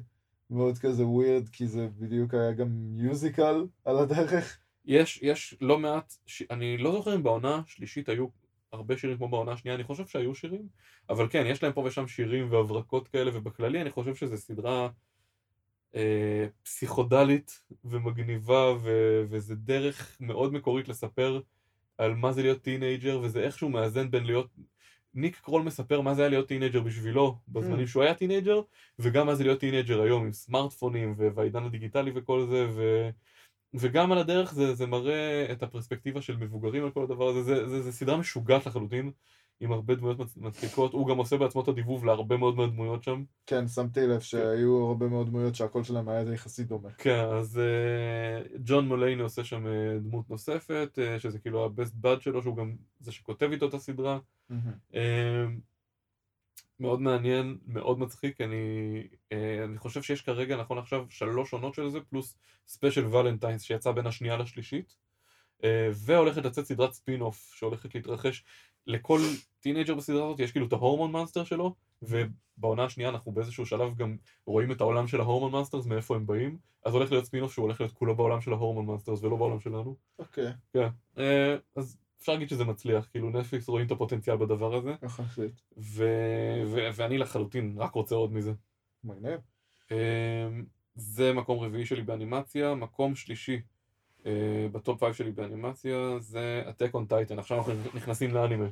מאוד 0.50 0.78
כזה 0.78 1.06
weird, 1.06 1.50
כי 1.50 1.68
זה 1.68 1.88
בדיוק 2.00 2.34
היה 2.34 2.52
גם 2.52 2.68
musical 2.72 3.66
על 3.86 3.98
הדרך. 3.98 4.60
יש, 4.86 5.20
יש 5.22 5.58
לא 5.62 5.78
מעט, 5.78 6.14
ש... 6.26 6.44
אני 6.52 6.78
לא 6.78 6.92
זוכר 6.92 7.16
אם 7.16 7.24
בעונה 7.24 7.62
השלישית 7.66 8.10
היו 8.10 8.28
הרבה 8.74 8.98
שירים 8.98 9.18
כמו 9.18 9.28
בעונה 9.28 9.52
השנייה, 9.52 9.76
אני 9.76 9.84
חושב 9.84 10.08
שהיו 10.08 10.36
שירים, 10.36 10.68
אבל 11.10 11.28
כן, 11.30 11.44
יש 11.46 11.64
להם 11.64 11.74
פה 11.74 11.82
ושם 11.82 12.08
שירים 12.08 12.52
והברקות 12.52 13.08
כאלה, 13.08 13.32
ובכללי 13.34 13.82
אני 13.82 13.92
חושב 13.92 14.16
שזו 14.16 14.38
סדרה 14.38 14.90
אה, 15.96 16.48
פסיכודלית 16.64 17.62
ומגניבה, 17.86 18.74
ו... 18.82 18.90
וזה 19.30 19.56
דרך 19.56 20.18
מאוד 20.20 20.54
מקורית 20.54 20.90
לספר 20.90 21.42
על 21.98 22.16
מה 22.16 22.32
זה 22.32 22.42
להיות 22.42 22.62
teenager, 22.62 23.20
וזה 23.24 23.40
איכשהו 23.40 23.70
מאזן 23.70 24.12
בין 24.12 24.26
להיות... 24.26 24.48
ניק 25.14 25.40
קרול 25.40 25.62
מספר 25.62 26.02
מה 26.02 26.14
זה 26.14 26.22
היה 26.22 26.30
להיות 26.30 26.48
teenager 26.48 26.82
בשבילו 26.82 27.38
בזמנים 27.48 27.86
Mm. 27.86 27.88
שהוא 27.88 28.04
היה 28.04 28.14
teenager, 28.14 28.62
וגם 29.00 29.28
מה 29.28 29.36
זה 29.36 29.44
להיות 29.44 29.60
teenager 29.60 30.02
היום 30.02 30.24
עם 30.24 30.34
סמארטפונים 30.34 31.16
ו- 31.18 31.28
והעידן 31.36 31.64
הדיגיטלי 31.64 32.12
וכל 32.16 32.46
זה, 32.46 32.68
ו... 32.70 33.10
וגם 33.74 34.12
על 34.12 34.18
הדרך 34.18 34.54
זה, 34.54 34.76
זה 34.76 34.86
מראה 34.88 35.52
את 35.52 35.64
הפרספקטיבה 35.64 36.22
של 36.22 36.38
מבוגרים 36.38 36.84
על 36.84 36.92
כל 36.92 37.04
הדבר 37.04 37.28
הזה, 37.28 37.44
זה, 37.44 37.68
זה, 37.68 37.82
זה 37.82 37.92
סדרה 37.92 38.18
משוגעת 38.18 38.66
לחלוטין, 38.66 39.12
עם 39.60 39.72
הרבה 39.72 39.96
דמויות 39.96 40.20
מצ- 40.20 40.38
מצחיקות, 40.38 40.94
הוא 40.94 41.08
גם 41.08 41.18
עושה 41.18 41.38
בעצמו 41.38 41.62
את 41.62 41.68
הדיבוב 41.68 42.06
להרבה 42.06 42.38
מאוד 42.38 42.56
מאוד 42.56 42.70
דמויות 42.70 43.04
שם. 43.04 43.24
כן, 43.46 43.68
שמתי 43.68 44.08
לב 44.08 44.20
שהיו 44.20 44.88
הרבה 44.88 45.08
מאוד 45.08 45.28
דמויות 45.28 45.56
שהקול 45.56 45.84
שלהם 45.84 46.10
היה 46.10 46.34
יחסית 46.34 46.68
דומה. 46.68 46.90
כן, 46.98 47.20
אז 47.20 47.60
אה, 47.60 48.58
ג'ון 48.66 48.88
מולייני 48.88 49.22
עושה 49.22 49.44
שם 49.44 49.68
אה, 49.68 50.00
דמות 50.00 50.30
נוספת, 50.30 51.00
אה, 51.02 51.20
שזה 51.20 51.40
כאילו 51.40 51.66
הבסט 51.66 51.96
בד 51.96 52.22
שלו, 52.22 52.42
שהוא 52.42 52.58
גם 52.58 52.76
זה 53.00 53.12
שכותב 53.12 53.50
איתו 53.52 53.68
את 53.68 53.74
הסדרה. 53.74 54.20
אה, 54.96 55.46
מאוד 56.80 57.02
מעניין, 57.02 57.58
מאוד 57.68 58.00
מצחיק, 58.00 58.42
אני, 58.42 59.04
אה, 59.32 59.64
אני 59.64 59.78
חושב 59.78 60.02
שיש 60.02 60.22
כרגע, 60.22 60.58
נכון 60.58 60.78
עכשיו, 60.78 61.06
שלוש 61.10 61.54
עונות 61.54 61.74
של 61.74 61.90
זה, 61.90 62.00
פלוס 62.02 62.38
special 62.68 63.06
Valentine's 63.06 63.64
שיצא 63.64 63.92
בין 63.92 64.08
השנייה 64.08 64.38
לשלישית, 64.38 64.96
אה, 65.64 65.90
והולכת 65.94 66.46
לצאת 66.46 66.66
סדרת 66.66 66.94
spin 66.94 67.22
off 67.22 67.52
שהולכת 67.56 67.96
להתרחש 67.96 68.44
לכל 68.88 69.20
teenager 69.60 69.96
בסדרה 69.96 70.26
הזאת, 70.26 70.40
יש 70.40 70.52
כאילו 70.52 70.68
את 70.68 70.74
ה 70.74 70.79
hormone 70.79 71.12
monster 71.12 71.44
שלו, 71.44 71.76
ובעונה 72.02 72.84
השנייה 72.84 73.10
אנחנו 73.10 73.32
באיזשהו 73.32 73.66
שלב 73.66 73.96
גם 73.96 74.18
רואים 74.46 74.72
את 74.72 74.82
העולם 74.82 75.08
של 75.08 75.22
ה 75.22 75.26
hormone 75.26 75.52
monsters, 75.52 75.86
מאיפה 75.86 76.16
הם 76.16 76.26
באים, 76.26 76.58
אז 76.86 76.94
הולך 76.94 77.12
להיות 77.12 77.26
spin 77.26 77.44
off 77.44 77.54
שהוא 77.54 77.64
הולך 77.64 77.82
להיות 77.82 77.94
כולו 77.94 78.16
בעולם 78.16 78.42
של 78.42 78.54
ה 78.54 78.58
hormone 78.58 78.86
monsters 78.86 79.24
ולא 79.24 79.36
בעולם 79.36 79.60
שלנו. 79.60 79.96
אוקיי, 80.20 80.52
כן, 80.74 80.88
אה, 81.18 81.56
אז 81.76 81.98
אפשר 82.20 82.32
להגיד 82.32 82.50
שזה 82.50 82.66
מצליח, 82.66 83.08
כאילו 83.12 83.30
נטפליקס 83.30 83.70
רואים 83.70 83.86
את 83.86 83.92
הפוטנציאל 83.92 84.36
בדבר 84.36 84.76
הזה. 84.76 84.94
יחסית. 85.04 85.62
ואני 86.96 87.18
לחלוטין 87.18 87.76
רק 87.78 87.94
רוצה 87.94 88.16
עוד 88.16 88.34
מזה. 88.34 88.54
מגניב. 89.04 89.40
אמ, 89.92 89.98
זה 90.96 91.34
מקום 91.34 91.60
רביעי 91.60 91.86
שלי 91.86 92.02
באנימציה, 92.02 92.76
מקום 92.76 93.16
שלישי 93.16 93.62
אה, 94.26 94.68
בטופ 94.72 95.04
5 95.04 95.18
שלי 95.18 95.32
באנימציה 95.32 96.20
זה 96.20 96.64
Attack 96.66 96.94
on 96.94 97.12
Titan, 97.12 97.40
עכשיו 97.40 97.58
אנחנו 97.58 97.74
נכנסים 97.94 98.34
לאנימה. 98.34 98.66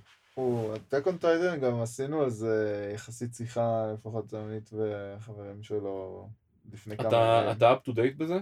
הטק 0.76 1.08
און 1.08 1.18
טייטן 1.18 1.60
גם 1.60 1.82
עשינו 1.82 2.22
על 2.22 2.30
זה 2.30 2.92
יחסית 2.94 3.34
שיחה, 3.34 3.92
לפחות 3.94 4.34
עמית 4.34 4.70
וחברים 4.74 5.64
שלו, 5.64 6.30
לפני 6.74 6.98
כמה... 6.98 7.52
אתה 7.52 7.74
up 7.74 7.90
to 7.90 7.94
date 7.94 8.18
בזה? 8.18 8.40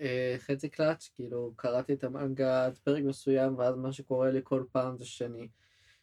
אה, 0.00 0.36
חצי 0.38 0.68
קלאץ', 0.68 1.10
כאילו 1.14 1.52
קראתי 1.56 1.92
את 1.92 2.04
המנגה 2.04 2.64
עד 2.64 2.78
פרק 2.78 3.04
מסוים, 3.04 3.58
ואז 3.58 3.76
מה 3.76 3.92
שקורה 3.92 4.30
לי 4.30 4.40
כל 4.44 4.64
פעם 4.72 4.98
זה 4.98 5.06
שאני 5.06 5.48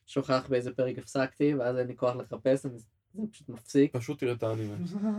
שוכח 0.07 0.45
באיזה 0.49 0.73
פרק 0.73 0.97
הפסקתי, 0.97 1.55
ואז 1.55 1.77
אין 1.77 1.87
לי 1.87 1.97
כוח 1.97 2.15
לחפש, 2.15 2.65
אני, 2.65 2.77
זה 2.77 2.85
פשוט 3.31 3.49
מפסיק. 3.49 3.97
פשוט 3.97 4.19
תראה 4.19 4.33
את 4.33 4.43
האנימה. 4.43 4.75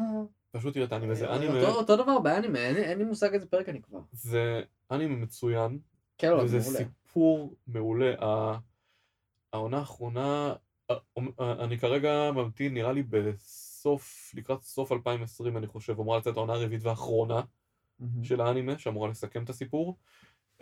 פשוט 0.53 0.75
תראה 0.75 0.87
את 0.87 0.93
האנימה, 0.93 1.15
זה 1.15 1.37
אנימה, 1.37 1.61
אותו, 1.61 1.79
אותו 1.79 1.97
דבר 1.97 2.19
באנימה, 2.19 2.59
אין, 2.59 2.77
אין 2.77 2.99
לי 2.99 3.05
מושג 3.05 3.35
איזה 3.35 3.47
פרק 3.47 3.69
אני 3.69 3.83
כבר. 3.83 4.01
זה 4.13 4.63
אנימה 4.91 5.17
מצוין, 5.17 5.79
כן, 6.19 6.31
לא, 6.31 6.43
וזה 6.43 6.61
זה 6.61 6.71
מעולה. 6.71 6.79
סיפור 6.79 7.55
מעולה. 7.67 8.15
העונה 9.53 9.79
האחרונה, 9.79 10.55
אני 11.39 11.79
כרגע 11.79 12.31
ממתין, 12.35 12.75
נראה 12.75 12.93
לי 12.93 13.03
בסוף, 13.03 14.33
לקראת 14.35 14.63
סוף 14.63 14.93
2020 14.93 15.57
אני 15.57 15.67
חושב, 15.67 16.01
אמורה 16.01 16.19
לצאת 16.19 16.37
העונה 16.37 16.53
הרביעית 16.53 16.83
והאחרונה. 16.85 17.41
של 18.23 18.41
האנימה 18.41 18.79
שאמורה 18.79 19.09
לסכם 19.09 19.45
את 19.45 19.51
הסיפור. 19.51 19.99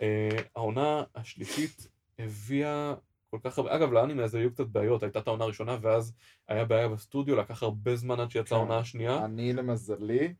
אה, 0.01 0.37
העונה 0.55 1.03
השלישית 1.15 1.87
הביאה 2.19 2.93
כל 3.29 3.39
כך 3.43 3.57
הרבה, 3.57 3.75
אגב 3.75 3.91
לאנימה 3.91 4.23
הזה 4.23 4.39
היו 4.39 4.51
קצת 4.51 4.67
בעיות, 4.67 5.03
הייתה 5.03 5.19
את 5.19 5.27
העונה 5.27 5.43
הראשונה 5.43 5.77
ואז 5.81 6.13
היה 6.47 6.65
בעיה 6.65 6.87
בסטודיו, 6.87 7.35
לקח 7.35 7.63
הרבה 7.63 7.95
זמן 7.95 8.19
עד 8.19 8.31
שיצאה 8.31 8.49
כן. 8.49 8.55
העונה 8.55 8.77
השנייה. 8.77 9.25
אני 9.25 9.53
למזלי 9.53 10.33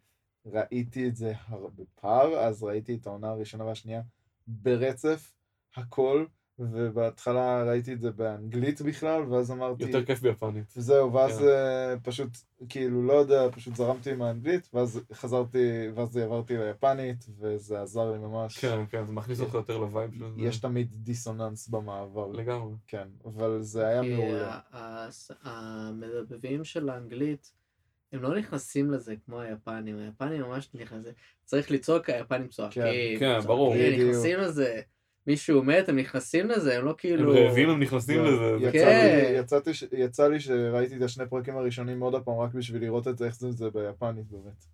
ראיתי 0.46 1.08
את 1.08 1.16
זה 1.16 1.34
הרבה 1.48 1.84
פער, 1.96 2.40
אז 2.40 2.64
ראיתי 2.64 2.96
את 2.96 3.08
העונה 3.08 3.30
הראשונה 3.30 3.66
והשנייה 3.66 4.02
ברצף, 4.48 5.34
הכל, 5.76 6.26
ובהתחלה 6.60 7.64
ראיתי 7.64 7.94
את 7.94 8.02
זה 8.02 8.12
באנגלית 8.12 8.82
בכלל, 8.82 9.22
ואז 9.24 9.52
אמרתי, 9.52 9.84
יותר 9.84 10.06
כיף 10.06 10.22
ביפנית. 10.22 10.74
וזהו, 10.78 11.14
ואז 11.14 11.38
כן. 11.40 11.48
אה, 11.48 11.96
פשוט, 12.04 12.30
כאילו, 12.70 13.04
לא 13.04 13.14
יודע, 13.14 13.48
פשוט 13.52 13.76
זרמתי 13.76 14.12
עם 14.12 14.22
האנגלית, 14.22 14.70
ואז 14.74 15.02
חזרתי, 15.14 15.88
ואז 15.96 16.18
עברתי 16.18 16.58
ליפנית, 16.58 17.26
וזה 17.40 17.82
עזר 17.82 18.12
לי 18.12 18.18
ממש. 18.18 18.58
כן, 18.58 18.86
כן, 18.90 19.06
זה 19.06 19.14
מכניס 19.14 19.42
אותך 19.42 19.54
יותר 19.54 19.78
ל 19.78 19.85
vibe 19.85 20.14
של 20.14 20.20
זה. 20.20 20.42
יש 20.42 20.58
תמיד 20.58 20.88
דיסוננס 20.94 21.68
במעבר. 21.68 22.28
לגמרי. 22.32 22.74
כן, 22.88 23.08
אבל 23.26 23.62
זה 23.62 23.88
היה 23.88 24.02
כי 24.02 24.16
מעולה. 24.16 24.60
המדבבים 25.44 26.64
של 26.64 26.90
האנגלית, 26.90 27.52
הם 28.14 28.22
לא 28.22 28.38
נכנסים 28.38 28.92
לזה 28.92 29.16
כמו 29.26 29.42
היפנים, 29.42 29.98
היפנים 29.98 30.42
ממש 30.42 30.70
נכנסים, 30.74 31.14
צריך 31.46 31.72
לצעוק, 31.72 32.10
היפנים 32.10 32.48
צועקים, 32.48 33.20
כן, 33.20 33.40
ברור. 33.40 33.74
צועקים, 33.74 33.94
בדיוק. 33.94 34.10
נכנסים 34.10 34.40
לזה, 34.40 34.82
מישהו 35.28 35.64
מת, 35.64 35.90
הם 35.90 35.96
נכנסים 36.00 36.50
לזה, 36.50 36.78
הם 36.78 36.86
לא 36.86 36.90
הם 36.90 36.96
כאילו... 36.98 37.34
רעבים, 37.34 37.70
הם 37.70 37.80
נכנסים 37.80 38.26
לזה. 38.26 38.38
זה- 38.60 38.66
יצא 38.68 38.72
כן. 38.86 39.34
יצאתי 39.36 39.70
יצא 39.98 40.28
לי 40.28 40.40
שראיתי 40.40 40.98
את 40.98 41.02
השני 41.02 41.26
פרקים 41.30 41.58
הראשונים 41.58 42.00
עוד 42.00 42.16
הפעם 42.16 42.40
רק 42.40 42.54
בשביל 42.54 42.82
לראות 42.82 43.08
את 43.08 43.18
זה, 43.18 43.26
איך 43.26 43.36
זה- 43.36 43.52
זה 43.52 43.70
ביפנית 43.70 44.26
באמת. 44.32 44.66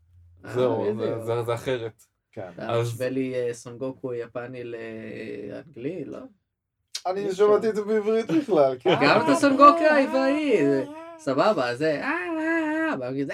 אה, 0.46 0.54
זהו. 0.54 0.86
זה- 1.00 1.26
זה- 1.26 1.44
זה 1.44 1.54
אחרת. 1.54 2.04
כן. 2.32 2.50
אתה 2.56 2.70
אז- 2.72 2.88
משווה 2.88 3.10
לי 3.10 3.34
אה, 3.36 3.54
סונגוקו 3.54 4.14
יפני 4.14 4.64
לאנגלי, 4.64 6.06
לא? 6.06 6.20
אני 7.08 7.32
שמעתי. 7.36 7.70
את 7.70 7.76
זה 7.76 7.82
בעברית 7.84 8.32
בכלל. 8.32 8.76
כן. 8.80 8.90
גם 9.04 9.22
את 9.22 9.30
הסונגוקו 9.30 9.80
זה- 10.12 10.84
סבבה, 11.20 11.76
זה 11.76 12.02
אה, 12.02 12.12
אה, 12.38 12.90
אה, 12.92 12.98
באנגלית 12.98 13.28
זה 13.28 13.34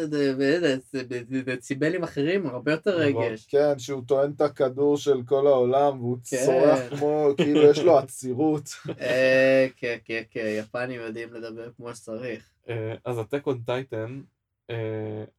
אה, 0.00 0.06
זה- 0.06 0.34
זה- 0.36 0.76
זה- 1.08 1.22
זה- 1.30 1.42
דציבלים 1.42 2.02
אחרים, 2.02 2.46
הרבה 2.46 2.72
יותר 2.72 3.08
נכון. 3.08 3.22
רגש. 3.24 3.46
כן, 3.46 3.78
שהוא 3.78 4.02
טוען 4.06 4.32
את 4.36 4.40
הכדור 4.40 4.96
של 4.96 5.22
כל 5.26 5.46
העולם, 5.46 6.00
והוא 6.00 6.18
כן. 6.30 6.36
צורח 6.46 6.78
כמו, 6.98 7.28
כאילו 7.36 7.62
יש 7.62 7.78
לו 7.78 7.98
עצירות. 7.98 8.70
אה, 9.00 9.66
כן, 9.76 9.96
כן, 10.04 10.22
כן, 10.30 10.56
יפנים 10.58 11.00
יודעים 11.00 11.34
לדבר 11.34 11.70
כמו 11.76 11.94
שצריך. 11.94 12.50
אה, 12.68 12.94
אז 13.04 13.18
הטק 13.18 13.46
און 13.46 13.62
טייטן, 13.66 14.20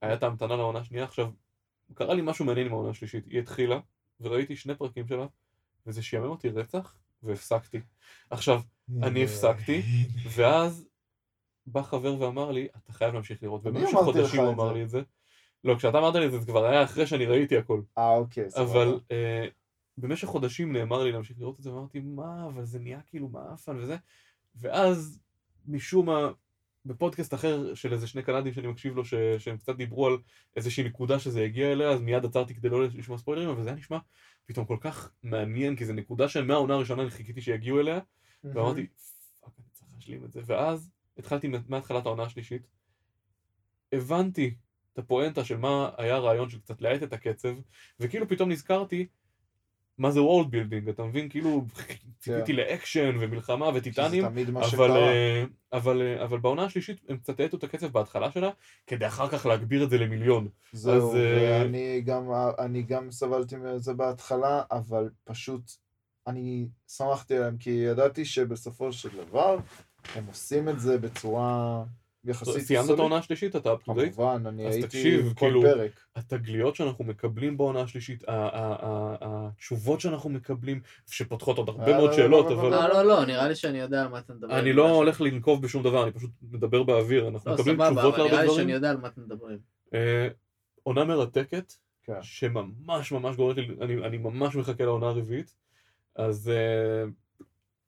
היה 0.01 0.13
את 0.13 0.23
ההמתנה 0.23 0.55
לעונה 0.55 0.79
השנייה. 0.79 1.03
עכשיו, 1.03 1.27
קרה 1.93 2.13
לי 2.13 2.21
משהו 2.25 2.45
מעניין 2.45 2.67
עם 2.67 2.73
העונה 2.73 2.89
השלישית. 2.89 3.25
היא 3.27 3.39
התחילה, 3.39 3.79
וראיתי 4.21 4.55
שני 4.55 4.75
פרקים 4.75 5.07
שלה, 5.07 5.25
וזה 5.87 6.01
שיאמם 6.01 6.25
אותי 6.29 6.49
רצח, 6.49 6.95
והפסקתי. 7.23 7.79
עכשיו, 8.29 8.61
אני 9.03 9.23
הפסקתי, 9.23 9.81
ואז 10.35 10.85
בא 11.65 11.81
חבר 11.81 12.21
ואמר 12.21 12.51
לי, 12.51 12.67
אתה 12.83 12.93
חייב 12.93 13.13
להמשיך 13.13 13.43
לראות. 13.43 13.61
ובמשך 13.65 13.97
חודשים 14.03 14.41
הוא 14.41 14.53
אמר. 14.53 14.73
לי 14.73 14.83
את 14.83 14.89
זה. 14.89 15.01
לא, 15.63 15.75
כשאתה 15.75 15.97
אמרת 15.97 16.15
לי 16.15 16.25
את 16.25 16.31
זה, 16.31 16.39
זה 16.39 16.45
כבר 16.45 16.65
היה 16.65 16.83
אחרי 16.83 17.07
שאני 17.07 17.25
ראיתי 17.25 17.57
הכל. 17.57 17.81
אה, 17.97 18.15
אוקיי, 18.15 18.49
סבבה. 18.49 18.71
אבל 18.71 18.99
אה, 19.11 19.45
במשך 19.97 20.27
חודשים 20.27 20.73
נאמר 20.73 21.03
לי 21.03 21.11
להמשיך 21.11 21.37
לראות 21.39 21.57
את 21.57 21.63
זה, 21.63 21.73
ואמרתי, 21.73 21.99
מה, 21.99 22.45
אבל 22.45 22.65
זה 22.65 22.79
נהיה 22.79 22.99
כאילו 23.05 23.29
מעפן 23.29 23.77
וזה. 23.77 23.97
ואז, 24.55 25.19
משום 25.67 26.05
מה, 26.05 26.31
בפודקאסט 26.85 27.33
אחר 27.33 27.73
של 27.73 27.93
איזה 27.93 28.07
שני 28.07 28.23
קנדים 28.23 28.53
שאני 28.53 28.67
מקשיב 28.67 28.95
לו, 28.95 29.05
ש... 29.05 29.13
שהם 29.37 29.57
קצת 29.57 29.75
דיברו 29.75 30.07
על 30.07 30.17
איזושהי 30.55 30.83
נקודה 30.83 31.19
שזה 31.19 31.43
הגיע 31.43 31.71
אליה, 31.71 31.89
אז 31.89 32.01
מיד 32.01 32.25
עצרתי 32.25 32.55
כדי 32.55 32.69
לא 32.69 32.83
לשמוע 32.83 33.17
ספוילרים, 33.17 33.49
אבל 33.49 33.63
זה 33.63 33.69
היה 33.69 33.77
נשמע 33.77 33.97
פתאום 34.45 34.65
כל 34.65 34.77
כך 34.81 35.11
מעניין, 35.23 35.75
כי 35.75 35.85
זו 35.85 35.93
נקודה 35.93 36.29
שמהעונה 36.29 36.73
הראשונה 36.73 37.01
אני 37.01 37.11
חיכיתי 37.11 37.41
שיגיעו 37.41 37.79
אליה. 37.79 37.99
ואמרתי, 38.43 38.87
fuck, 39.39 39.53
אני 39.59 39.65
צריך 39.71 39.91
להשלים 39.95 40.25
את 40.25 40.31
זה. 40.31 40.41
ואז 40.45 40.89
התחלתי 41.17 41.47
מה- 41.47 41.57
מהתחלת 41.67 42.05
העונה 42.05 42.23
השלישית, 42.23 42.67
הבנתי 43.91 44.55
את 44.93 44.99
הפואנטה 44.99 45.43
של 45.45 45.57
מה 45.57 45.89
היה 45.97 46.15
הרעיון 46.15 46.49
של 46.49 46.59
קצת 46.59 46.81
להאט 46.81 47.03
את 47.03 47.13
הקצב, 47.13 47.55
וכאילו 47.99 48.27
פתאום 48.27 48.51
נזכרתי 48.51 49.07
מה 49.97 50.11
זה 50.11 50.21
world 50.21 50.51
building, 50.51 50.89
אתה 50.89 51.03
מבין? 51.03 51.29
כאילו 51.29 51.65
ציפיתי 52.19 52.53
לאקשן 52.53 53.15
ומלחמה 53.19 53.69
וטיטנים, 53.75 54.25
אבל. 54.25 54.91
אה, 54.91 55.43
אבל, 55.73 56.01
אה, 56.01 56.23
אבל 56.23 56.39
בעונה 56.39 56.63
השלישית 56.63 57.01
הם 57.09 57.17
קצת 57.17 57.39
האטו 57.39 57.57
את 57.57 57.63
הקצב 57.63 57.87
בהתחלה 57.87 58.31
שלה, 58.31 58.49
כדי 58.87 59.07
אחר 59.07 59.29
כך 59.29 59.45
להגביר 59.45 59.83
את 59.83 59.89
זה 59.89 59.97
למיליון. 59.97 60.47
זהו, 60.71 61.09
אז, 61.09 61.15
אה, 61.15 61.59
ואני 61.61 62.01
גם, 62.01 62.23
אני 62.59 62.83
גם 62.83 63.11
סבלתי 63.11 63.55
מזה 63.55 63.93
בהתחלה, 63.93 64.63
אבל 64.71 65.09
פשוט 65.23 65.71
אני 66.27 66.67
שמחתי 66.87 67.37
עליהם, 67.37 67.57
כי 67.57 67.69
ידעתי 67.69 68.25
שבסופו 68.25 68.93
של 68.93 69.09
דבר 69.25 69.57
הם 70.15 70.25
עושים 70.27 70.69
את 70.69 70.79
זה 70.79 70.97
בצורה 70.97 71.83
יחסית 72.25 72.63
סיימת 72.63 72.89
את 72.89 72.99
העונה 72.99 73.17
השלישית? 73.17 73.55
אתה 73.55 73.73
date? 73.73 73.83
כמובן, 73.83 74.43
אני 74.47 74.67
אז 74.67 74.73
הייתי 74.73 74.87
תקשיב, 74.87 75.33
כל 75.33 75.45
כאילו, 75.45 75.61
פרק. 75.61 75.91
התגליות 76.15 76.75
שאנחנו 76.75 77.03
מקבלים 77.03 77.57
בעונה 77.57 77.81
השלישית, 77.81 78.23
התשובות 78.27 79.99
שאנחנו 80.01 80.29
מקבלים, 80.29 80.81
שפותחות 81.09 81.57
עוד 81.57 81.69
הרבה 81.69 81.91
אה, 81.91 81.97
מאוד 81.97 82.09
לא, 82.09 82.15
שאלות, 82.15 82.45
לא, 82.45 82.51
לא, 82.55 82.61
אבל 82.61 82.69
לא, 82.69 82.87
לא, 82.87 83.05
לא, 83.05 83.25
נראה 83.25 83.47
לי 83.47 83.55
שאני 83.55 83.79
יודע 83.79 84.01
על 84.01 84.07
מה 84.07 84.19
אתה 84.19 84.33
מדבר. 84.33 84.59
אני 84.59 84.73
לא 84.73 84.89
הולך 84.89 85.21
לנקוב 85.21 85.61
בשום 85.61 85.83
דבר, 85.83 86.03
אני 86.03 86.11
פשוט 86.11 86.31
מדבר 86.51 86.83
באוויר, 86.83 87.27
אנחנו 87.27 87.51
לא, 87.51 87.57
מקבלים 87.57 87.75
סבבה, 87.75 87.89
תשובות 87.89 88.13
אבל 88.15 88.23
נראה 88.23 88.31
להרבה 88.35 88.41
לי 88.43 88.47
שאני 88.47 88.63
דברים. 88.63 88.69
יודע 88.69 88.89
על 88.89 88.97
מה 88.97 89.07
אתם 89.07 89.21
מדברים. 89.21 89.57
אה, 89.93 90.27
עונה 90.83 91.03
מרתקת, 91.03 91.73
כן. 92.03 92.13
שממש 92.21 93.11
ממש 93.11 93.35
גורמת 93.35 93.57
לי, 93.57 93.67
אני, 93.81 94.05
אני 94.05 94.17
ממש 94.17 94.55
מחכה 94.55 94.85
לעונה 94.85 95.07
הרביעית, 95.07 95.55
אז 96.15 96.49
אה, 96.49 97.03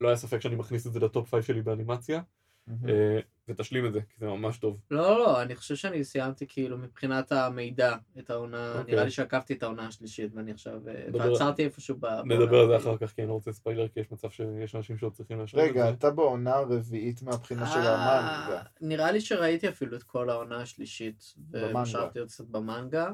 לא 0.02 0.08
היה 0.08 0.18
ספק 0.18 0.42
שאני 0.42 0.56
מכניס 0.56 0.88
את 0.88 0.94
זה 0.94 1.00
לטופ 1.00 1.36
5 1.36 1.48
שלי 1.48 1.62
באנימציה. 1.62 2.22
אה, 2.70 3.20
ותשלים 3.48 3.86
את 3.86 3.94
זה, 3.94 4.00
כי 4.02 4.16
זה 4.20 4.28
ממש 4.28 4.58
טוב. 4.58 4.80
לא, 4.92 5.02
לא, 5.02 5.20
לא, 5.20 5.42
אני 5.42 5.56
חושב 5.56 5.76
שאני 5.76 6.04
סיימתי 6.04 6.46
כאילו 6.48 6.78
מבחינת 6.78 7.32
המידע 7.32 7.96
את 8.20 8.30
העונה, 8.30 8.80
אוקיי. 8.80 8.94
נראה 8.94 9.04
לי 9.04 9.12
שעקבתי 9.12 9.54
את 9.54 9.64
העונה 9.64 9.88
השלישית 9.88 10.32
ואני 10.36 10.52
עכשיו, 10.52 10.90
אה, 10.90 11.06
ועצרתי 11.14 11.64
איפשהו 11.64 11.96
ב... 11.96 12.00
בעונה 12.00 12.36
נדבר 12.36 12.60
על 12.60 12.68
זה. 12.68 12.78
אחר 12.78 12.98
כך, 12.98 13.12
כי 13.12 13.22
אני 13.22 13.30
לא 13.30 13.34
רוצה 13.34 13.52
ספיילר, 13.52 13.88
כי 13.88 14.00
יש 14.00 14.12
מצב 14.12 14.30
שיש 14.30 14.76
אנשים 14.76 14.98
שעוד 14.98 15.14
צריכים 15.14 15.40
להשלים 15.40 15.66
את 15.66 15.70
רגע, 15.70 15.84
זה. 15.84 15.90
אתה 15.90 16.12
בעונה 16.12 16.54
הרביעית 16.54 17.22
מהבחינה 17.22 17.68
של 17.68 17.80
אה, 17.80 18.20
המנגה. 18.20 18.62
נראה 18.82 19.12
לי 19.12 19.22
שראיתי 19.22 19.70
אפילו 19.70 19.98
את 19.98 20.04
כל 20.04 20.30
העונה 20.30 20.58
השלישית, 20.58 21.34
במנגה. 21.38 21.80
ומשכתי 21.80 22.20
עוד 22.20 22.28
קצת 22.28 22.46
במנגה. 22.46 23.12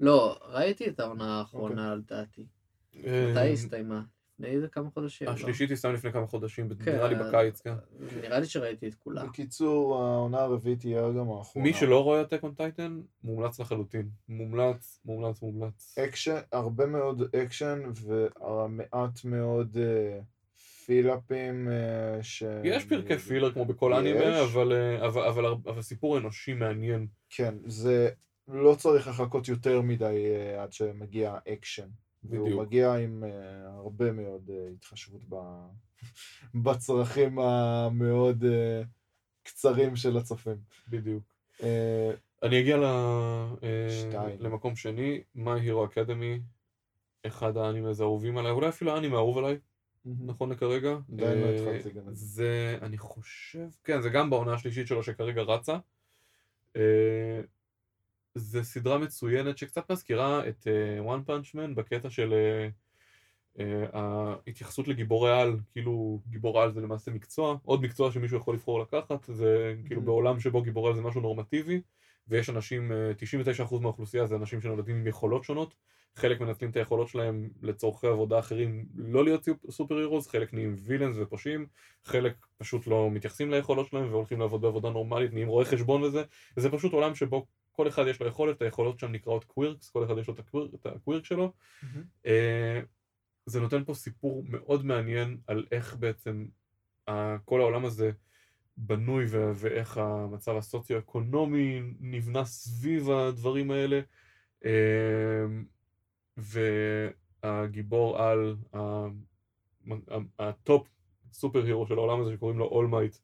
לא, 0.00 0.38
ראיתי 0.48 0.88
את 0.88 1.00
העונה 1.00 1.38
האחרונה 1.38 1.94
לדעתי. 1.94 2.46
אה, 2.96 3.28
מתי 3.30 3.40
היא 3.40 3.52
הסתיימה? 3.52 4.02
לפני 4.38 4.56
איזה 4.56 4.68
כמה 4.68 4.90
חודשים, 4.90 5.26
לא? 5.26 5.32
השלישית 5.32 5.70
הסתיים 5.70 5.94
לפני 5.94 6.12
כמה 6.12 6.26
חודשים, 6.26 6.68
כן, 6.84 6.92
נראה 6.92 7.08
לי 7.08 7.14
בקיץ, 7.14 7.60
כן. 7.60 7.74
נראה 8.22 8.38
לי 8.38 8.46
שראיתי 8.46 8.88
את 8.88 8.94
כולה. 8.94 9.24
בקיצור, 9.24 10.02
העונה 10.02 10.40
הרביעית 10.40 10.80
תהיה 10.80 11.10
גם 11.18 11.30
האחרונה. 11.30 11.66
מי 11.68 11.74
שלא 11.74 12.04
רואה 12.04 12.22
אטק 12.22 12.42
און 12.42 12.54
טייטן, 12.54 13.00
מומלץ 13.24 13.60
לחלוטין. 13.60 14.08
מומלץ, 14.28 15.00
מומלץ, 15.04 15.42
מומלץ. 15.42 15.98
אקשן, 15.98 16.38
הרבה 16.52 16.86
מאוד 16.86 17.34
אקשן 17.36 17.82
ומעט 18.40 19.24
מאוד 19.24 19.76
אה, 19.80 20.20
פילאפים 20.86 21.68
אה, 21.68 22.22
ש... 22.22 22.42
יש 22.64 22.84
פרקי 22.84 23.18
filler 23.18 23.52
כמו 23.52 23.64
בכל 23.64 23.92
יש. 23.94 23.98
אנימה, 23.98 24.42
אבל, 24.42 24.72
אה, 24.72 25.06
אבל, 25.06 25.22
אבל, 25.22 25.44
אבל 25.44 25.82
סיפור 25.82 26.18
אנושי 26.18 26.54
מעניין. 26.54 27.06
כן, 27.30 27.54
זה 27.66 28.10
לא 28.48 28.74
צריך 28.78 29.08
לחכות 29.08 29.48
יותר 29.48 29.80
מדי 29.80 30.26
אה, 30.26 30.62
עד 30.62 30.72
שמגיע 30.72 31.36
אקשן. 31.52 31.88
והוא 32.24 32.46
בדיוק. 32.46 32.60
מגיע 32.60 32.94
עם 32.94 33.24
אה, 33.24 33.66
הרבה 33.66 34.12
מאוד 34.12 34.50
אה, 34.50 34.68
התחשבות 34.76 35.20
ב... 35.28 35.34
בצרכים 36.64 37.38
המאוד 37.38 38.44
אה, 38.44 38.82
קצרים 39.42 39.96
של 39.96 40.16
הצופים. 40.16 40.56
בדיוק. 40.88 41.22
אה, 41.62 42.10
אני 42.42 42.60
אגיע 42.60 42.76
ל... 42.76 42.84
שתיים. 43.90 44.36
למקום 44.40 44.76
שני, 44.76 45.22
My 45.36 45.58
Hero 45.66 45.92
Academy, 45.92 46.40
אחד 47.26 47.56
האנימז 47.56 48.00
האהובים 48.00 48.38
עליי, 48.38 48.52
אולי 48.52 48.68
אפילו 48.68 48.94
האנימה 48.94 49.16
האהוב 49.16 49.38
עליי, 49.38 49.58
נכון 50.06 50.52
לכרגע. 50.52 50.96
עדיין 51.12 51.38
לא 51.38 51.46
התחלתי 51.46 51.90
גם 51.90 52.08
את 52.08 52.16
זה. 52.16 52.26
זה, 52.26 52.78
אני 52.82 52.98
חושב, 52.98 53.68
כן, 53.84 54.00
זה 54.02 54.08
גם 54.08 54.30
בעונה 54.30 54.54
השלישית 54.54 54.86
שלו 54.86 55.02
שכרגע 55.02 55.42
רצה. 55.42 55.78
זה 58.34 58.62
סדרה 58.62 58.98
מצוינת 58.98 59.58
שקצת 59.58 59.90
מזכירה 59.90 60.48
את 60.48 60.66
אה, 60.66 61.14
One 61.14 61.28
Punch 61.28 61.54
Man 61.56 61.74
בקטע 61.74 62.10
של 62.10 62.32
אה, 62.32 62.68
אה, 63.60 63.84
ההתייחסות 63.92 64.88
לגיבורי 64.88 65.40
על, 65.40 65.56
כאילו 65.72 66.20
גיבור 66.28 66.60
על 66.62 66.72
זה 66.72 66.80
למעשה 66.80 67.10
מקצוע, 67.10 67.56
עוד 67.64 67.82
מקצוע 67.82 68.10
שמישהו 68.12 68.36
יכול 68.36 68.54
לבחור 68.54 68.80
לקחת, 68.80 69.24
זה 69.28 69.74
כאילו 69.86 70.00
Mhm. 70.00 70.04
בעולם 70.04 70.40
שבו 70.40 70.62
גיבור 70.62 70.88
על 70.88 70.94
זה 70.94 71.02
משהו 71.02 71.20
נורמטיבי, 71.20 71.80
ויש 72.28 72.50
אנשים, 72.50 72.92
אה, 72.92 73.14
99% 73.14 73.80
מהאוכלוסייה 73.80 74.26
זה 74.26 74.36
אנשים 74.36 74.60
שנולדים 74.60 74.96
עם 74.96 75.06
יכולות 75.06 75.44
שונות, 75.44 75.74
חלק 76.16 76.40
מנצלים 76.40 76.70
את 76.70 76.76
היכולות 76.76 77.08
שלהם 77.08 77.50
לצורכי 77.62 78.06
עבודה 78.06 78.38
אחרים 78.38 78.86
לא 78.94 79.24
להיות 79.24 79.48
סופ- 79.48 79.70
סופר 79.70 79.96
הירוז, 79.96 80.28
חלק 80.28 80.54
נהיים 80.54 80.74
וילאנס 80.78 81.16
ופושעים, 81.20 81.66
חלק 82.04 82.46
פשוט 82.58 82.86
לא 82.86 83.10
מתייחסים 83.10 83.50
ליכולות 83.50 83.86
שלהם 83.86 84.10
והולכים 84.12 84.40
לעבוד 84.40 84.60
בעבודה 84.60 84.90
נורמלית, 84.90 85.32
נהיים 85.32 85.48
רואי 85.48 85.64
חשבון 85.64 86.02
וזה, 86.02 86.22
וזה 86.56 86.70
פשוט 86.70 86.92
עולם 86.92 87.14
שבו 87.14 87.46
כל 87.76 87.88
אחד 87.88 88.06
יש 88.06 88.20
לו 88.20 88.26
יכולת, 88.26 88.62
היכולות 88.62 88.98
שם 88.98 89.12
נקראות 89.12 89.44
קווירקס, 89.44 89.90
כל 89.90 90.04
אחד 90.04 90.18
יש 90.18 90.28
לו 90.28 90.34
את 90.34 90.38
הקוויר- 90.38 90.70
את 90.74 90.86
הקווירק 90.86 91.24
שלו. 91.24 91.52
אה, 92.26 92.80
זה 93.46 93.60
נותן 93.60 93.84
פה 93.84 93.94
סיפור 93.94 94.44
מאוד 94.48 94.84
מעניין 94.84 95.38
על 95.46 95.66
איך 95.72 95.96
בעצם 95.96 96.46
כל 97.44 97.60
העולם 97.60 97.84
הזה 97.84 98.10
בנוי 98.76 99.24
ו- 99.28 99.52
ואיך 99.54 99.98
המצב 99.98 100.56
הסוציו-אקונומי 100.56 101.80
נבנה 102.00 102.44
סביב 102.44 103.10
הדברים 103.10 103.70
האלה. 103.70 104.00
אה, 104.64 105.44
והגיבור 106.36 108.18
על 108.22 108.56
ה 110.38 110.88
top 111.32 111.64
superhero 111.64 111.86
של 111.86 111.94
העולם 111.94 112.20
הזה 112.20 112.32
שקוראים 112.32 112.58
לו 112.58 112.64
All 112.64 112.84
Might 112.84 113.16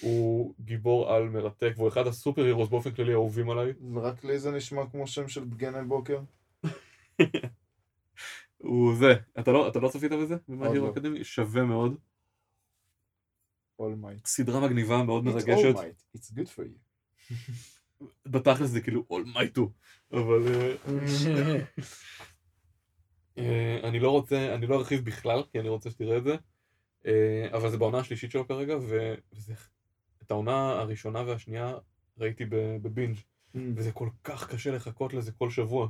הוא 0.00 0.54
גיבור 0.60 1.12
על 1.12 1.28
מרתק 1.28 1.72
והוא 1.76 1.88
אחד 1.88 2.06
ה 2.06 2.44
superheroes 2.44 2.68
באופן 2.68 2.90
כללי 2.90 3.12
האהובים 3.12 3.50
עליי. 3.50 3.72
רק 3.96 4.24
לי 4.24 4.38
זה 4.38 4.50
נשמע 4.50 4.82
כמו 4.90 5.06
שם 5.06 5.28
של 5.28 5.44
vegan 5.44 5.88
burger. 5.88 6.20
הוא 8.58 8.94
זה. 8.94 9.14
אתה 9.38 9.52
לא, 9.52 9.68
אתה 9.68 9.78
לא 9.78 9.88
צפית 9.88 10.12
בזה? 10.12 10.36
ב 10.48 10.66
My 10.68 10.86
Hero 10.86 10.92
Academia? 10.92 11.24
שווה 11.24 11.64
מאוד. 11.64 11.96
All 13.80 14.04
might. 14.04 14.26
סדרה 14.26 14.60
מגניבה 14.60 15.02
מאוד 15.02 15.26
It's 15.26 15.30
מרגשת. 15.30 15.74
all 15.74 15.78
might. 15.78 16.18
It's 16.18 16.30
good 16.34 16.48
for 16.56 16.62
you. 16.62 16.78
בתכלס 18.32 18.70
זה 18.70 18.80
כאילו 18.80 19.04
All 19.10 19.27
Might 19.27 19.56
הוא. 19.56 19.70
אבל... 20.12 20.48
אה, 20.48 20.74
אה, 23.38 23.80
אני 23.88 24.00
לא 24.00 24.10
רוצה, 24.10 24.54
אני 24.54 24.66
לא 24.66 24.74
ארחיב 24.74 25.04
בכלל, 25.04 25.42
כי 25.52 25.60
אני 25.60 25.68
רוצה 25.68 25.90
שתראה 25.90 26.18
את 26.18 26.24
זה, 26.24 26.36
אבל 27.54 27.70
זה 27.70 27.78
בעונה 27.78 27.98
השלישית 27.98 28.30
שלו 28.30 28.48
כרגע, 28.48 28.76
ו- 28.76 29.14
וזה, 29.32 29.54
את 30.22 30.30
העונה 30.30 30.70
הראשונה 30.70 31.22
והשנייה 31.26 31.74
ראיתי 32.18 32.44
ב 32.82 32.87
binge, 32.87 33.16
וזה 33.54 33.92
כל 33.92 34.08
כך 34.24 34.50
קשה 34.50 34.70
לחכות 34.70 35.14
לזה 35.14 35.32
כל 35.32 35.50
שבוע. 35.50 35.88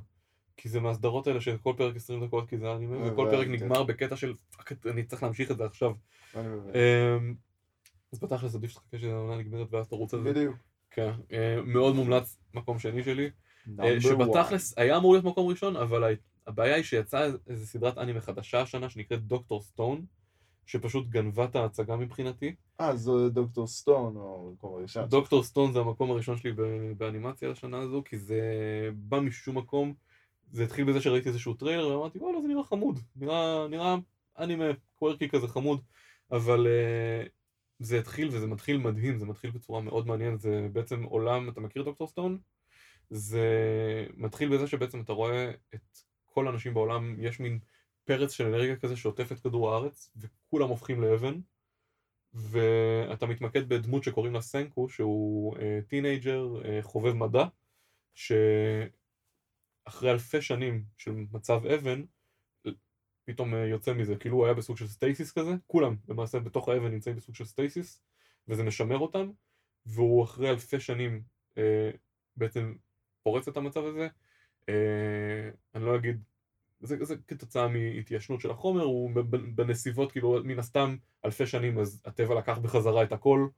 כי 0.57 0.69
זה 0.69 0.81
מהסדרות 0.81 1.27
האלה 1.27 1.41
שכל 1.41 1.75
פרק 1.77 1.97
20 1.97 2.27
דקות, 2.27 2.49
כי 2.49 2.59
זה 2.59 2.73
אנימה, 2.75 2.97
וכל 2.97 3.29
פרק 3.31 3.47
הבנתי. 3.47 3.65
נגמר 3.65 3.83
בקטע 3.83 4.17
של 4.17 4.35
fuck, 4.57 4.87
אני 4.87 5.05
צריך 5.05 5.23
להמשיך 5.23 5.51
את 5.51 5.57
זה 5.57 5.65
עכשיו. 5.65 5.93
מבין. 6.37 6.73
אמ, 6.75 7.35
אז 8.13 8.21
בתכלס 8.21 8.55
עדיף 8.55 8.71
שתחכה 8.71 8.99
שהעונה 8.99 9.37
נגמרת 9.37 9.67
ואז 9.71 9.89
תרוץ 9.89 10.15
על 10.15 10.23
זה. 10.23 10.31
בדיוק. 10.31 10.57
כן, 10.91 11.11
אה, 11.33 11.63
מאוד 11.65 11.95
מומלץ, 11.95 12.39
מקום 12.55 12.79
שני 12.79 13.05
שלי. 13.05 13.31
אה, 13.81 14.01
שבתכלס 14.01 14.79
היה 14.79 14.97
אמור 14.97 15.13
להיות 15.13 15.25
מקום 15.25 15.49
ראשון, 15.49 15.77
אבל 15.77 16.15
הבעיה 16.47 16.75
היא 16.75 16.85
שיצאה 16.85 17.27
איזו 17.47 17.67
סדרת 17.67 17.99
אנימה 17.99 18.21
חדשה 18.21 18.61
השנה 18.61 18.91
שנקראת 18.91 19.23
Doctor 19.23 19.63
Stone, 19.63 20.05
שפשוט 20.67 21.09
גנבה 21.09 21.45
את 21.45 21.57
ההצגה 21.57 21.97
מבחינתי. 21.97 22.55
אה, 22.81 22.97
זו 22.97 23.29
Doctor 23.29 23.67
Stone, 23.67 24.17
או 24.17 24.53
מקום 24.53 24.75
הראשון. 24.75 25.09
Doctor 25.09 25.43
Stone 25.43 25.73
זה 25.73 25.81
המקום 25.81 26.11
הראשון 26.11 26.37
שלי 26.37 26.53
באנימציה 26.97 27.49
לשנה 27.49 27.79
הזו, 27.79 28.03
כי 28.05 28.19
זה 28.19 28.41
בא 28.95 29.21
משום 29.21 29.59
מקום. 29.59 29.95
זה 30.53 30.65
התחיל 30.65 30.85
בזה 30.85 31.01
שראיתי 31.01 31.29
איזשהו 31.29 31.55
טריילר 31.55 31.89
ואמרתי 31.89 32.19
וואלה 32.19 32.41
זה 32.43 32.49
נראה 32.49 32.65
חמוד, 32.65 32.99
נראה, 33.17 33.69
נראה 33.69 33.97
אנימה 34.39 34.65
quirky 34.99 35.29
כזה 35.29 35.49
חמוד, 35.49 35.81
אבל 36.33 36.67
uh, 36.67 37.29
זה 37.79 37.99
התחיל 37.99 38.29
וזה 38.29 38.47
מתחיל 38.47 38.77
מדהים, 38.77 39.19
זה 39.19 39.27
מתחיל 39.27 39.51
בצורה 39.51 39.81
מאוד 39.81 40.07
מעניינת, 40.07 40.41
זה 40.41 40.69
בעצם 40.73 41.03
עולם, 41.03 41.49
אתה 41.49 41.61
מכיר 41.61 41.83
Doctor 41.83 42.07
Stone? 42.09 42.39
זה 43.11 43.47
מתחיל 44.17 44.49
בזה 44.57 44.67
שבעצם 44.67 45.01
אתה 45.01 45.13
רואה 45.13 45.51
את 45.75 45.99
כל 46.27 46.47
האנשים 46.47 46.75
בעולם, 46.75 47.17
יש 47.19 47.41
מין 47.41 47.59
פרץ 48.05 48.33
של 48.33 48.47
אנרגיה 48.47 48.77
כזה 48.77 48.97
שעוטף 48.97 49.33
את 49.33 49.41
כדור 49.41 49.73
הארץ, 49.73 50.13
וכולם 50.17 50.69
הופכים 50.69 51.03
לאבן, 51.03 51.41
ואתה 52.35 53.27
מתמקד 53.27 53.69
בדמות 53.69 54.03
שקוראים 54.05 54.35
לה 54.35 54.41
סנקו, 54.41 54.89
שהוא 54.89 55.57
אה, 55.59 55.81
teenager, 55.89 56.63
אה, 56.65 56.83
חובב 56.83 57.13
מדע, 57.13 57.45
שאחרי 58.15 58.91
אלפי 60.11 60.43
שנים 60.43 60.85
של 60.97 61.13
מצב 61.33 61.67
אבן, 61.67 62.03
פתאום 63.25 63.55
אה, 63.55 63.67
יוצא 63.67 63.95
מזה, 63.95 64.17
כאילו 64.17 64.37
הוא 64.37 64.45
היה 64.45 64.55
בסוג 64.55 64.77
של 64.77 64.87
stasis 64.87 65.33
כזה, 65.33 65.51
כולם 65.67 65.97
למעשה 66.09 66.39
בתוך 66.39 66.69
האבן 66.69 66.91
נמצאים 66.91 67.17
בסוג 67.17 67.35
של 67.35 67.45
stasis, 67.45 68.03
וזה 68.49 68.63
משמר 68.63 68.99
אותם, 68.99 69.31
והוא 69.87 70.25
אחרי 70.25 70.51
אלפי 70.51 70.81
שנים 70.81 71.23
אה, 71.59 71.91
בעצם 72.37 72.75
פורץ 73.23 73.49
את 73.49 73.57
המצב 73.57 73.85
הזה. 73.85 74.09
אה, 74.69 75.51
אני 75.75 75.85
לא 75.85 75.97
אגיד, 75.97 76.23
זה, 76.83 77.05
זה 77.05 77.15
כתוצאה 77.29 77.69
מהתיישנות 77.69 78.41
של 78.41 78.51
החומר, 78.51 78.83
הוא 78.83 79.11
בנסיבות, 79.55 80.13
כאילו 80.13 80.41
מן 80.45 80.59
הסתם 80.59 80.97
אלפי 81.25 81.47
שנים, 81.47 81.79
אז 81.79 82.03
הטבע 82.05 82.35
לקח 82.35 82.59
בחזרה 82.59 83.03
את 83.03 83.13
הכל, 83.13 83.49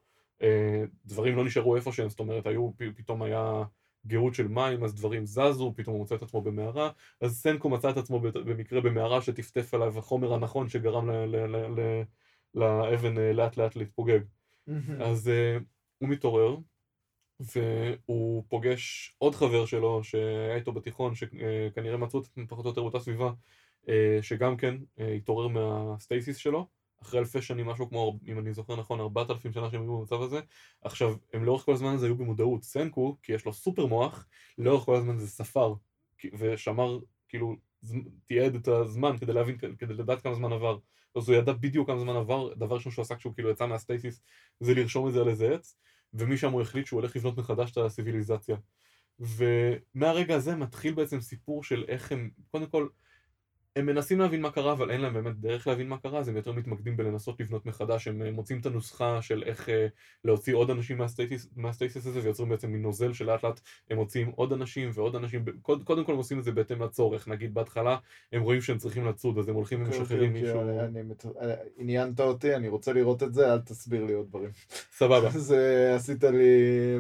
אה, 0.43 0.85
דברים 1.07 1.37
לא 1.37 1.45
נשארו 1.45 1.77
איפה 1.77 1.93
שהם, 1.93 2.09
זאת 2.09 2.21
אומרת, 2.21 2.47
היו, 2.47 2.71
פתאום 2.97 3.23
היה 3.23 3.63
גירות 4.07 4.35
של 4.35 4.49
מים, 4.49 4.85
אז 4.85 4.95
דברים 4.95 5.27
זזו, 5.27 5.73
פתאום 5.77 5.95
הוא 5.95 6.01
מוצא 6.01 6.15
את 6.15 6.23
עצמו 6.23 6.43
במערה, 6.43 6.91
אז 7.21 7.41
סנקו 7.43 7.69
מצא 7.69 7.91
את 7.91 7.97
עצמו 7.97 8.21
במקרה 8.21 8.81
במערה 8.81 9.23
שטפטף 9.23 9.75
עליו 9.75 9.99
החומר 9.99 10.35
הנכון 10.35 10.69
שגרם 10.69 11.11
ל- 11.11 11.37
ל- 11.37 11.57
ל- 11.57 11.81
ל- 11.81 12.03
לאבן 12.55 13.19
אה, 13.19 13.33
לאט 13.33 13.57
לאט 13.57 13.77
להתפוגג. 13.77 14.21
אז 15.01 15.29
uh, 15.29 15.63
הוא 15.99 16.09
מתעורר, 16.09 16.57
והוא 17.41 18.45
פוגש 18.49 19.15
עוד 19.19 19.35
חבר 19.35 19.67
שלו 19.67 20.05
שהיה 20.05 20.57
איתו 20.57 20.73
בתיכון, 20.73 21.15
שכנראה 21.15 21.97
מצאו 21.97 22.21
את 22.21 22.29
פחות 22.49 22.65
או 22.65 22.71
יותר 22.71 22.83
באותה 22.83 23.01
סביבה, 23.01 23.33
uh, 23.87 23.89
שגם 24.23 24.57
כן 24.57 24.75
uh, 24.77 25.03
התעורר 25.03 25.49
מהסטייסיס 25.49 26.37
שלו, 26.37 26.67
אחרי 27.03 27.21
אלפי 27.21 27.43
שנים, 27.43 27.67
משהו 27.67 27.89
כמו, 27.89 28.19
אם 28.27 28.39
אני 28.39 28.53
זוכר 28.53 28.77
נכון, 28.77 29.01
4,000 29.01 29.53
שנה 29.53 29.71
שהם 29.71 29.83
היו 29.83 29.99
במצב 29.99 30.23
הזה. 30.23 30.41
עכשיו, 30.83 31.15
הם 31.33 31.45
לאורך 31.45 31.65
כל 31.65 31.73
הזמן 31.73 31.95
הזה 31.95 32.07
היו 32.07 32.17
במודעות. 32.17 32.63
סנקו, 32.63 33.17
כי 33.23 33.33
יש 33.33 33.45
לו 33.45 33.53
סופר 33.53 33.87
מוח, 33.87 34.27
לאורך 34.59 34.85
כל 34.85 34.97
הזמן 34.97 35.19
זה 35.19 35.29
ספר, 35.29 35.75
ושמר, 36.39 36.99
כאילו, 37.29 37.57
תיעד 38.27 38.55
את 38.55 38.69
הזמן 38.69 39.19
כדי 39.19 39.33
להבין, 39.33 39.59
כדי 39.79 39.95
לדעת 39.95 40.23
כמה 40.23 40.35
זמן 40.35 40.53
עבר. 40.53 40.79
אז 41.15 41.29
הוא 41.29 41.37
ידע 41.37 41.53
בדיוק 41.53 41.87
כמה 41.87 42.01
זמן 42.01 42.17
עבר, 42.17 42.55
דבר 42.55 42.75
ראשון 42.75 42.93
שהוא 42.93 43.03
עשה 43.03 43.17
כשהוא 43.17 43.35
כאילו 43.35 43.51
יצא 43.51 43.67
מהסטייסיס 43.67 44.23
זה 44.61 44.75
לרשום 44.75 45.09
את 45.09 45.13
זה 45.13 45.21
על 45.21 45.29
איזה 45.29 45.55
עץ, 45.55 45.77
ומשם 46.15 46.53
הוא 46.53 46.63
החליט 46.63 46.87
שהוא 46.87 47.01
הולך 47.01 47.17
לבנות 47.17 47.39
מחדש 47.39 47.71
את 47.71 47.77
הסיביליזציה. 47.77 48.57
ומהרגע 49.19 50.35
הזה 50.37 50.57
מתחיל 50.57 50.95
בעצם 50.95 51.21
סיפור 51.21 51.65
של 51.65 51.85
איך 51.89 52.13
הם, 52.13 52.31
קודם 52.51 52.67
כל, 52.67 52.89
הם 53.77 53.87
מנסים 53.87 54.21
להבין 54.21 54.41
מה 54.43 54.51
קרה, 54.51 54.73
אבל 54.73 54.91
אין 54.91 55.01
להם 55.01 55.15
באמת 55.15 55.41
דרך 55.41 55.67
להבין 55.67 55.89
מה 55.89 55.99
קרה, 55.99 56.19
אז 56.19 56.29
הם 56.29 56.37
יותר 56.37 56.53
מתמקדים 56.53 56.97
בלנסות 56.97 57.41
לבנות 57.41 57.67
מחדש, 57.67 58.09
הם 58.09 58.23
אה, 58.23 58.31
מוצאים 58.31 58.61
את 58.61 58.67
הנוסחה 58.67 59.23
של 59.23 59.43
איך 59.47 59.69
אה, 59.69 59.87
להוציא 60.25 60.55
עוד 60.55 60.71
אנשים 60.71 60.99
מהסטייסיס, 60.99 61.49
מהסטייסיס 61.57 62.07
הזה, 62.07 62.21
ויוצרים 62.23 62.49
בעצם 62.49 62.71
מין 62.71 62.83
נוזל 62.83 63.13
שלאט 63.13 63.45
לאט 63.45 63.61
הם 63.91 63.97
מוציאים 63.97 64.33
עוד 64.37 64.53
אנשים 64.53 64.91
ועוד 64.95 65.17
אנשים, 65.17 65.45
קוד, 65.63 65.85
קודם 65.85 66.05
כל 66.05 66.13
הם 66.13 66.19
עושים 66.19 66.39
את 66.39 66.45
זה 66.45 66.53
בהתאם 66.53 66.83
לצורך, 66.83 67.29
נגיד 67.29 67.55
בהתחלה 67.55 67.97
הם 68.33 68.43
רואים 68.43 68.61
שהם 68.61 68.79
צריכים 68.79 69.07
לצוד, 69.07 69.39
אז 69.39 69.49
הם 69.49 69.55
הולכים 69.55 69.83
ומשחררים 69.83 70.29
אוקיי, 70.31 70.43
מישהו, 70.43 70.61
אני- 70.61 70.81
אני 70.81 71.03
מת- 71.03 71.27
אה, 71.43 71.55
עניינת 71.79 72.21
אותי, 72.21 72.55
אני 72.55 72.69
רוצה 72.69 72.93
לראות 72.93 73.23
את 73.23 73.35
זה, 73.35 73.53
אל 73.53 73.59
תסביר 73.59 74.05
לי 74.05 74.13
עוד 74.13 74.29
דברים. 74.29 74.51
סבבה. 74.93 75.31
זה 75.51 75.93
עשית 75.97 76.25
לי 76.25 76.49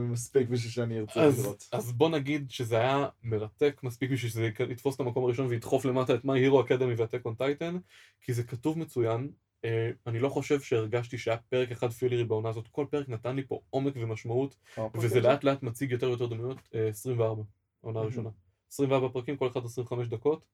מספיק 0.01 0.49
בשביל 0.49 0.70
שאני 0.72 0.99
ארצה 1.01 1.20
אז, 1.22 1.43
לראות. 1.45 1.68
אז 1.72 1.93
בוא 1.93 2.09
נגיד 2.09 2.51
שזה 2.51 2.77
היה 2.79 3.07
מרתק 3.25 3.81
מספיק 3.83 4.11
בשביל 4.11 4.31
שזה 4.31 4.49
יתפוס 4.70 4.95
את 4.95 5.01
המקום 5.01 5.25
הראשון 5.25 5.47
וידחוף 5.47 5.85
למטה 5.85 6.14
את 6.14 6.25
My 6.25 6.29
Hero 6.29 6.64
וה-Tech 6.71 7.27
on 7.27 7.41
Titan, 7.41 7.75
כי 8.21 8.33
זה 8.33 8.43
כתוב 8.45 8.79
מצוין. 8.79 9.31
אה, 9.65 9.91
אני 10.07 10.19
לא 10.19 10.29
חושב 10.29 10.61
שהרגשתי 10.61 11.19
שהיה 11.19 11.37
פרק 11.37 11.71
אחד 11.73 11.91
פילרי 11.91 12.25
בעונה 12.25 12.49
הזאת, 12.49 12.69
כל 12.69 12.87
פרק 12.91 13.09
נתן 13.09 13.37
לי 13.37 13.47
פה 13.47 13.61
עומק 13.71 13.93
ומשמעות, 13.97 14.57
וזה 14.95 15.21
לאט 15.29 15.45
לאט 15.45 15.62
מציג 15.62 15.91
יותר 15.91 16.09
ויותר 16.09 16.27
דמויות, 16.27 16.59
אה, 16.75 16.89
24, 16.89 17.43
העונה 17.83 18.01
הראשונה. 18.01 18.31
24 18.73 19.09
פרקים, 19.09 19.37
כל 19.37 19.49
אחד 19.49 19.65
25 19.65 20.09
דקות. 20.09 20.45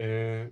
אה, 0.00 0.46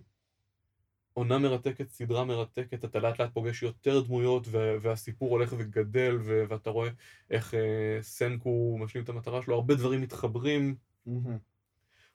עונה 1.13 1.39
מרתקת, 1.39 1.91
סדרה 1.91 2.25
מרתקת, 2.25 2.85
אתה 2.85 2.99
לאט 2.99 3.21
לאט 3.21 3.31
פוגש 3.35 3.63
יותר 3.63 4.01
דמויות 4.01 4.47
וה- 4.51 4.77
והסיפור 4.83 5.31
הולך 5.31 5.55
וגדל 5.59 6.19
ו- 6.25 6.45
ואתה 6.49 6.71
רואה 6.71 6.91
איך 7.31 7.55
אה, 7.55 7.99
סנקו 8.03 8.77
משלים 8.81 9.05
את 9.05 9.09
המטרה 9.09 9.43
שלו, 9.43 9.55
הרבה 9.55 9.75
דברים 9.75 10.01
מתחברים, 10.01 10.75
מהמם. 11.07 11.39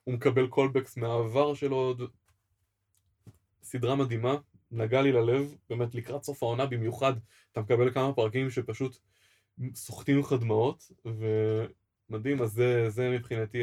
הוא 0.04 0.14
מקבל 0.14 0.46
קולבקס 0.46 0.96
מהעבר 0.96 1.54
שלו, 1.54 1.94
סדרה 3.62 3.94
מדהימה, 3.94 4.36
נגע 4.70 5.02
לי 5.02 5.12
ללב, 5.12 5.54
באמת 5.70 5.94
לקראת 5.94 6.24
סוף 6.24 6.42
העונה 6.42 6.66
במיוחד, 6.66 7.12
אתה 7.52 7.60
מקבל 7.60 7.90
כמה 7.92 8.12
פרקים 8.12 8.50
שפשוט 8.50 8.96
סוחטים 9.74 10.18
לך 10.18 10.32
דמעות, 10.40 10.90
ומדהים, 12.10 12.42
אז 12.42 12.52
זה, 12.52 12.90
זה 12.90 13.10
מבחינתי 13.10 13.62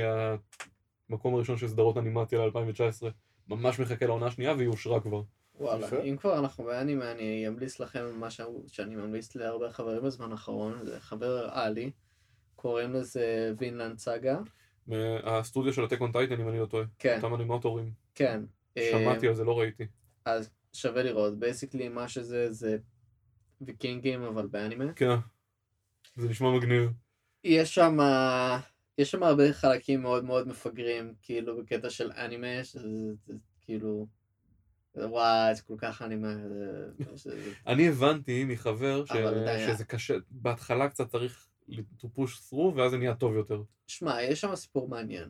המקום 1.10 1.36
הראשון 1.36 1.58
של 1.58 1.68
סדרות 1.68 1.97
אנימציה 1.97 2.45
ל-2019. 2.45 3.06
ממש 3.47 3.80
מחכה 3.80 4.06
לעונה 4.06 4.26
השנייה 4.26 4.54
והיא 4.54 4.68
אושרה 4.68 5.00
כבר. 5.02 5.22
וואלה. 5.56 5.88
אם 6.04 6.18
כבר 6.18 6.39
אנחנו 6.39 6.64
באנימה, 6.64 7.12
אני 7.12 7.47
אמליץ 7.47 7.80
לכם 7.80 8.20
מה 8.20 8.30
ש- 8.30 8.41
שאני 8.68 8.95
ממליץ 8.95 9.36
להרבה 9.36 9.72
חברים 9.72 10.04
בזמן 10.04 10.32
האחרון, 10.32 10.86
זה 10.86 11.00
חבר 11.00 11.50
עלי, 11.52 11.91
קוראים 12.56 12.93
לזה 12.93 13.54
וינלנד 13.58 13.97
סאגה. 13.97 14.39
הסטודיו 15.24 15.74
של 15.74 15.84
Attack 15.84 16.01
on 16.01 16.12
Titan, 16.12 16.41
אם 16.41 16.50
אני 16.50 16.60
לא 16.60 16.66
טועה. 16.66 16.86
כן, 17.00 17.16
אותם 17.24 17.34
אנימטורים. 17.34 17.91
כן. 18.16 18.41
שמעתי 18.91 19.27
על 19.27 19.36
זה, 19.36 19.43
לא 19.43 19.59
ראיתי. 19.59 19.88
אז 20.25 20.49
שווה 20.73 21.03
לראות, 21.03 21.39
basically 21.39 21.89
מה 21.89 22.07
שזה 22.07 22.51
זה 22.51 22.77
ויקינגים 23.61 24.23
אבל 24.23 24.47
באנימה. 24.47 24.93
כן. 24.93 25.15
זה 26.15 26.30
נשמע 26.30 26.57
מגניב. 26.57 26.91
יש 27.43 27.75
שם, 27.75 27.97
יש 28.97 29.11
שם 29.11 29.23
הרבה 29.23 29.53
חלקים 29.53 30.01
מאוד 30.01 30.25
מאוד 30.25 30.47
מפגרים, 30.47 31.13
כאילו 31.21 31.57
בקטע 31.57 31.89
של 31.89 32.11
אנימה, 32.11 32.63
שזה 32.63 33.13
זה, 33.25 33.34
כאילו, 33.61 34.07
וואי, 34.95 35.55
זה 35.55 35.61
כל 35.61 35.75
כך 35.77 36.01
אנימה, 36.01 36.36
אני 37.67 37.88
הבנתי 37.88 38.45
מחבר 38.45 39.03
שזה 39.67 39.86
קשה, 39.86 40.15
בהתחלה 40.30 40.89
קצת 40.89 41.09
צריך 41.09 41.47
to 41.71 42.05
push 42.17 42.51
through 42.51 42.75
ואז 42.75 42.91
זה 42.91 42.97
נהיה 42.97 43.15
טוב 43.15 43.36
יותר. 43.36 43.61
שמע, 43.88 44.21
יש 44.23 44.41
שם 44.41 44.55
סיפור 44.55 44.89
מעניין. 44.89 45.30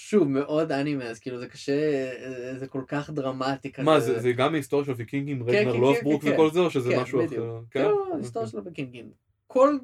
שוב, 0.00 0.28
מאוד 0.28 0.72
אנימה, 0.72 1.04
אז 1.04 1.18
כאילו 1.18 1.38
זה 1.38 1.48
קשה, 1.48 2.10
זה 2.56 2.66
כל 2.66 2.82
כך 2.88 3.10
דרמטי 3.10 3.72
כזה. 3.72 3.84
מה, 3.84 4.00
זה, 4.00 4.20
זה 4.20 4.32
גם 4.32 4.54
היסטוריה 4.54 4.86
של 4.86 4.92
ויקינגים, 4.92 5.44
כן, 5.44 5.50
רגנר 5.50 5.72
כן, 5.72 5.80
לוסברוק 5.80 6.22
כן, 6.22 6.32
וכל 6.32 6.50
זה, 6.50 6.60
או 6.60 6.70
שזה 6.70 6.90
כן, 6.90 7.00
משהו 7.00 7.18
בדיוק. 7.18 7.44
אחר? 7.44 7.60
כן? 7.70 7.82
לא, 7.82 8.16
היסטוריה 8.16 8.46
אוקיי. 8.46 8.50
של 8.50 8.58
הוויקינגים. 8.58 9.10
כל 9.46 9.78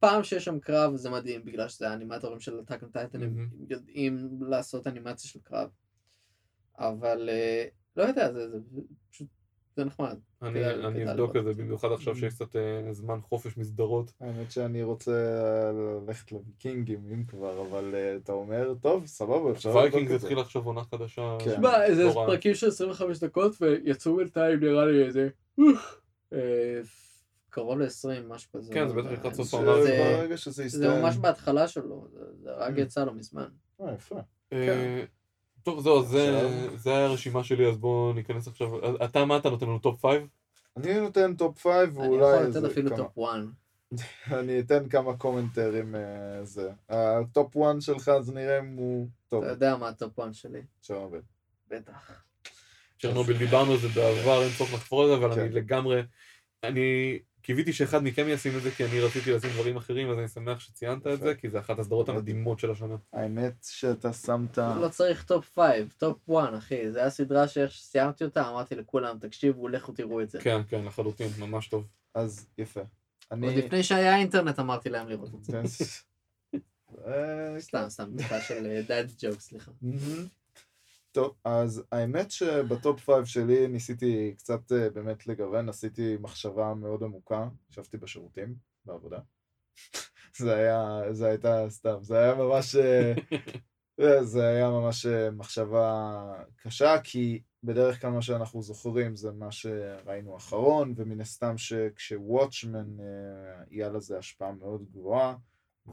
פעם 0.00 0.22
שיש 0.22 0.44
שם 0.44 0.58
קרב 0.60 0.96
זה 0.96 1.10
מדהים, 1.10 1.44
בגלל 1.44 1.68
שזה 1.68 1.90
האנימטורים 1.90 2.40
של 2.40 2.58
הטאק 2.58 2.84
טייטן, 2.92 3.22
הם. 3.22 3.48
יודעים 3.70 4.28
לעשות 4.48 4.86
אנימציה 4.86 5.30
של 5.30 5.40
קרב. 5.42 5.68
אבל 6.78 7.28
אה, 7.32 7.64
לא 7.96 8.02
יודע, 8.02 8.32
זה, 8.32 8.50
זה 8.50 8.58
פשוט, 9.10 9.28
זה 9.78 9.84
נחמד. 9.84 10.16
אני 10.42 10.62
אבדוק 11.10 11.36
את 11.36 11.44
זה, 11.44 11.50
את 11.50 11.56
זה. 11.56 11.62
במיוחד 11.62 11.92
עכשיו 11.92 12.14
Mm. 12.14 12.18
שיש 12.18 12.34
קצת 12.34 12.56
אה, 12.56 12.92
זמן 12.92 13.18
חופש 13.20 13.56
מסדרות. 13.56 14.12
האמת 14.20 14.50
שאני 14.50 14.82
רוצה 14.82 15.12
ללכת 16.06 16.32
לוויקינגים, 16.32 17.00
אם 17.12 17.24
כבר, 17.28 17.66
אבל 17.70 17.94
אה, 17.94 18.16
אתה 18.16 18.32
אומר, 18.32 18.74
טוב, 18.82 19.06
סבבה, 19.06 19.50
אפשר 19.52 19.76
וייקינג 19.76 20.02
את 20.02 20.20
זה. 20.20 20.26
התחיל 20.26 20.38
עכשיו 20.38 20.62
עונה 20.64 20.84
חדשה. 20.84 21.36
כן. 21.44 21.56
שמע, 21.56 21.84
איזה 21.84 22.04
לא 22.04 22.18
רע. 22.20 22.26
פרקים 22.26 22.54
של 22.54 22.68
25 22.68 23.18
דקות 23.18 23.52
ויצאו 23.60 24.16
בינתיים 24.16 24.60
נראה 24.60 24.86
לי 24.86 25.04
איזה 25.06 25.28
אה, 26.32 26.38
קרוב 27.50 27.78
ל-20 27.78 27.88
משהו 28.28 28.52
כזה. 28.52 28.72
כן, 28.74 28.88
זה 28.88 28.94
בטח 28.94 29.10
לקראת 29.12 29.34
סוף 29.34 29.54
העונה. 29.54 29.82
זה- 29.82 30.14
ברגע 30.18 30.36
שזה 30.36 30.52
זה 30.52 30.64
יסתיים. 30.64 31.02
ממש 31.02 31.16
בהתחלה 31.16 31.68
שלו, 31.68 32.06
זה- 32.12 32.20
זה 32.42 32.50
רק 32.56 32.74
Mm. 32.76 32.80
יצא 32.80 33.04
לו 33.04 33.14
מזמן. 33.14 33.48
אה, 33.80 33.92
יפה. 33.94 34.16
טוב, 35.62 35.80
זהו, 35.80 36.02
זה 36.02 36.48
זה 36.76 36.90
היה 36.90 37.04
הרשימה 37.04 37.44
שלי, 37.44 37.68
אז 37.68 37.76
בואו 37.76 38.12
ניכנס 38.12 38.48
עכשיו. 38.48 38.68
אתה, 39.04 39.24
מה 39.24 39.36
אתה 39.36 39.50
נותן 39.50 39.66
לנו 39.66 39.78
top 39.78 40.06
5? 40.06 40.16
אני 40.76 41.00
נותן 41.00 41.34
top 41.34 41.66
5 41.66 41.72
אני 41.74 41.98
ואולי 41.98 42.34
יכול 42.34 42.46
איזה 42.46 42.60
לתת 42.60 42.70
אפילו 42.70 42.96
top 42.96 43.18
1. 43.18 43.38
אני 44.40 44.60
אתן 44.60 44.88
כמה 44.88 45.16
קומנטרים 45.16 45.94
אה, 45.94 46.44
זה. 46.44 46.70
ה 46.88 47.05
top 47.05 47.56
1 47.56 47.80
שלך, 47.80 48.08
אז 48.08 48.30
נראה 48.30 48.58
אם 48.58 48.76
הוא 48.76 49.08
טוב. 49.28 49.44
אתה 49.44 49.52
יודע 49.52 49.76
מה 49.76 49.88
ה 49.88 49.96
top 49.96 50.20
1 50.20 50.34
שלי. 50.34 50.60
עובד. 50.90 51.20
בטח. 51.70 52.22
צ'רנוביל 52.98 53.38
דיברנו 53.38 53.72
על 53.72 53.78
זה 53.78 53.88
בעבר, 53.88 54.42
אין 54.42 54.50
צורך 54.58 54.74
לחפור 54.74 55.02
על 55.02 55.08
זה, 55.08 55.14
אבל 55.14 55.34
כן. 55.34 55.40
אני 55.40 55.48
לגמרי... 55.50 56.02
אני 56.64 57.18
קיוויתי 57.42 57.72
שאחד 57.72 58.02
מכם 58.02 58.24
ישים 58.28 58.56
את 58.56 58.62
זה, 58.62 58.70
כי 58.70 58.84
אני 58.84 59.00
רציתי 59.00 59.32
לשים 59.32 59.50
דברים 59.50 59.76
אחרים, 59.76 60.10
אז 60.10 60.18
אני 60.18 60.28
שמח 60.28 60.60
שציינת 60.60 61.06
את. 61.06 61.20
זה, 61.20 61.34
כי 61.34 61.50
זה 61.50 61.58
אחת 61.58 61.78
הסדרות. 61.78 62.08
המדהימות 62.08 62.58
של 62.58 62.70
השנה. 62.70 62.96
האמת 63.12 63.54
שאתה 63.62 64.12
שמת... 64.12 64.58
לא 64.58 64.88
צריך 64.88 65.24
top 65.24 65.58
5, 65.58 65.66
top 65.98 66.30
1 66.30 66.54
אחי. 66.58 66.92
זה 66.92 67.04
הסדרה 67.04 67.48
שאיך 67.48 67.72
שסיימתי 67.72 68.24
אותה, 68.24 68.48
אמרתי 68.48 68.74
לכולם, 68.74 69.18
תקשיבו, 69.18 69.68
לכו 69.68 69.92
תראו 69.92 70.20
את 70.20 70.30
זה. 70.30 70.40
כן, 70.40 70.60
כן, 70.68 70.84
לחלוטין, 70.84 71.30
ממש 71.38 71.68
טוב. 71.68 71.86
אז 72.14 72.46
יפה. 72.58 72.80
עוד 72.80 73.44
אני... 73.44 73.56
לפני 73.56 73.82
שהיה 73.82 74.16
אינטרנט 74.16 74.58
אמרתי 74.58 74.90
להם 74.90 75.08
לראות 75.08 75.34
את 75.34 75.44
זה. 75.44 75.62
אה, 77.06 77.60
סתם, 77.68 77.84
סתם, 77.88 78.12
בדיחה 78.12 78.40
של 78.40 78.82
dad 78.88 79.12
joke, 79.18 79.40
סליחה. 79.40 79.70
טוב, 81.18 81.34
אז 81.44 81.82
האמת 81.92 82.30
שב 82.30 82.70
top 82.70 83.10
5 83.10 83.34
שלי 83.34 83.68
ניסיתי 83.68 84.34
קצת 84.38 84.72
אה, 84.72 84.90
באמת 84.90 85.26
לגוון, 85.26 85.68
עשיתי 85.68 86.16
מחשבה 86.20 86.74
מאוד 86.74 87.02
עמוקה, 87.02 87.48
ישבתי 87.70 87.96
בשירותים, 87.96 88.54
בעבודה. 88.84 89.18
זה 90.38 90.54
היה, 90.54 91.00
זה 91.12 91.28
הייתה 91.28 91.70
סתם, 91.70 91.96
זה 92.02 92.18
היה 92.18 92.34
ממש, 92.34 92.76
אה, 92.76 93.14
אה, 94.00 94.24
זה 94.24 94.48
היה 94.48 94.70
ממש 94.70 95.06
מחשבה 95.32 96.14
קשה, 96.56 97.00
כי 97.04 97.42
בדרך 97.62 98.00
כלל 98.00 98.10
מה 98.10 98.22
שאנחנו 98.22 98.62
זוכרים 98.62 99.16
זה 99.16 99.32
מה 99.32 99.52
שראינו 99.52 100.36
אחרון, 100.36 100.94
ומן 100.96 101.20
הסתם 101.20 101.58
שכשוואטשמן 101.58 102.96
יהיה 103.70 103.88
לזה 103.88 104.18
השפעה 104.18 104.52
מאוד 104.52 104.84
גבוהה, 104.90 105.36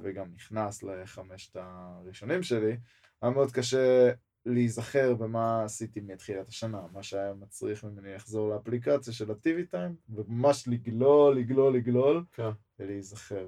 וגם 0.04 0.28
נכנס 0.36 0.84
לחמשת 0.84 1.56
הראשונים 1.56 2.44
שלי, 2.44 2.78
היה 3.22 3.32
מאוד 3.32 3.52
קשה 3.52 4.12
להיזכר 4.46 5.14
במה 5.14 5.64
עשיתי 5.64 6.02
מתחילת 6.02 6.48
השנה, 6.48 6.82
מה 6.94 7.04
שהיה 7.04 7.34
מצריך 7.34 7.84
ממני 7.84 8.14
לחזור 8.14 8.50
לאפליקציה 8.50 9.14
של 9.14 9.32
ה-TV 9.32 9.74
Time, 9.74 10.16
וממש 10.16 10.68
לגלול, 10.68 11.40
לגלול, 11.40 11.78
לגלול, 11.78 12.24
כן. 12.32 12.50
ולהיזכר. 12.80 13.48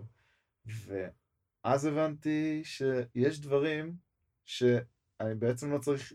ואז 0.66 1.86
הבנתי 1.86 2.62
שיש 2.64 3.39
דברים 3.39 3.95
שאני 4.45 5.36
בעצם 5.39 5.72
לא 5.72 5.78
צריך 5.78 6.14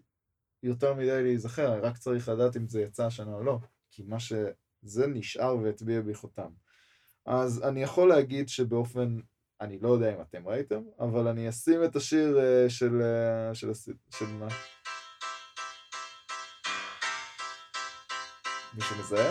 יותר 0.63 0.95
מדי 0.95 1.23
להיזכר, 1.23 1.73
אני 1.73 1.81
רק 1.81 1.99
צריך 1.99 2.29
לדעת 2.29 2.57
אם 2.57 2.69
זה 2.69 2.83
יצא 2.83 3.07
השנה 3.07 3.35
או 3.35 3.43
לא, 3.43 3.59
כי 3.91 4.03
מה 4.03 4.21
שזה 4.21 5.07
נשאר 5.07 5.57
והטביע 5.57 6.01
בי 6.01 6.15
חותם. 6.15 6.51
אז 7.27 7.63
אני 7.63 7.83
יכול 7.83 8.09
להגיד 8.09 8.49
שבאופן, 8.49 9.19
אני 9.61 9.79
לא 9.79 9.89
יודע 9.89 10.15
אם 10.15 10.21
אתם 10.21 10.49
ראיתם, 10.49 10.83
אבל 10.99 11.29
אני 11.29 11.49
אשים 11.49 11.85
את 11.85 11.97
השיר 11.97 12.39
אה, 12.39 12.71
של, 12.71 13.03
אה, 13.03 13.55
של, 13.55 13.73
של 14.11 14.27
מה? 14.27 14.49
מישהו 18.75 18.97
מזהה? 18.97 19.31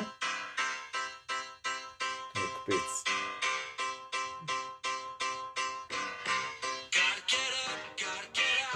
אני 2.36 2.44
אקפיץ. 2.44 3.04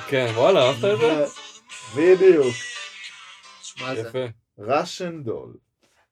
כן, 0.09 0.31
וואלה, 0.35 0.59
אהבת 0.67 0.77
את 0.93 0.99
זה? 0.99 1.25
בדיוק. 1.95 2.55
מה 3.81 3.95
זה? 3.95 4.01
יפה. 4.01 4.25
Russian 4.59 5.23
Doll. 5.23 5.57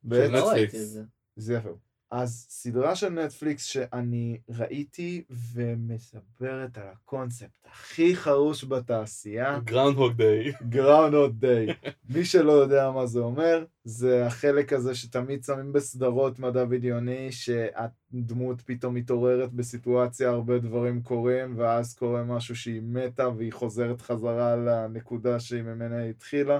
של 0.10 0.28
נטפליקס. 0.28 0.98
זה 1.36 1.54
יפה. 1.54 1.70
אז 2.12 2.48
סדרה 2.64 2.96
של 2.96 3.10
נטפליקס 3.10 3.64
שאני 3.64 4.38
ראיתי 4.50 5.24
ומספרת 5.54 6.78
על 6.78 6.88
הקונספט 6.92 7.50
הכי 7.66 8.16
חרוש 8.16 8.64
בתעשייה, 8.64 9.60
Groundhog 9.64 10.14
Day. 10.14 10.52
Ground 10.70 11.40
Day. 11.40 11.68
מי 12.10 12.26
שלא 12.26 12.52
יודע 12.52 12.92
מה 12.92 13.06
זה 13.06 13.20
אומר, 13.20 13.66
זה 13.84 14.26
החלק 14.26 14.74
הזה 14.74 14.96
שתמיד 14.96 15.44
שמים 15.44 15.74
בסדרות 15.74 16.40
מדע 16.40 16.66
בדיוני, 16.66 17.32
שהדמות 17.32 18.62
פתאום 18.62 18.94
מתעוררת 18.94 19.54
בסיטואציה, 19.54 20.30
הרבה 20.30 20.60
דברים 20.60 21.02
קורים, 21.02 21.58
ואז 21.58 21.96
קורה 21.96 22.24
משהו 22.24 22.56
שהיא 22.56 22.82
מתה 22.84 23.30
והיא 23.30 23.54
חוזרת 23.54 24.02
חזרה 24.02 24.56
לנקודה 24.56 25.40
שהיא 25.40 25.62
ממנה 25.62 26.04
התחילה. 26.04 26.60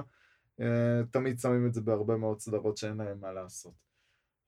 אה, 0.60 1.00
תמיד 1.10 1.38
שמים 1.40 1.66
את 1.66 1.74
זה 1.74 1.80
בהרבה 1.80 2.16
מאוד 2.16 2.40
סדרות 2.40 2.76
שאין 2.76 2.96
להם 2.96 3.20
מה 3.20 3.32
לעשות. 3.32 3.83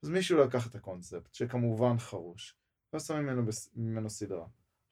אז 0.02 0.08
מישהו 0.08 0.38
לקח 0.38 0.66
את 0.66 0.74
הקונספט, 0.74 1.34
שכמובן 1.34 1.98
חרוש, 1.98 2.56
ועשה 2.92 3.20
ממנו, 3.20 3.46
בס- 3.46 3.70
ממנו 3.76 4.10
סדרה. 4.10 4.46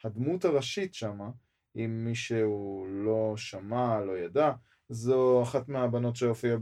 הדמות 0.04 0.44
הראשית 0.44 0.94
שמה, 0.94 1.30
אם 1.76 2.04
מישהו 2.04 2.86
לא 2.90 3.34
שמע, 3.36 4.00
לא 4.00 4.18
ידע, 4.18 4.52
זו 4.88 5.42
אחת 5.42 5.68
מהבנות 5.68 6.16
שהופיעה 6.16 6.56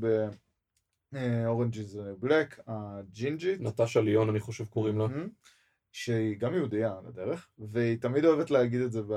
ב-Orange 1.15 1.75
is 1.75 1.95
the 1.97 2.25
Black, 2.25 2.63
הג'ינג'ית. 2.67 3.61
נטשה 3.61 4.01
ליון, 4.01 4.29
אני 4.29 4.41
חושב 4.41 4.65
קוראים 4.65 4.99
לה. 4.99 5.07
שהיא 5.95 6.37
גם 6.39 6.55
יהודייה 6.55 6.99
על 6.99 7.07
הדרך, 7.07 7.49
והיא 7.59 7.99
תמיד 8.01 8.25
אוהבת 8.25 8.51
להגיד 8.51 8.81
את 8.81 8.93
זה 8.93 9.03
ב, 9.03 9.13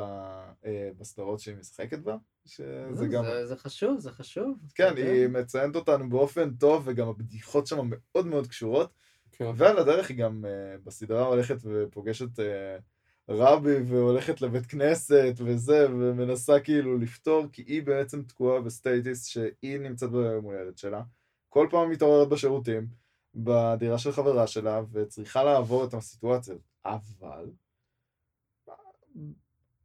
אה, 0.66 0.90
בסדרות 0.98 1.40
שהיא 1.40 1.56
משחקת 1.58 2.00
בה, 2.00 2.18
שזה 2.46 3.08
גם... 3.12 3.24
זה- 3.24 3.48
זה 3.48 3.56
חשוב, 3.56 4.00
זה 4.00 4.12
חשוב. 4.12 4.58
כן, 4.76 4.94
יודע. 4.98 5.12
היא 5.12 5.28
מציינת 5.28 5.76
אותנו 5.76 6.10
באופן 6.10 6.56
טוב, 6.56 6.84
וגם 6.88 7.08
הבדיחות 7.08 7.68
שם 7.68 7.78
מאוד 7.90 8.28
מאוד 8.28 8.48
קשורות, 8.48 8.94
כן. 9.38 9.52
ועל 9.56 9.80
הדרך 9.80 10.10
היא 10.10 10.18
גם 10.18 10.46
uh, 10.46 10.86
בסדרה 10.86 11.26
הולכת 11.26 11.58
ופוגשת 11.64 12.40
uh, 12.40 12.82
רבי 13.30 13.82
והולכת 13.82 14.42
לבית 14.42 14.66
כנסת 14.66 15.34
וזה, 15.38 15.88
ומנסה 15.92 16.60
כאילו 16.60 16.98
לפתור, 16.98 17.46
כי 17.52 17.62
היא 17.62 17.84
בעצם 17.84 18.24
תקועה 18.24 18.62
ב 18.62 18.71
stasis 18.71 19.26
שהיא 19.26 19.80
נמצאת 19.80 20.12
ביום 20.12 20.46
הולדת 20.46 20.78
שלה. 20.78 21.02
כל 21.50 21.68
פעם 21.72 21.90
מתעוררת 21.90 22.30
בשירותים, 22.30 22.88
בדירה 23.36 23.98
של 23.98 24.12
חברה 24.12 24.48
שלה, 24.48 24.82
וצריכה 24.92 25.44
לעבור 25.44 25.86
את 25.86 25.94
הסיטואציה 25.94 26.54
הזאת. 26.54 26.66
אבל 26.86 27.50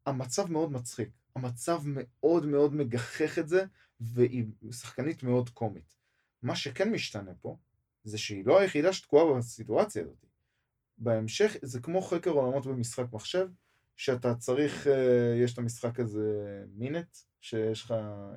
המצב 0.07 0.51
מאוד 0.51 0.73
מצחיק. 0.73 1.09
המצב 1.37 1.81
מאוד 1.85 2.47
מאוד 2.47 2.75
מגחך 2.75 3.39
את 3.39 3.49
זה, 3.49 3.65
והיא 4.01 4.45
שחקנית 4.71 5.23
מאוד 5.23 5.49
קומית. 5.49 5.97
מה 6.43 6.57
שכן 6.57 6.93
משתנה 6.93 7.33
פה, 7.41 7.57
זה 8.05 8.19
שהיא 8.19 8.47
לא 8.47 8.59
היחידה 8.59 8.93
שתקועה 8.93 9.39
בסיטואציה 9.39 10.03
הזאת. 10.03 10.27
בהמשך, 10.99 11.57
זה 11.63 11.81
כמו 11.81 12.01
חקר 12.01 12.31
עולמות 12.31 12.67
במשחק 12.67 13.05
מחשב, 13.13 13.49
שאתה 13.97 14.35
צריך, 14.35 14.87
אה, 14.87 15.35
יש 15.45 15.53
את 15.53 15.59
המשחק 15.59 16.01
הזה 16.01 16.65
מינט, 16.75 17.17
שיש 17.41 17.85
לך, 17.85 17.95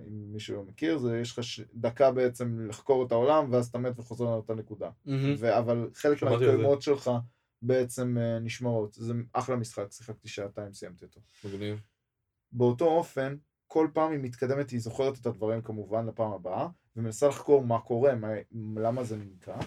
אם 0.08 0.34
מישהו 0.34 0.56
לא 0.56 0.64
מכיר, 0.64 0.98
זה 0.98 1.20
יש 1.20 1.32
לך 1.32 1.44
ש... 1.44 1.62
דקה 1.74 2.12
בעצם 2.12 2.68
לחקור 2.70 3.06
את 3.06 3.12
העולם, 3.12 3.52
ואז 3.52 3.68
אתה 3.68 3.78
מת 3.78 4.00
וחוזר 4.00 4.26
לאותה 4.26 4.54
נקודה. 4.54 4.90
מהמם. 5.06 5.36
ו... 5.38 5.58
אבל 5.58 5.90
חלק. 5.94 6.24
מההתקדמות 6.24 6.82
שלך 6.82 7.12
בעצם 7.62 8.18
אה, 8.18 8.40
נשמרות. 8.40 8.94
זה 8.94 9.14
אחלה 9.34 9.56
משחק, 9.56 9.92
שיחקתי 9.92 10.28
שעתיים, 10.28 10.74
סיימתי 10.74 11.06
אותו. 11.06 11.22
מגניב. 11.46 11.82
באותו 12.52 12.86
אופן, 12.86 13.36
כל 13.68 13.88
פעם 13.94 14.12
היא 14.12 14.20
מתקדמת, 14.20 14.70
היא 14.70 14.80
זוכרת 14.80 15.18
את 15.18 15.26
הדברים 15.26 15.62
כמובן 15.62 16.06
לפעם 16.06 16.32
הבאה, 16.32 16.68
ומנסה 16.96 17.28
לחקור 17.28 17.66
מה 17.66 17.82
קורה, 17.82 18.16
מה, 18.16 18.28
למה 18.76 19.04
זה 19.04 19.18
נקרא. 19.18 19.58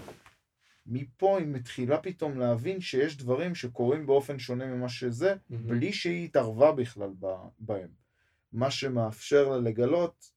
מפה 0.86 1.38
היא 1.38 1.46
מתחילה 1.46 1.98
פתאום 2.02 2.38
להבין 2.38 2.80
שיש 2.80 3.16
דברים 3.16 3.54
שקורים 3.54 4.06
באופן 4.06 4.38
שונה 4.38 4.66
ממה 4.66 4.88
שזה, 4.88 5.34
מהמם. 5.50 5.68
בלי 5.68 5.92
שהיא 5.92 6.24
התערבה 6.24 6.72
בכלל 6.72 7.10
בהם. 7.58 7.90
מה 8.52 8.70
שמאפשר 8.70 9.48
לה 9.48 9.58
לגלות, 9.58 10.30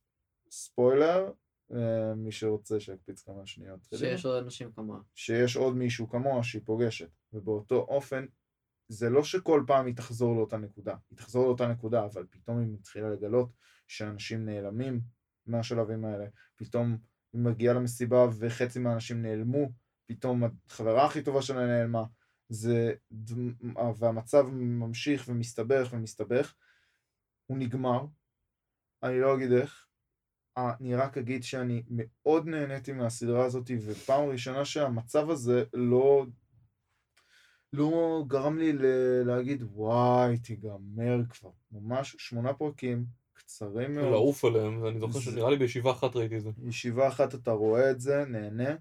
ספוילר, 0.52 1.32
אה, 1.74 2.16
מי 2.16 2.32
שרוצה 2.32 2.80
שיקפיץ 2.80 3.22
כמה 3.22 3.46
שניות. 3.46 3.80
שיש 3.96 4.26
עוד 4.26 4.44
אנשים 4.44 4.72
כמוה. 4.72 5.00
שיש 5.16 5.56
עוד 5.56 5.76
מישהו 5.76 6.10
כמוה 6.10 6.44
שהיא 6.44 6.62
פוגשת, 6.66 7.10
ובאותו 7.34 7.76
אופן, 7.76 8.26
זה 8.88 9.10
לא 9.10 9.24
שכל 9.24 9.64
פעם 9.68 9.86
היא 9.86 9.96
תחזור 9.96 10.36
לאותה 10.36 10.58
נקודה, 10.58 10.96
היא 11.10 11.18
תחזור 11.18 11.46
לאותה 11.46 11.68
נקודה, 11.68 12.06
אבל 12.06 12.26
פתאום 12.30 12.60
היא 12.60 12.68
מתחילה 12.68 13.10
לגלות 13.10 13.50
שאנשים 13.88 14.46
נעלמים 14.46 15.02
מהשלבים 15.46 16.06
האלה, 16.06 16.26
פתאום 16.56 16.98
היא 17.34 17.42
מגיעה 17.42 17.74
למסיבה 17.74 18.28
וחצי 18.40 18.80
מהאנשים 18.80 19.22
נעלמו, 19.22 19.70
פתאום 20.06 20.44
החברה 20.68 21.06
הכי 21.06 21.24
טובה 21.24 21.42
שלה 21.42 21.68
נעלמה, 21.68 22.04
זה, 22.50 22.94
והמצב 23.98 24.46
ממשיך 24.52 25.26
ומסתבך 25.28 25.90
ומסתבך, 25.92 26.54
הוא 27.46 27.58
נגמר, 27.58 28.06
אני 29.04 29.20
לא 29.20 29.36
אגיד 29.36 29.52
איך, 29.52 29.86
אני 30.58 30.96
רק 30.96 31.18
אגיד 31.18 31.44
שאני 31.44 31.84
מאוד 31.90 32.48
נהניתי 32.48 32.92
מהסדרה 32.92 33.46
הזאת, 33.46 33.72
ופעם 33.86 34.30
ראשונה 34.30 34.66
שהמצב 34.66 35.30
הזה 35.30 35.64
לא, 35.74 36.26
לא 37.74 38.24
גרם 38.28 38.58
לי 38.58 38.74
ל- 38.74 39.24
להגיד 39.26 39.64
וואי 39.64 40.38
תיגמר 40.38 41.20
כבר, 41.30 41.52
ממש 41.72 42.16
שמונה 42.20 42.54
פרקים, 42.54 43.06
קצרים 43.50 43.96
מאוד, 43.96 44.12
לעוף 44.12 44.46
עליהם, 44.46 44.82
ואני 44.82 45.00
זוכר 45.00 45.20
שנראה 45.20 45.50
לי 45.50 45.58
בישיבה 45.58 45.92
אחת 45.92 46.16
ראיתי 46.16 46.38
את 46.38 46.44
זה. 46.44 46.50
ישיבה 46.64 47.08
אחת 47.08 47.36
אתה 47.36 47.52
רואה 47.52 47.92
את 47.92 48.02
זה, 48.02 48.26
נהנה. 48.26 48.76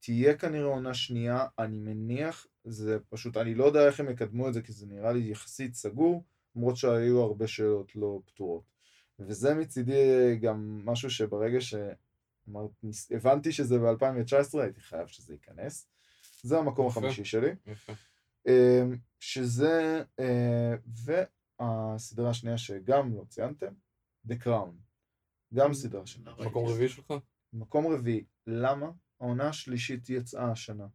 תהיה 0.00 0.36
כנראה 0.36 0.66
עונה 0.66 0.94
שנייה, 0.94 1.46
אני 1.58 1.78
מניח, 1.78 2.46
זה 2.64 2.98
פשוט, 3.08 3.36
אני 3.36 3.54
לא 3.54 3.64
יודע 3.64 3.86
איך 3.86 4.00
הם 4.00 4.10
יקדמו 4.10 4.48
את 4.48 4.54
זה, 4.54 4.62
כי 4.62 4.72
זה 4.72 4.86
נראה 4.86 5.12
לי 5.12 5.30
יחסית 5.30 5.74
סגור, 5.74 6.24
למרות 6.56 6.76
שהיו 6.76 7.20
הרבה 7.20 7.46
שאלות 7.46 7.96
לא 7.96 8.20
פתורות. 8.24 8.62
וזה 9.18 9.54
מצידי 9.54 10.36
גם 10.40 10.82
משהו 10.84 11.10
שברגע 11.10 11.58
שהבנתי 11.60 13.52
שזה 13.52 13.78
ב-2019, 13.78 14.58
הייתי 14.60 14.80
חייב 14.80 15.06
שזה 15.06 15.32
ייכנס. 15.32 15.86
זה 16.42 16.58
המקום 16.58 16.86
יפה. 16.86 17.00
החמישי 17.00 17.24
שלי. 17.24 17.50
יפה. 17.66 17.92
אמ, 18.46 18.96
שזה, 19.20 20.02
אה, 20.20 20.74
והסדרה 21.60 22.30
השנייה 22.30 22.58
שגם 22.58 23.14
לא 23.16 23.24
ציינתם, 23.28 23.72
The 24.28 24.44
Crown. 24.44 24.90
גם 25.54 25.74
סדרה 25.74 26.02
ראיתי. 26.26 26.44
מקום 26.50 26.68
רביעי 26.68 26.88
שלך? 26.88 27.14
מקום 27.52 27.86
רביעי. 27.86 28.24
למה? 28.46 28.90
העונה 29.20 29.48
השלישית 29.48 30.10
יצאה 30.10 30.50
השנה. 30.50 30.86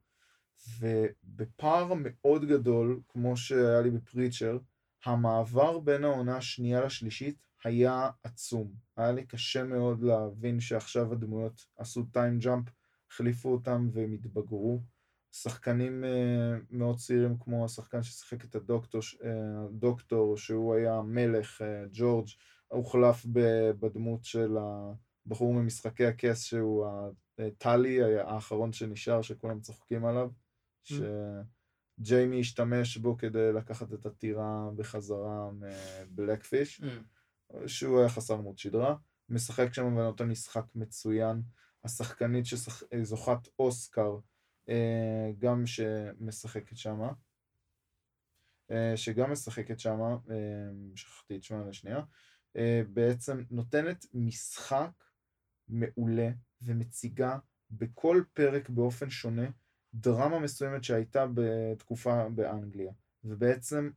ובפער 0.80 1.93
מאוד 1.97 2.45
גדול, 2.45 3.01
כמו 3.09 3.38
שהיה 3.38 3.82
לי 3.82 3.91
בפריצ'ר, 3.91 4.57
המעבר 5.05 5.80
בין 5.80 6.03
העונה 6.03 6.38
השנייה 6.38 6.86
לשלישית 6.86 7.45
היה 7.63 8.09
עצום. 8.23 8.73
היה 8.97 9.11
לי 9.11 9.26
קשה 9.26 9.63
מאוד 9.63 10.03
להבין 10.03 10.59
שעכשיו 10.59 11.13
הדמויות 11.13 11.65
עשו 11.78 12.03
טיים 12.03 12.39
ג'אמפ, 12.39 12.69
החליפו 13.11 13.49
אותם 13.49 13.89
והם 13.91 14.13
התבגרו. 14.13 14.82
שחקנים 15.32 16.03
uh, 16.03 16.63
מאוד 16.69 16.97
צעירים 16.97 17.38
כמו 17.38 17.65
השחקן 17.65 18.03
ששיחק 18.03 18.45
את 18.45 18.55
הדוקטור, 18.55 19.01
uh, 19.01 19.26
הדוקטור 19.65 20.38
שהוא 20.38 20.76
היה 20.76 21.01
מלך, 21.01 21.61
uh, 21.61 21.65
ג'ורג', 21.91 22.28
הוחלף 22.68 23.26
בדמות 23.80 24.24
של 24.24 24.57
הבחור 25.26 25.53
ממשחקי 25.53 26.05
הכס 26.05 26.43
שהוא 26.43 26.86
ה- 26.86 27.09
טלי, 27.57 28.03
היה 28.03 28.28
האחרון 28.28 28.74
שנשאר 28.74 29.22
שכולם 29.22 29.59
צוחקים 29.59 30.05
עליו, 30.05 30.30
שג'יימי 30.84 32.39
השתמש 32.39 32.97
בו 32.97 33.18
כדי 33.18 33.53
לקחת 33.53 33.93
את 33.93 34.05
הטירה 34.05 34.70
בחזרה 34.76 35.49
מבלקפיש, 35.51 36.82
Mm. 36.82 36.86
שהוא 37.68 37.99
היה 37.99 38.09
חסר 38.09 38.34
עמוד 38.34 38.57
שדרה, 38.57 38.95
משחק 39.30 39.74
שם 39.74 39.86
ונותן 39.86 40.28
משחק 40.30 40.66
מצוין, 40.76 41.41
השחקנית 41.84 42.45
שזוכת 42.45 43.47
אוסקר, 43.59 44.18
אה, 44.70 45.32
גם 45.38 45.66
שמשחקת 45.66 46.78
שמה, 46.78 47.11
אה, 48.72 48.93
שגם 48.97 49.32
משחקת 49.32 49.80
שמה, 49.80 50.18
אה, 50.30 50.36
שכחתי 50.95 51.36
את 51.36 51.43
שמה 51.43 51.66
לשנייה, 51.70 52.01
בעצם 52.93 53.43
נותנת 53.51 54.05
משחק 54.13 54.91
מעולה 55.67 56.29
ומציגה 56.61 57.37
בכל 57.71 58.23
פרק 58.33 58.69
באופן 58.69 59.09
שונה 59.09 59.49
דרמה 59.93 60.39
מסוימת 60.39 60.83
שהייתה 60.83 61.25
בתקופה 61.33 62.29
באנגליה, 62.29 62.91
ובעצם 63.23 63.89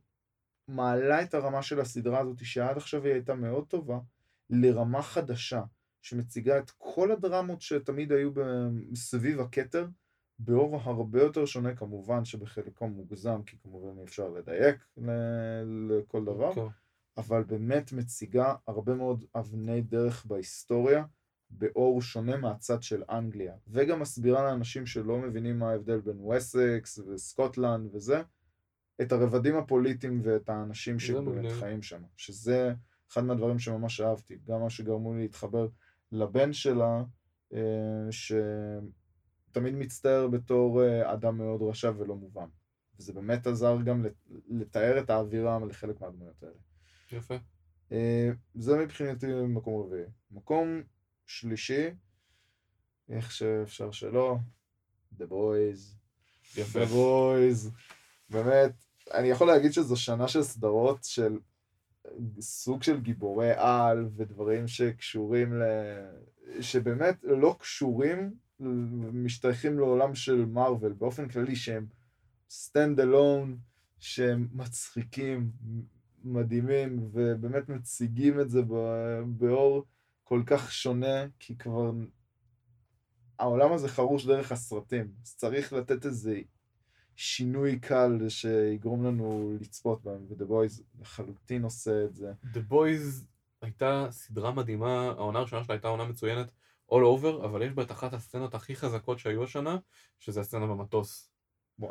מעלה 0.67 1.23
את 1.23 1.33
הרמה 1.33 1.61
של 1.61 1.79
הסדרה 1.79 2.19
הזאת 2.19 2.45
שעד 2.45 2.77
עכשיו 2.77 3.05
היא 3.05 3.13
הייתה 3.13 3.35
מאוד 3.35 3.67
טובה 3.67 3.99
לרמה 4.49 5.01
חדשה 5.01 5.61
שמציגה 6.01 6.57
את 6.59 6.71
כל 6.77 7.11
הדרמות 7.11 7.61
שתמיד 7.61 8.11
היו 8.11 8.31
סביב 8.95 9.39
הכתר 9.39 9.87
באור 10.39 10.75
הרבה 10.83 11.21
יותר 11.21 11.45
שונה 11.45 11.75
כמובן 11.75 12.25
שבחלקו 12.25 12.87
מוגזם 12.87 13.43
כי 13.43 13.57
כמובן 13.57 13.99
אי 13.99 14.03
אפשר 14.03 14.29
לדייק 14.29 14.85
לכל 15.89 16.25
דבר 16.25 16.55
כן. 16.55 16.61
אבל 17.19 17.43
באמת 17.43 17.91
מציגה 17.93 18.55
הרבה 18.67 18.95
מאוד 18.95 19.25
אבני 19.35 19.81
דרך 19.81 20.25
בהיסטוריה 20.25 21.05
באור 21.49 22.01
שונה 22.01 22.37
מהצד 22.37 22.83
של 22.83 23.03
אנגליה. 23.09 23.53
וגם 23.67 23.99
מסבירה 23.99 24.43
לאנשים 24.43 24.85
שלא 24.85 25.17
מבינים 25.19 25.59
מה 25.59 25.69
ההבדל 25.71 25.99
בין 26.01 26.19
וסקס 26.25 26.99
וסקוטלנד 26.99 27.89
וזה 27.95 28.21
את 29.01 29.11
הרבדים 29.11 29.55
הפוליטיים 29.55 30.21
ואת 30.23 30.49
האנשים 30.49 30.99
שבאמת. 30.99 31.51
חיים 31.51 31.81
שם. 31.81 32.01
שזה 32.17 32.73
אחד 33.11 33.23
מהדברים 33.23 33.59
שממש 33.59 34.01
אהבתי. 34.01 34.37
גם 34.47 34.61
מה 34.61 34.69
שגרמו 34.69 35.13
לי 35.13 35.21
להתחבר 35.21 35.67
לבן 36.11 36.53
שלה 36.53 37.03
אה, 37.53 37.59
שתמיד 38.11 39.75
מצטער 39.75 40.27
בתור 40.27 40.83
אה, 40.83 41.13
אדם 41.13 41.37
מאוד 41.37 41.61
רשע 41.61 41.91
ולא 41.97 42.15
מובן. 42.15 42.47
וזה 42.99 43.13
באמת 43.13 43.47
עזר 43.47 43.77
גם 43.85 44.03
לת- 44.05 44.27
לתאר 44.49 44.99
את 44.99 45.09
האווירה 45.09 45.59
לחלק 45.69 46.01
מהדמויות 46.01 46.43
האלה 46.43 46.53
יפה. 47.11 47.35
אה, 47.91 48.29
זה 48.55 48.77
מבחינתי 48.77 49.27
מקום 49.47 49.81
רביעי. 49.81 50.05
מקום 50.31 50.81
שלישי, 51.25 51.87
איך 53.09 53.31
שאפשר 53.31 53.91
שלא, 53.91 54.37
The 55.19 55.23
Boys. 55.23 55.95
יפה. 56.57 56.83
The 56.83 56.87
Boys. 56.87 57.69
באמת, 58.29 58.71
אני 59.13 59.27
יכול 59.27 59.47
להגיד 59.47 59.71
שזו 59.73 59.95
שנה 59.95 60.27
של 60.27 60.43
סדרות 60.43 61.03
של 61.03 61.39
סוג 62.39 62.83
של 62.83 63.01
גיבורי 63.01 63.51
על 63.55 64.09
ודברים 64.15 64.67
שקשורים 64.67 65.53
ל... 65.53 65.63
שבאמת 66.61 67.15
לא 67.23 67.55
קשורים, 67.59 68.33
משתייכים 69.13 69.79
לעולם 69.79 70.15
של 70.15 70.45
מארוול 70.45 70.93
באופן 70.93 71.29
כללי 71.29 71.55
שהם 71.55 71.87
stand 72.49 72.99
alone, 72.99 73.49
שהם 73.99 74.47
מצחיקים, 74.51 75.51
מדהימים, 76.23 77.09
ובאמת 77.11 77.69
מציגים 77.69 78.39
את 78.39 78.49
זה 78.49 78.61
באור 79.25 79.85
כל 80.23 80.43
כך 80.45 80.71
שונה, 80.71 81.25
כי 81.39 81.57
כבר 81.57 81.91
העולם 83.39 83.73
הזה 83.73 83.87
חרוש 83.87 84.25
דרך 84.25 84.51
הסרטים, 84.51 85.11
אז 85.23 85.35
צריך 85.35 85.73
לתת 85.73 86.05
איזה 86.05 86.39
שינוי 87.15 87.79
קל 87.79 88.29
שיגרום 88.29 89.03
לנו 89.03 89.57
לצפות 89.61 90.03
בהם, 90.03 90.25
ו-The 90.29 90.49
Boys 90.49 90.81
לחלוטין 91.01 91.63
עושה 91.63 92.05
את 92.05 92.15
זה. 92.15 92.33
The 92.53 92.71
Boys 92.71 93.23
הייתה 93.61 94.07
סדרה 94.11 94.51
מדהימה, 94.51 95.03
העונה 95.03 95.39
הראשונה 95.39 95.63
שלה 95.63 95.75
הייתה 95.75 95.87
עונה 95.87 96.05
מצוינת 96.05 96.47
all 96.91 97.19
over, 97.19 97.45
אבל 97.45 97.61
יש 97.61 97.73
בה 97.73 97.83
את 97.83 97.91
אחת 97.91 98.13
הסצנות 98.13 98.55
הכי 98.55 98.75
חזקות 98.75 99.19
שהיו 99.19 99.43
השנה, 99.43 99.77
שזה 100.19 100.41
הסצנה 100.41 100.67
במטוס. 100.67 101.31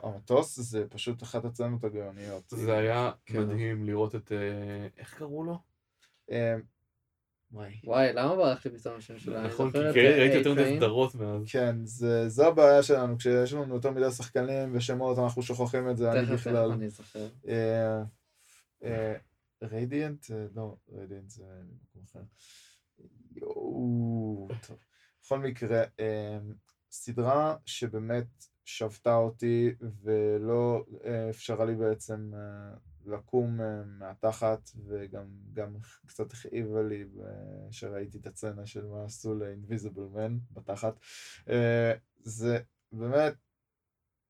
המטוס 0.03 0.61
זה 0.61 0.85
פשוט 0.89 1.23
אחת 1.23 1.45
הצנות 1.45 1.85
הגאוניות. 1.85 2.45
זה 2.49 2.77
היה 2.77 3.11
כן. 3.27 3.41
מדהים 3.41 3.85
לראות 3.85 4.15
את... 4.15 4.33
אה, 4.33 4.89
איך 4.99 5.15
קראו 5.15 5.45
לו? 5.45 5.59
אה, 6.31 6.57
וואי. 7.51 7.81
וואי, 7.85 8.13
למה 8.13 8.37
ברח 8.37 8.67
לי 8.67 8.79
פתאום 8.79 8.97
השם 8.97 9.19
שלה? 9.19 9.47
נכון, 9.47 9.71
כי 9.73 9.79
אה, 9.79 9.91
ראיתי 9.93 10.37
יותר 10.37 10.53
מדי. 10.53 10.77
סדרות 10.77 11.15
מאז. 11.15 11.43
כן, 11.51 11.77
זה, 11.85 12.29
זה 12.29 12.47
הבעיה 12.47 12.83
שלנו, 12.83 13.19
כשיש 13.19 13.53
לנו 13.53 13.75
יותר 13.75 13.91
מדי 13.91 14.11
שחקנים 14.11 14.77
ושמות, 14.77 15.19
אנחנו 15.19 15.43
שוכחים 15.43 15.91
את 15.91 15.97
זה, 15.97 16.13
אני 16.13 16.27
בכלל. 16.27 16.73
אני 16.73 16.89
זוכר. 16.89 17.29
רדיאנט? 19.63 20.27
לא, 20.55 20.77
רדיאנט 20.93 21.31
זה 21.31 21.45
מקום 21.83 22.03
אחר. 22.05 22.23
יואו, 23.37 24.49
טוב. 24.67 24.79
בכל 25.23 25.39
מקרה, 25.39 25.85
אה, 26.01 26.39
סדרה 26.91 27.57
שבאמת 27.67 28.27
שבתה 28.69 29.15
אותי 29.15 29.71
ולא 30.03 30.85
אה, 31.05 31.31
אפשרה 31.31 31.65
לי 31.65 31.75
בעצם 31.75 32.31
אה, 32.35 32.77
לקום 33.07 33.61
אה, 33.61 33.83
מהתחת 33.99 34.71
וגם 34.87 35.25
גם 35.53 35.77
קצת 36.07 36.33
הכאיבה 36.33 36.83
לי 36.83 37.05
אה, 37.21 37.27
שראיתי 37.71 38.19
את 38.19 38.27
הצצנה 38.27 38.67
של 38.67 38.87
מה 38.87 39.05
עשו 39.05 39.35
ל-Invisible 39.35 40.17
Man 40.17 40.33
בתחת. 40.53 40.99
זה 42.23 42.59
באמת 42.93 43.35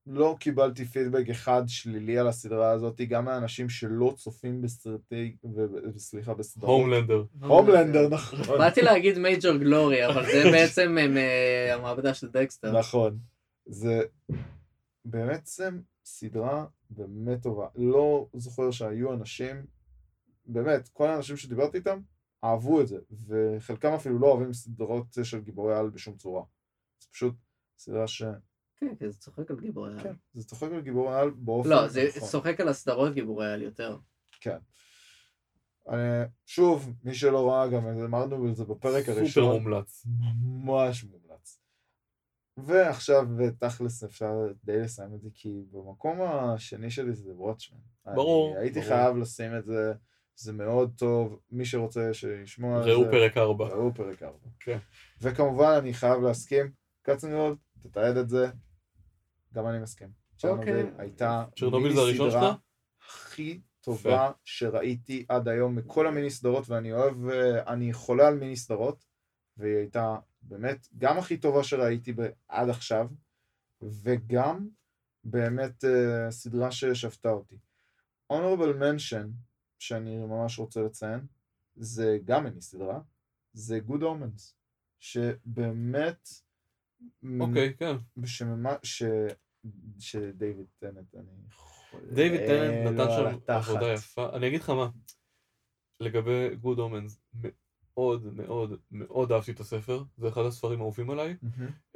לא 0.06 0.36
קיבלתי 0.40 0.84
פידבק 0.84 1.28
אחד 1.30 1.62
שלילי 1.66 2.18
על 2.18 2.28
הסדרה 2.28 2.70
הזאת, 2.70 3.00
גם 3.00 3.24
מאנשים 3.24 3.68
שלא 3.68 4.14
צופים 4.16 4.62
בסרטי, 4.62 5.36
וסליחה, 5.94 6.34
בסדרות. 6.34 6.80
הומלנדר. 6.80 7.24
הומלנדר, 7.40 8.08
נכון. 8.08 8.58
באתי 8.58 8.82
להגיד 8.82 9.18
מייג'ור 9.18 9.56
גלורי, 9.56 10.06
אבל 10.06 10.24
זה 10.24 10.42
בעצם 10.52 10.96
המעבדה 11.72 12.14
של 12.14 12.28
דקסטר. 12.28 12.78
נכון. 12.78 13.18
זה 13.68 14.02
באמת 15.04 15.46
זה 15.46 15.68
סדרה 16.04 16.66
באמת 16.90 17.42
טובה. 17.42 17.68
לא 17.74 18.28
זוכר 18.34 18.70
שהיו 18.70 19.12
אנשים, 19.12 19.66
באמת, 20.46 20.88
כל 20.88 21.06
האנשים 21.06 21.36
שדיברתי 21.36 21.78
איתם, 21.78 22.00
אהבו 22.44 22.80
את 22.80 22.88
זה, 22.88 22.98
וחלקם 23.26 23.92
אפילו 23.92 24.18
לא 24.18 24.26
אוהבים 24.26 24.52
סדרות 24.52 25.06
של 25.22 25.40
גיבורי 25.40 25.76
על 25.76 25.90
בשום 25.90 26.16
צורה. 26.16 26.42
זה 27.00 27.06
פשוט 27.12 27.34
סדרה 27.78 28.06
כן, 28.80 28.94
כי 28.98 29.10
זה 29.10 29.18
צוחק 29.18 29.50
על 29.50 29.60
גיבורי 29.60 29.92
על. 29.92 30.02
כן, 30.02 30.14
זה 30.34 30.44
צוחק 30.44 30.72
על 30.72 30.80
גיבורי 30.80 31.14
על 31.14 31.30
באופן 31.30 31.68
לא, 31.68 31.88
זה 31.88 32.04
נכון. 32.16 32.28
צוחק 32.28 32.60
על 32.60 32.68
הסדרות 32.68 33.14
גיבורי 33.14 33.52
על 33.52 33.62
יותר. 33.62 33.98
כן. 34.40 34.58
אה, 35.88 36.24
שוב, 36.46 36.92
מי 37.04 37.14
שלא 37.14 37.50
ראה, 37.50 37.68
גם 37.68 37.86
אמרנו 37.86 38.46
על 38.46 38.54
זה 38.54 38.64
בפרק 38.64 39.06
סופר 39.06 39.18
הראשון, 39.18 39.62
מומלץ. 39.62 40.06
ממש 40.42 41.04
מומלץ. 41.04 41.27
ועכשיו, 42.64 43.26
תכלס, 43.58 44.04
אפשר 44.04 44.32
די 44.64 44.80
לסיים 44.80 45.14
את 45.14 45.20
זה, 45.20 45.28
כי 45.34 45.62
במקום 45.70 46.22
השני 46.22 46.90
שלי 46.90 47.12
זה 47.12 47.32
וואטשמן. 47.34 47.78
ברור, 48.06 48.56
הייתי 48.58 48.80
ברור. 48.80 48.92
חייב 48.92 49.16
לשים 49.16 49.56
את 49.56 49.64
זה, 49.64 49.92
זה 50.36 50.52
מאוד 50.52 50.92
טוב, 50.96 51.40
מי 51.50 51.64
שרוצה 51.64 52.14
שישמוע 52.14 52.76
על 52.76 52.84
זה. 52.84 52.90
ראו 52.90 53.04
פרק 53.10 53.36
4. 53.36 53.68
ראו 53.68 53.94
פרק 53.94 54.22
4. 54.22 54.38
כן. 54.60 54.78
וכמובן, 55.20 55.74
אני 55.78 55.94
חייב 55.94 56.22
להסכים, 56.22 56.70
קצנגולד, 57.02 57.56
תתעד 57.80 58.16
את 58.16 58.28
זה, 58.28 58.46
גם 59.54 59.66
אני 59.66 59.78
מסכים. 59.78 60.08
צ'רנוביל 60.38 60.76
אוקיי. 60.76 60.90
הייתה 60.98 61.44
צ'רנוביל 61.58 61.94
זה 61.94 62.00
הראשון 62.00 62.26
מיני-סדרה 62.26 62.50
שלך? 62.50 62.60
הכי 63.08 63.60
טובה 63.80 64.30
שראיתי 64.44 65.26
עד 65.28 65.48
היום 65.48 65.76
מכל 65.76 66.06
המיני 66.06 66.30
סדרות, 66.30 66.70
ואני 66.70 66.92
אוהב, 66.92 67.28
אה, 67.28 67.72
אני 67.72 67.92
חולה 67.92 68.28
על 68.28 68.34
מיני 68.34 68.56
סדרות, 68.56 69.04
והיא 69.56 69.76
הייתה 69.76 70.16
באמת 70.48 70.88
גם 70.98 71.18
הכי 71.18 71.36
טובה 71.36 71.64
שראיתי 71.64 72.12
עד 72.48 72.68
עכשיו, 72.68 73.08
וגם 73.82 74.68
באמת 75.24 75.84
אה, 75.84 76.30
סדרה 76.30 76.70
ששפטה 76.70 77.30
אותי. 77.30 77.56
Honorable 78.32 78.80
Mention, 78.80 79.26
שאני 79.78 80.18
ממש 80.18 80.58
רוצה 80.58 80.82
לציין, 80.82 81.26
זה 81.76 82.18
גם 82.24 82.44
מיני 82.44 82.62
סדרה, 82.62 83.00
זה 83.52 83.80
Good 83.88 84.02
Omens, 84.02 84.54
שבאמת... 84.98 86.28
אוקיי, 87.40 87.74
כן. 87.76 87.96
שממה, 88.24 88.76
ש... 88.82 89.02
שדייוויד 89.98 90.66
טנט, 90.78 91.14
אני 91.14 92.38
טננט 92.46 92.98
לו 93.18 93.30
נתן 93.30 93.60
שם. 93.62 93.70
עבודה 93.70 93.92
יפה. 93.92 94.36
אני 94.36 94.48
אגיד 94.48 94.60
לך 94.60 94.70
מה, 94.70 94.88
לגבי 96.00 96.50
Good 96.62 96.78
Omens, 96.78 97.48
מאוד 97.98 98.34
מאוד 98.34 98.74
מאוד 98.90 99.32
אהבתי 99.32 99.50
את 99.50 99.60
הספר, 99.60 100.02
זה 100.18 100.28
אחד 100.28 100.42
הספרים 100.42 100.80
האהובים 100.80 101.10
עליי. 101.10 101.36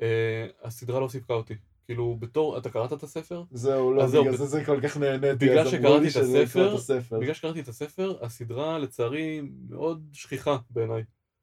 אה, 0.03 0.47
הסדרה 0.63 1.01
לא 1.01 1.09
סיפקה 1.09 1.35
אותי. 1.35 1.55
כאילו, 1.87 2.17
בתור, 2.21 2.59
אתה 2.59 2.71
קראת 2.71 2.93
את 2.93 3.03
הספר? 3.03 3.43
זהו, 3.51 3.93
לא, 3.93 4.07
בגלל 4.07 4.37
זה 4.37 4.47
זה 4.47 4.65
כל 4.65 4.81
כך 4.83 4.97
נהניתי, 4.97 5.47
בגלל 5.47 5.59
אז 5.59 5.67
אמרו 5.67 5.79
שקראתי 5.79 6.01
לי 6.01 6.09
את 6.09 6.13
שזה 6.13 6.43
לקרוא 6.43 6.65
הספר. 6.65 7.19
בגלל 7.19 7.35
שקראתי 7.35 7.61
את 7.61 7.69
הספר, 7.69 8.25
הסדרה 8.25 8.79
לצערי 8.79 9.41
מאוד 9.69 10.09
שכיחה 10.13 10.57
בעיניי. 10.71 11.03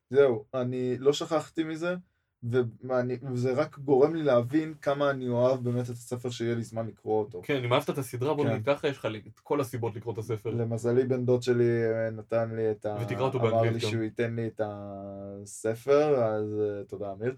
זהו, 0.10 0.46
אני 0.54 0.98
לא 0.98 1.14
שכחתי 1.14 1.64
מזה, 1.64 1.96
וזה 2.44 3.54
רק 3.54 3.80
גורם 3.80 4.16
לי 4.16 4.24
להבין 4.24 4.74
כמה 4.82 5.10
אני 5.10 5.28
אוהב 5.28 5.64
באמת 5.64 5.86
את 5.86 5.90
הספר 5.90 6.30
שיהיה 6.30 6.56
לי 6.56 6.64
זמן 6.64 6.88
לקרוא 6.88 7.20
אותו. 7.20 7.42
כן, 7.44 7.64
אם 7.64 7.74
אהבת 7.74 7.90
את 7.90 7.98
הסדרה, 7.98 8.34
בוא 8.34 8.44
כן. 8.46 8.52
נגיד 8.52 8.66
ככה, 8.66 8.88
יש 8.88 8.98
לך 8.98 9.08
את 9.28 9.40
כל 9.40 9.62
הסיבות 9.62 9.96
לקרוא 9.96 10.14
את 10.14 10.18
הספר. 10.18 10.50
למזלי 10.50 11.04
בן 11.06 11.26
דוד 11.26 11.44
שלי 11.44 11.84
אה, 11.86 12.10
נתן 12.10 12.56
לי 12.56 12.72
את 12.72 12.86
ה... 12.86 12.98
ותקרא 13.02 13.22
אותו 13.22 13.40
אמר 13.40 13.52
באנגלית 13.52 13.74
לי 13.74 13.80
גם. 13.80 13.90
שהוא 13.92 14.04
ייתן 14.04 14.36
לי 14.36 14.48
את 14.48 14.62
הספר, 14.64 16.24
אז 16.24 16.62
אה, 16.62 16.84
תודה 16.84 17.12
אמיר. 17.12 17.36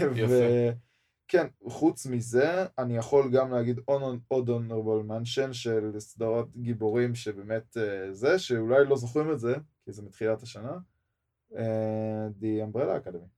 יפה. 0.00 0.34
וכן, 1.28 1.46
חוץ 1.68 2.06
מזה, 2.06 2.66
אני 2.78 2.96
יכול 2.96 3.30
גם 3.30 3.52
להגיד 3.52 3.80
עוד- 3.84 4.20
honorable 4.32 5.10
mention 5.10 5.52
של 5.52 5.90
סדרות 5.98 6.56
גיבורים 6.56 7.14
שבאמת 7.14 7.76
אה, 7.76 8.12
זה, 8.12 8.38
שאולי 8.38 8.84
לא 8.84 8.96
זוכרים 8.96 9.32
את 9.32 9.38
זה, 9.38 9.54
כי 9.84 9.92
זה 9.92 10.02
מתחילת 10.02 10.42
השנה, 10.42 10.72
The 12.40 12.74
Umbrella 12.74 13.06
Academy. 13.06 13.35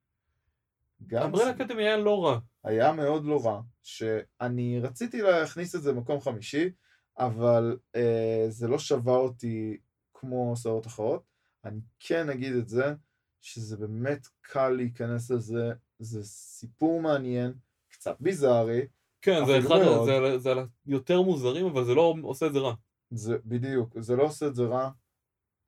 גם 1.07 1.23
אמברלה 1.23 1.51
אקדמי 1.51 1.83
היה 1.83 1.97
לא 1.97 2.25
רע. 2.25 2.39
היה 2.65 2.93
מאוד 2.93 3.25
לא 3.25 3.47
רע, 3.47 3.61
שאני 3.83 4.81
רציתי 4.81 5.23
להכניס 5.23 5.75
את 5.75 5.83
זה 5.83 5.93
במקום 5.93 6.21
חמישי, 6.21 6.71
אבל 7.19 7.77
אה, 7.97 8.47
זה 8.49 8.69
לא 8.69 8.79
שווה 8.79 9.17
אותי 9.17 9.77
כמו 10.15 10.57
סדרות 10.57 10.87
אחרות. 10.87 11.23
אני 11.65 11.81
כן 11.99 12.31
אגיד 12.31 12.53
את 12.53 12.69
זה, 12.69 12.95
שזה 13.41 13.77
באמת 13.77 14.27
קל 14.41 14.69
להיכנס 14.69 15.31
לזה, 15.31 15.73
זה 15.99 16.25
סיפור 16.25 17.01
מעניין, 17.01 17.53
קצת 17.89 18.17
ביזארי, 18.21 18.87
כן, 19.23 19.47
זה 19.47 19.59
אחד, 19.59 19.79
מאוד. 19.85 20.09
זה 20.09 20.39
זה 20.39 20.51
על 20.51 20.67
היותר 20.87 21.23
מוזרים, 21.23 21.67
אבל 21.67 21.85
זה 21.85 21.95
לא 21.95 22.15
עושה 22.23 22.47
את 22.47 22.53
זה 22.53 22.59
רע. 22.59 22.75
זה 23.11 23.37
בדיוק, 23.45 24.01
זה 24.01 24.17
לא 24.17 24.23
עושה 24.23 24.47
את 24.47 24.55
זה 24.55 24.63
רע. 24.63 24.91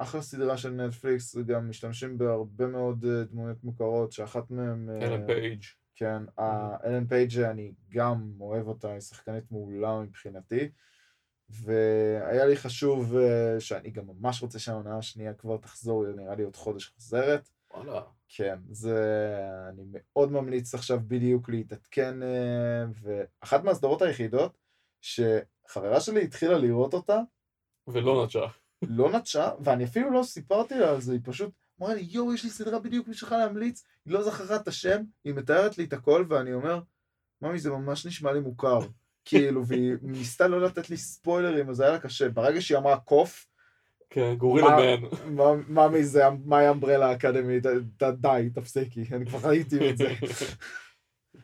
אחלה 0.02 0.22
סדרה 0.22 0.56
של 0.56 0.70
נטפליקס, 0.70 1.36
גם 1.36 1.68
משתמשים 1.68 2.18
בהרבה 2.18 2.66
מאוד 2.66 3.04
אה, 3.04 3.24
דמויות 3.24 3.64
מוכרות, 3.64 4.12
שאחת 4.12 4.50
מהן... 4.50 4.88
אה, 4.90 5.06
אלן 5.06 5.26
פייג'. 5.26 5.62
כן, 5.94 6.22
ה- 6.38 6.86
אלן 6.86 7.06
פייג' 7.06 7.38
אני 7.38 7.72
גם 7.88 8.32
אוהב 8.40 8.68
אותה, 8.68 8.92
היא 8.92 9.00
שחקנית 9.00 9.52
מעולה 9.52 10.00
מבחינתי. 10.00 10.70
והיה 11.48 12.46
לי 12.46 12.56
חשוב 12.56 13.16
אה, 13.16 13.60
שאני 13.60 13.90
גם 13.90 14.04
ממש 14.06 14.42
רוצה 14.42 14.58
שהעונה 14.58 14.98
השנייה 14.98 15.34
כבר 15.34 15.56
תחזור, 15.56 16.06
היא 16.06 16.14
נראה 16.16 16.34
לי 16.34 16.42
עוד 16.42 16.56
חודש 16.56 16.86
חוזרת. 16.86 17.48
וואלה. 17.74 18.02
כן, 18.28 18.58
זה... 18.70 18.96
אני 19.68 19.82
מאוד 19.92 20.32
ממליץ 20.32 20.74
עכשיו 20.74 21.00
בדיוק 21.06 21.48
להתעדכן, 21.48 22.14
ואחת 23.02 23.64
מהסדרות 23.64 24.02
היחידות 24.02 24.58
שחברה 25.00 26.00
שלי 26.00 26.24
התחילה 26.24 26.58
לראות 26.58 26.94
אותה, 26.94 27.20
ולא 27.88 28.24
נטשה. 28.24 28.46
לא 28.82 29.12
נטשה, 29.12 29.50
ואני 29.64 29.84
אפילו 29.84 30.10
לא 30.10 30.22
סיפרתי 30.22 30.74
לה 30.78 30.90
על 30.90 31.00
זה, 31.00 31.12
היא 31.12 31.20
פשוט 31.24 31.50
אמרה 31.80 31.94
לי, 31.94 32.06
יואו, 32.10 32.34
יש 32.34 32.44
לי 32.44 32.50
סדרה 32.50 32.78
בדיוק 32.78 33.08
בשבילך 33.08 33.32
להמליץ, 33.32 33.84
היא 34.06 34.14
לא 34.14 34.22
זכרה 34.22 34.56
את 34.56 34.68
השם, 34.68 35.02
היא 35.24 35.34
מתארת 35.34 35.78
לי 35.78 35.84
את 35.84 35.92
הכל, 35.92 36.24
ואני 36.28 36.52
אומר, 36.52 36.80
ממי, 37.42 37.58
זה 37.58 37.70
ממש 37.70 38.06
נשמע 38.06 38.32
לי 38.32 38.40
מוכר. 38.40 38.78
כאילו, 39.24 39.66
והיא 39.66 39.92
ניסתה 40.02 40.48
לא 40.48 40.60
לתת 40.62 40.90
לי 40.90 40.96
ספוילרים, 40.96 41.70
אז 41.70 41.80
היה 41.80 41.90
לה 41.92 41.98
קשה. 41.98 42.28
ברגע 42.28 42.60
שהיא 42.60 42.78
אמרה 42.78 42.96
קוף, 42.96 43.46
כן, 44.10 44.34
גורילה. 44.38 44.76
מה- 45.26 45.88
ממי 45.88 46.04
זה, 46.04 46.22
מאי 46.44 46.70
אמברלה 46.70 47.12
אקדמי, 47.12 47.60
די, 48.12 48.50
תפסיקי, 48.54 49.04
אני 49.12 49.26
כבר 49.26 49.48
ראיתי 49.48 49.90
את 49.90 49.96
זה. 49.98 50.06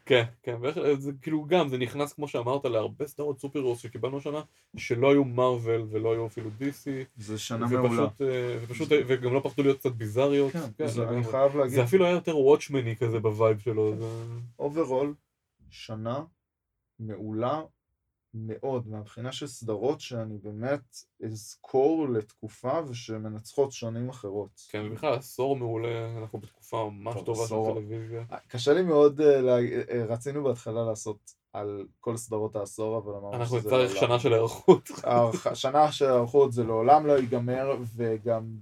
כן, 0.06 0.24
כן, 0.42 0.56
ואיך- 0.60 0.78
זה 0.98 1.12
כאילו 1.22 1.44
גם, 1.44 1.68
זה 1.68 1.78
נכנס 1.78 2.12
כמו 2.12 2.28
שאמרת 2.28 2.64
להרבה 2.64 3.06
סדרות 3.06 3.40
סופר 3.40 3.58
הירוס 3.58 3.78
שקיבלנו 3.80 4.18
השנה, 4.18 4.42
שלא 4.76 5.10
היו 5.10 5.24
מארוול 5.24 5.86
ולא 5.90 6.12
היו 6.12 6.26
אפילו 6.26 6.50
DC, 6.60 6.88
זה 7.16 7.38
שנה 7.38 7.66
מעולה. 7.66 8.04
ופשוט, 8.04 8.22
אה, 8.22 8.58
ופשוט, 8.62 8.88
וגם 9.06 9.34
לא 9.34 9.40
פחדו 9.44 9.62
להיות 9.62 9.78
קצת 9.78 9.92
ביזאריות, 9.92 10.52
כן, 10.52 10.60
כן, 10.78 10.86
זה- 10.86 11.08
אני. 11.08 11.24
חייב 11.24 11.56
להגיד, 11.56 11.74
זה 11.74 11.84
אפילו 11.84 12.04
היה 12.04 12.14
יותר 12.14 12.38
וואטשמני 12.38 12.96
כזה 12.96 13.20
ב 13.20 13.28
vibe 13.28 13.58
שלו, 13.58 13.96
זה... 13.96 14.04
overall, 14.58 15.14
שנה 15.70 16.24
מעולה 16.98 17.62
מאוד, 18.36 18.88
מהבחינה 18.88 19.32
של 19.32 19.46
סדרות 19.46 20.00
שאני 20.00 20.38
באמת 20.38 20.96
אזכור 21.24 22.08
לתקופה 22.08 22.80
ושמנצחות 22.88 23.72
שנים 23.72 24.08
אחרות. 24.08 24.60
כן, 24.68 24.82
ובכלל 24.90 25.14
עשור 25.14 25.56
מעולה, 25.56 26.18
אנחנו 26.18 26.38
בתקופה 26.38 26.90
ממש 26.92 27.14
טוב, 27.14 27.24
טובה 27.24 27.46
של. 27.46 27.54
טלוויזיה. 27.74 28.24
קשה 28.48 28.72
לי 28.72 28.82
מאוד, 28.82 29.20
אה, 29.20 29.40
לה- 29.40 29.58
אה, 29.58 30.04
רצינו 30.08 30.44
בהתחלה 30.44 30.84
לעשות 30.84 31.18
על 31.52 31.86
כל 32.00 32.16
סדרות 32.16 32.56
העשור, 32.56 32.98
אבל 32.98 33.12
אמרנו 33.12 33.32
אנחנו 33.34 33.58
שזה 33.58 33.68
נצטרך 33.68 33.90
לעולם. 33.94 34.06
שנה 34.08 34.18
של 34.18 34.32
היערכות. 34.32 34.90
שנה 35.54 35.92
של 35.92 36.04
היערכות 36.04 36.52
זה 36.52 36.64
לעולם 36.64 37.06
לא 37.06 37.12
ייגמר, 37.12 37.66
וגם 37.96 38.56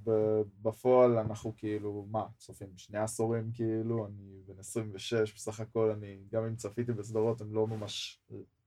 בפועל 0.63 1.19
אנחנו 1.19 1.53
כאילו, 1.57 2.07
מה, 2.11 2.27
צופים 2.39 2.69
שני 2.77 2.99
עשורים 2.99 3.51
כאילו, 3.55 4.07
אני 4.07 4.41
בן 4.47 4.59
26, 4.59 5.35
בסך 5.35 5.61
הכל 5.61 5.91
אני, 5.91 6.19
גם 6.33 6.45
אם 6.45 6.57
צפיתי 6.57 6.93
בסדרות, 6.93 7.41
הם 7.41 7.55
לא 7.55 7.67
ממש 7.67 8.21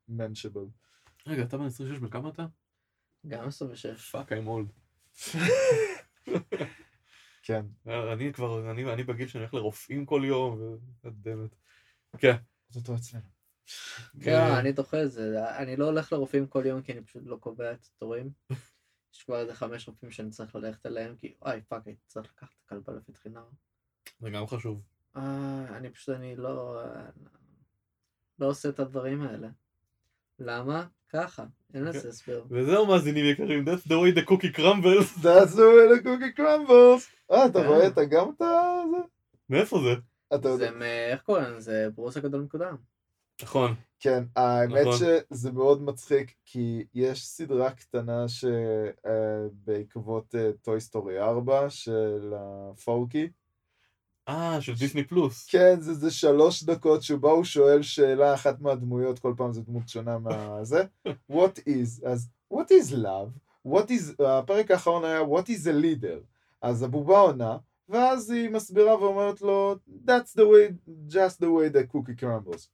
mentionable. 0.10 0.66
רגע, 1.28 1.44
אתה 1.44 1.58
בן 1.58 1.66
26, 1.66 2.00
בן 2.00 2.10
כמה 2.10 2.30
אתה? 2.30 2.46
גם 3.28 3.48
26. 3.48 4.12
fuck, 4.12 4.32
I'm 4.32 4.36
old. 4.48 4.72
כן, 7.44 7.66
אני 7.86 8.34
כבר, 8.34 8.72
אני 8.72 8.94
אני 8.94 9.04
בגיל 9.04 9.28
שאני 9.28 9.42
הולך 9.44 9.54
לרופאים 9.54 10.06
כל 10.06 10.22
יום, 10.26 10.78
וגדמת. 11.04 11.56
כן. 12.18 12.36
זה 12.70 12.80
אותו 12.80 12.96
אצלנו. 12.96 13.24
כן, 14.22 14.40
אני 14.60 14.72
דוחה 14.72 15.04
את 15.04 15.12
זה. 15.12 15.50
אני 15.58 15.76
לא 15.76 15.86
הולך 15.86 16.14
לרופאים 16.14 16.48
כל 16.48 16.64
יום 16.66 16.82
כי 16.82 16.92
אני 16.92 17.04
פשוט 17.04 17.24
לא 17.26 17.36
קובע 17.36 17.72
את 17.72 17.88
התורים. 17.96 18.32
יש 19.14 19.24
כבר 19.24 19.40
איזה 19.40 19.56
חמש 19.56 19.88
רופאים 19.88 20.12
שאני 20.12 20.30
צריך 20.30 20.56
ללכת 20.56 20.86
אליהם, 20.86 21.16
כי 21.16 21.36
וואי 21.42 21.62
fuck, 21.62 21.88
הייתי 21.88 22.02
צריך 22.08 22.32
לקחת 22.32 22.50
את 22.50 22.66
הכלבה 22.66 22.94
לווטרינר. 22.94 23.46
זה 24.20 24.30
גם 24.30 24.48
חשוב. 24.48 24.82
אה, 25.16 25.78
אני 25.78 25.90
פשוט, 25.90 26.16
אני 26.16 26.36
לא... 26.36 26.82
אה, 26.82 27.10
לא 28.40 28.46
עושה 28.46 28.70
את 28.70 28.80
הדברים 28.80 29.22
האלה. 29.22 29.50
למה? 30.40 30.86
ככה, 31.14 31.44
אין 31.74 31.84
לזה 31.84 32.10
הסבר. 32.10 32.44
וזהו 32.50 32.86
מאזינים 32.86 33.26
יקרים, 33.26 33.66
that's 33.66 33.88
the 33.88 33.92
way 33.92 34.20
the 34.20 34.24
cookie 34.30 34.52
crumbles. 34.58 35.18
That's 35.24 35.54
the 35.56 35.68
way 35.74 35.88
the 35.94 36.00
cookie 36.04 36.40
crumbles. 36.40 37.32
אה, 37.32 37.46
אתה. 37.46 37.68
רואה 37.68 37.88
אתה 37.88 38.06
גם 38.06 38.30
את 38.30 38.36
זה? 38.40 38.46
מאיפה 39.50 39.80
זה? 39.80 39.94
אתה 40.36 40.50
יודע. 40.50 40.72
זה 40.72 40.78
מ... 40.78 40.82
איך 40.82 41.22
קוראים 41.22 41.54
לזה? 41.54 41.88
ברוס 41.96 42.18
הגדול 42.18 42.42
מקודם. 42.42 42.76
נכון. 43.42 43.76
כן, 44.00 44.24
האמת 44.36 44.82
נכון. 44.82 44.94
שזה 44.98 45.52
מאוד 45.52 45.82
מצחיק, 45.82 46.34
כי 46.46 46.86
יש 46.94 47.28
סדרה 47.28 47.72
קטנה 47.72 48.26
שבעקבות 49.48 50.36
Toy 50.62 50.82
Story 50.82 51.20
4 51.20 51.70
של 51.70 52.34
ה 52.36 52.49
Forky, 52.49 53.30
אה, 54.28 54.62
של 54.62 54.74
Disney 54.74 55.04
Plus. 55.04 55.48
כן, 55.50 55.82
זה, 55.82 55.94
זה 55.94 56.12
שלוש 56.12 56.64
דקות 56.64 57.04
שבו 57.04 57.32
הוא 57.32 57.44
שואל 57.44 57.82
שאלה, 57.82 58.34
אחת 58.34 58.62
מהדמויות, 58.62 59.20
כל 59.20 59.34
פעם 59.38 59.54
זו 59.54 59.62
דמות 59.62 59.90
שונה 59.90 60.18
מהזה. 60.18 60.84
What 61.32 61.60
is? 61.68 62.08
אז 62.08 62.30
what 62.54 62.68
is 62.68 62.94
love? 62.94 63.40
What 63.68 63.90
is, 63.90 64.24
הפרק 64.24 64.72
האחרון 64.72 65.06
היה 65.06 65.22
What 65.22 65.46
is 65.46 65.68
a 65.68 65.84
leader? 65.84 66.24
אז 66.62 66.84
הבובה 66.84 67.20
עונה, 67.20 67.58
ואז 67.90 68.32
היא 68.32 68.50
מסבירה 68.50 69.04
ואומרת 69.04 69.42
לו 69.42 69.76
That's 70.06 70.38
the 70.38 70.44
way, 70.44 70.92
just 71.10 71.40
the 71.40 71.48
way 71.48 71.70
the 71.76 71.94
cookie 71.94 72.22
crumbles. 72.22 72.68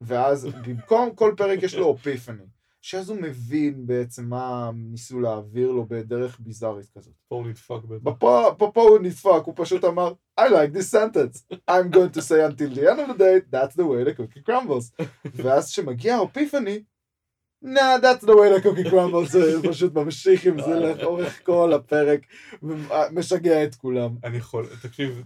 ואז 0.00 0.44
במקום 0.44 1.14
כל 1.14 1.34
פרק 1.36 1.62
יש 1.62 1.74
לו 1.74 1.86
epiphany. 1.94 2.44
שאז 2.86 3.10
הוא 3.10 3.20
מבין 3.20 3.86
בעצם 3.86 4.24
מה 4.24 4.70
ניסו 4.74 5.20
להעביר 5.20 5.70
לו 5.70 5.86
בדרך 5.86 6.40
ביזארית 6.40 6.90
כזאת. 6.98 7.14
פה 7.28 7.36
הוא 7.36 7.46
נדפק 7.46 7.84
בטח. 7.84 8.10
פה, 8.58 8.82
הוא 8.82 8.98
נדפק, 8.98 9.42
הוא 9.44 9.54
פשוט 9.56 9.84
אמר, 9.84 10.12
I 10.40 10.42
like 10.42 10.72
this 10.78 10.90
sentence, 10.90 11.56
I'm 11.70 11.90
going 11.90 12.12
to 12.16 12.22
say 12.22 12.40
until 12.44 12.70
the 12.74 12.90
end 12.90 13.00
of 13.00 13.08
the 13.08 13.18
day, 13.18 13.40
that's 13.50 13.74
the 13.74 13.86
way 13.86 14.04
the 14.04 14.14
cookie 14.14 14.42
crumbles. 14.48 15.04
ואז 15.42 15.70
כשמגיע 15.70 16.14
האופיפני, 16.14 16.82
nah, 17.64 17.98
that's 18.02 18.24
the 18.24 18.36
way 18.36 18.48
the 18.56 18.62
cookie 18.62 18.90
crumbles, 18.90 19.28
זה 19.30 19.68
פשוט 19.68 19.94
ממשיך 19.94 20.46
עם 20.46 20.60
זה 20.60 20.74
לאורך 20.74 21.46
כל 21.46 21.72
הפרק, 21.72 22.20
ומשגע 22.62 23.64
את 23.64 23.74
כולם. 23.74 24.16
אני 24.24 24.36
יכול, 24.36 24.66
תקשיב, 24.82 25.22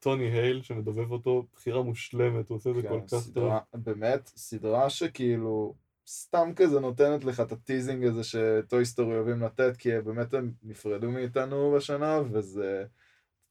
טוני 0.00 0.30
הייל 0.30 0.62
שמדובב 0.62 1.12
אותו, 1.12 1.46
בחירה 1.54 1.82
מושלמת, 1.82 2.48
הוא 2.48 2.56
עושה 2.56 2.70
את 2.70 2.74
זה 2.74 2.82
כל 2.82 3.00
כן, 3.08 3.16
כך 3.16 3.30
טוב. 3.34 3.52
באמת, 3.74 4.32
סדרה 4.36 4.90
שכאילו, 4.90 5.83
סתם 6.06 6.52
כזה 6.56 6.80
נותנת 6.80 7.24
לך 7.24 7.40
את 7.40 7.52
ה 7.52 7.59
teasing 7.59 8.04
הזה 8.04 8.24
ש 8.24 8.48
Toy 8.48 8.84
Story 8.84 9.16
אוהבים 9.16 9.42
לתת, 9.42 9.76
כי 9.76 10.00
באמת 10.00 10.34
הם 10.34 10.52
נפרדו 10.62 11.10
מאיתנו 11.10 11.72
בשנה, 11.76 12.20
וזה... 12.32 12.84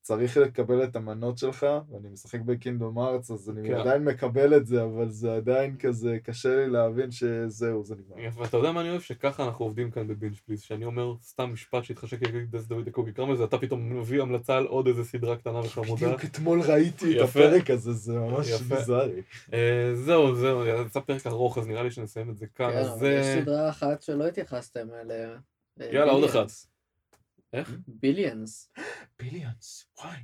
צריך 0.03 0.37
לקבל 0.37 0.83
את 0.83 0.95
המנות 0.95 1.37
שלך, 1.37 1.65
ואני 1.91 2.09
משחק 2.09 2.39
ב 2.41 2.49
Kingdom 2.49 2.99
Hearts, 2.99 3.31
אז 3.31 3.49
אני 3.49 3.67
כן. 3.67 3.73
עדיין 3.73 4.03
מקבל 4.03 4.57
את 4.57 4.65
זה, 4.65 4.83
אבל 4.83 5.09
זה 5.09 5.35
עדיין 5.35 5.77
כזה, 5.77 6.17
קשה 6.23 6.55
לי 6.55 6.69
להבין 6.69 7.11
שזהו, 7.11 7.83
זה 7.83 7.95
נגמר. 7.95 8.29
ואתה 8.37 8.57
יודע 8.57 8.71
מה 8.71 8.81
אני 8.81 8.89
אוהב? 8.89 9.01
שככה 9.01 9.45
אנחנו 9.45 9.65
עובדים 9.65 9.91
כאן 9.91 10.07
ב 10.07 10.12
Binge 10.12 10.35
Please, 10.45 10.61
שאני 10.61 10.85
אומר 10.85 11.13
סתם 11.21 11.53
משפט 11.53 11.83
שהתחשק 11.83 12.23
לי 12.23 12.45
that's 12.45 12.65
the 12.65 12.87
way 12.87 12.93
the 12.93 12.99
cookie 12.99 13.11
crumbles, 13.11 13.35
זה 13.35 13.43
אתה 13.43 13.57
פתאום 13.57 13.99
מביא 13.99 14.21
המלצה 14.21 14.57
על 14.57 14.65
עוד 14.65 14.87
איזה 14.87 15.03
סדרה 15.03 15.35
קטנה 15.35 15.59
וחמודה. 15.59 16.05
בדיוק 16.05 16.25
אתמול 16.25 16.61
ראיתי 16.61 17.11
את 17.11 17.15
יפה. 17.15 17.39
הפרק 17.39 17.69
הזה, 17.69 17.91
זה 17.91 18.13
ממש 18.13 18.49
יפה. 18.49 18.75
ביזארי. 18.75 19.21
אה, 19.53 19.91
זהו, 19.93 20.35
זהו, 20.35 20.65
יצא 20.65 20.99
פרק 20.99 21.27
ארוך, 21.27 21.57
אז 21.57 21.67
נראה 21.67 21.83
לי 21.83 21.91
שנסיים 21.91 22.29
את 22.29 22.37
זה 22.37 22.45
כאן. 22.55 22.71
כן, 22.71 22.77
אז 22.77 22.89
אבל 22.89 22.99
זה... 22.99 23.11
יש 23.13 23.41
סדרה 23.41 23.69
אחת 23.69 24.01
שלא 24.01 24.27
התייחסתם 24.27 24.87
אליה. 25.01 25.35
אה, 25.81 25.89
יאללה, 25.91 26.11
עוד 26.11 26.23
אחת. 26.23 26.47
איך? 27.53 27.77
Billions. 27.87 28.73
Billions, 29.19 29.85
וואי. 29.99 30.17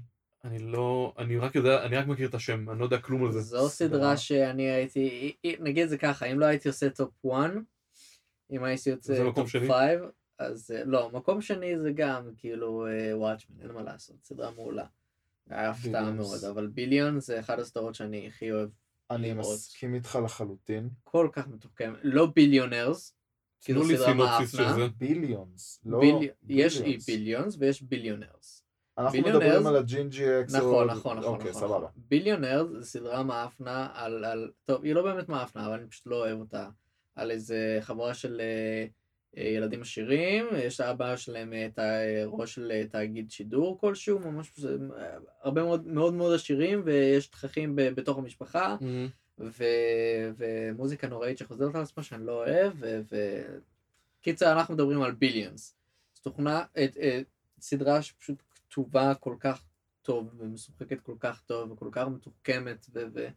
אני 0.44 0.60
לא... 0.60 1.14
אני 1.18 1.38
רק 1.38 1.56
יודע, 1.56 1.86
אני 1.86 1.98
רק 1.98 2.08
מכיר 2.08 2.30
את 2.30 2.34
השם, 2.34 2.70
אני 2.70 2.80
לא 2.80 2.84
יודע 2.84 3.02
כלום 3.02 3.26
על 3.26 3.32
זה. 3.32 3.42
זו 3.42 3.70
סדרה 3.70 4.18
שאני 4.18 4.70
הייתי, 4.70 5.36
נגיד 5.60 5.88
זה 5.88 5.98
ככה, 5.98 6.26
אם 6.26 6.40
לא 6.40 6.46
הייתי 6.46 6.68
עושה 6.68 6.90
top 6.90 7.26
1, 7.26 7.52
אם 8.52 8.64
הייתי 8.64 8.90
יוצא 8.90 9.32
top 9.36 9.50
שני? 9.50 9.68
5, 9.68 9.76
אז 10.40 10.72
אה, 10.72 10.84
לא, 10.86 11.10
מקום 11.14 11.42
שני 11.42 11.80
זה 11.80 11.92
גם 11.92 12.30
כאילו 12.38 12.88
Watchmen, 13.14 13.62
אין 13.62 13.72
מה 13.72 13.82
לעשות, 13.82 14.16
סדרה 14.24 14.52
מעולה. 14.52 14.86
היה 15.50 15.70
הפתעה. 15.70 16.12
מאוד, 16.12 16.44
אבל 16.44 16.68
Billions 16.68 17.20
זה 17.20 17.40
אחד 17.40 17.60
הסדרות 17.60 17.96
שאני 17.96 18.28
הכי 18.28 18.52
אוהב, 18.52 18.70
אני. 19.12 19.34
מסכים 19.34 19.94
איתך 19.94 20.20
לחלוטין. 20.26 20.90
כל 21.04 21.30
כך 21.32 21.48
מתוחכם, 21.48 21.94
לא 22.04 22.26
Billionaires, 22.36 23.16
לי 23.70 23.98
סדרה 23.98 24.14
מעפנה. 24.14 24.88
Billions, 24.98 25.82
לא 25.86 26.00
Billi- 26.00 26.30
יש 26.48 26.78
אי 26.78 26.82
Billions. 26.84 27.06
Billions 27.10 27.56
ויש 27.60 27.82
Billionaires. 27.82 28.64
אנחנו 28.98 29.12
Billionaires- 29.22 29.44
מדברים 29.44 29.68
על 29.68 29.76
הג'ינג'י 29.76 30.40
Axe. 30.42 30.56
נכון, 30.56 30.88
נכון, 30.88 31.18
נכון, 31.18 31.34
אוקיי, 31.34 31.50
נכון. 31.50 31.62
סבבה. 31.62 31.78
נכון. 31.78 32.02
Billionaire 32.10 32.68
זה 32.80 32.86
סדרה 32.86 33.24
מעפנה 33.24 33.88
על, 33.94 34.26
על, 34.26 34.52
טוב, 34.66 34.84
היא 34.84 34.94
לא 34.94 35.02
באמת 35.02 35.30
מעפנה, 35.30 35.66
אבל 35.66 35.74
אני 35.80 35.88
פשוט 35.88 36.08
לא 36.08 36.16
אוהב 36.16 36.40
אותה, 36.40 36.70
על 37.16 37.32
איזה 37.32 37.78
חבורה 37.82 38.14
של 38.14 38.42
אה, 38.42 38.86
אה, 39.38 39.50
ילדים 39.50 39.82
עשירים, 39.82 40.46
יש 40.58 40.80
לאבא 40.82 41.16
שלהם 41.16 41.54
אה, 41.54 41.68
ת- 41.74 41.80
אה, 41.80 42.24
ראש 42.26 42.56
של 42.56 42.72
תאגיד 42.92 43.32
שידור 43.32 43.80
כלשהו, 43.80 44.20
ממש 44.20 44.52
אה, 44.66 45.08
הרבה 45.42 45.64
מאוד 45.64 45.88
מאוד 45.88 46.14
מאוד 46.14 46.34
עשירים, 46.36 46.82
ויש 46.86 47.28
תככים 47.28 47.74
בתוך 47.76 48.18
המשפחה, 48.18 48.76
ו, 49.40 49.64
ומוזיקה 50.38 51.08
נוראית 51.08 51.38
שחוזרת 51.38 51.76
על 51.76 51.82
עצמה 51.82 52.04
שאני 52.04 52.26
לא 52.26 52.32
אוהב, 52.32 52.74
ו... 52.80 53.02
ו... 53.12 53.16
אנחנו 54.42 54.74
מדברים 54.74 55.02
על 55.02 55.12
ביליאנס. 55.12 55.76
זו 56.16 56.22
תוכנה, 56.24 56.64
את, 56.84 56.98
את, 56.98 57.28
סדרה 57.62 58.02
שפשוט 58.02 58.44
כתובה 58.50 59.14
כל 59.16 59.36
כך 59.40 59.64
טוב, 60.02 60.30
ומשוחקת 60.38 61.02
כל 61.02 61.16
כך 61.20 61.42
טוב, 61.42 61.72
וכל 61.72 61.90
כך 61.92 62.08
מתוחכמת, 62.08 62.86
ו, 62.94 63.04
ו, 63.14 63.28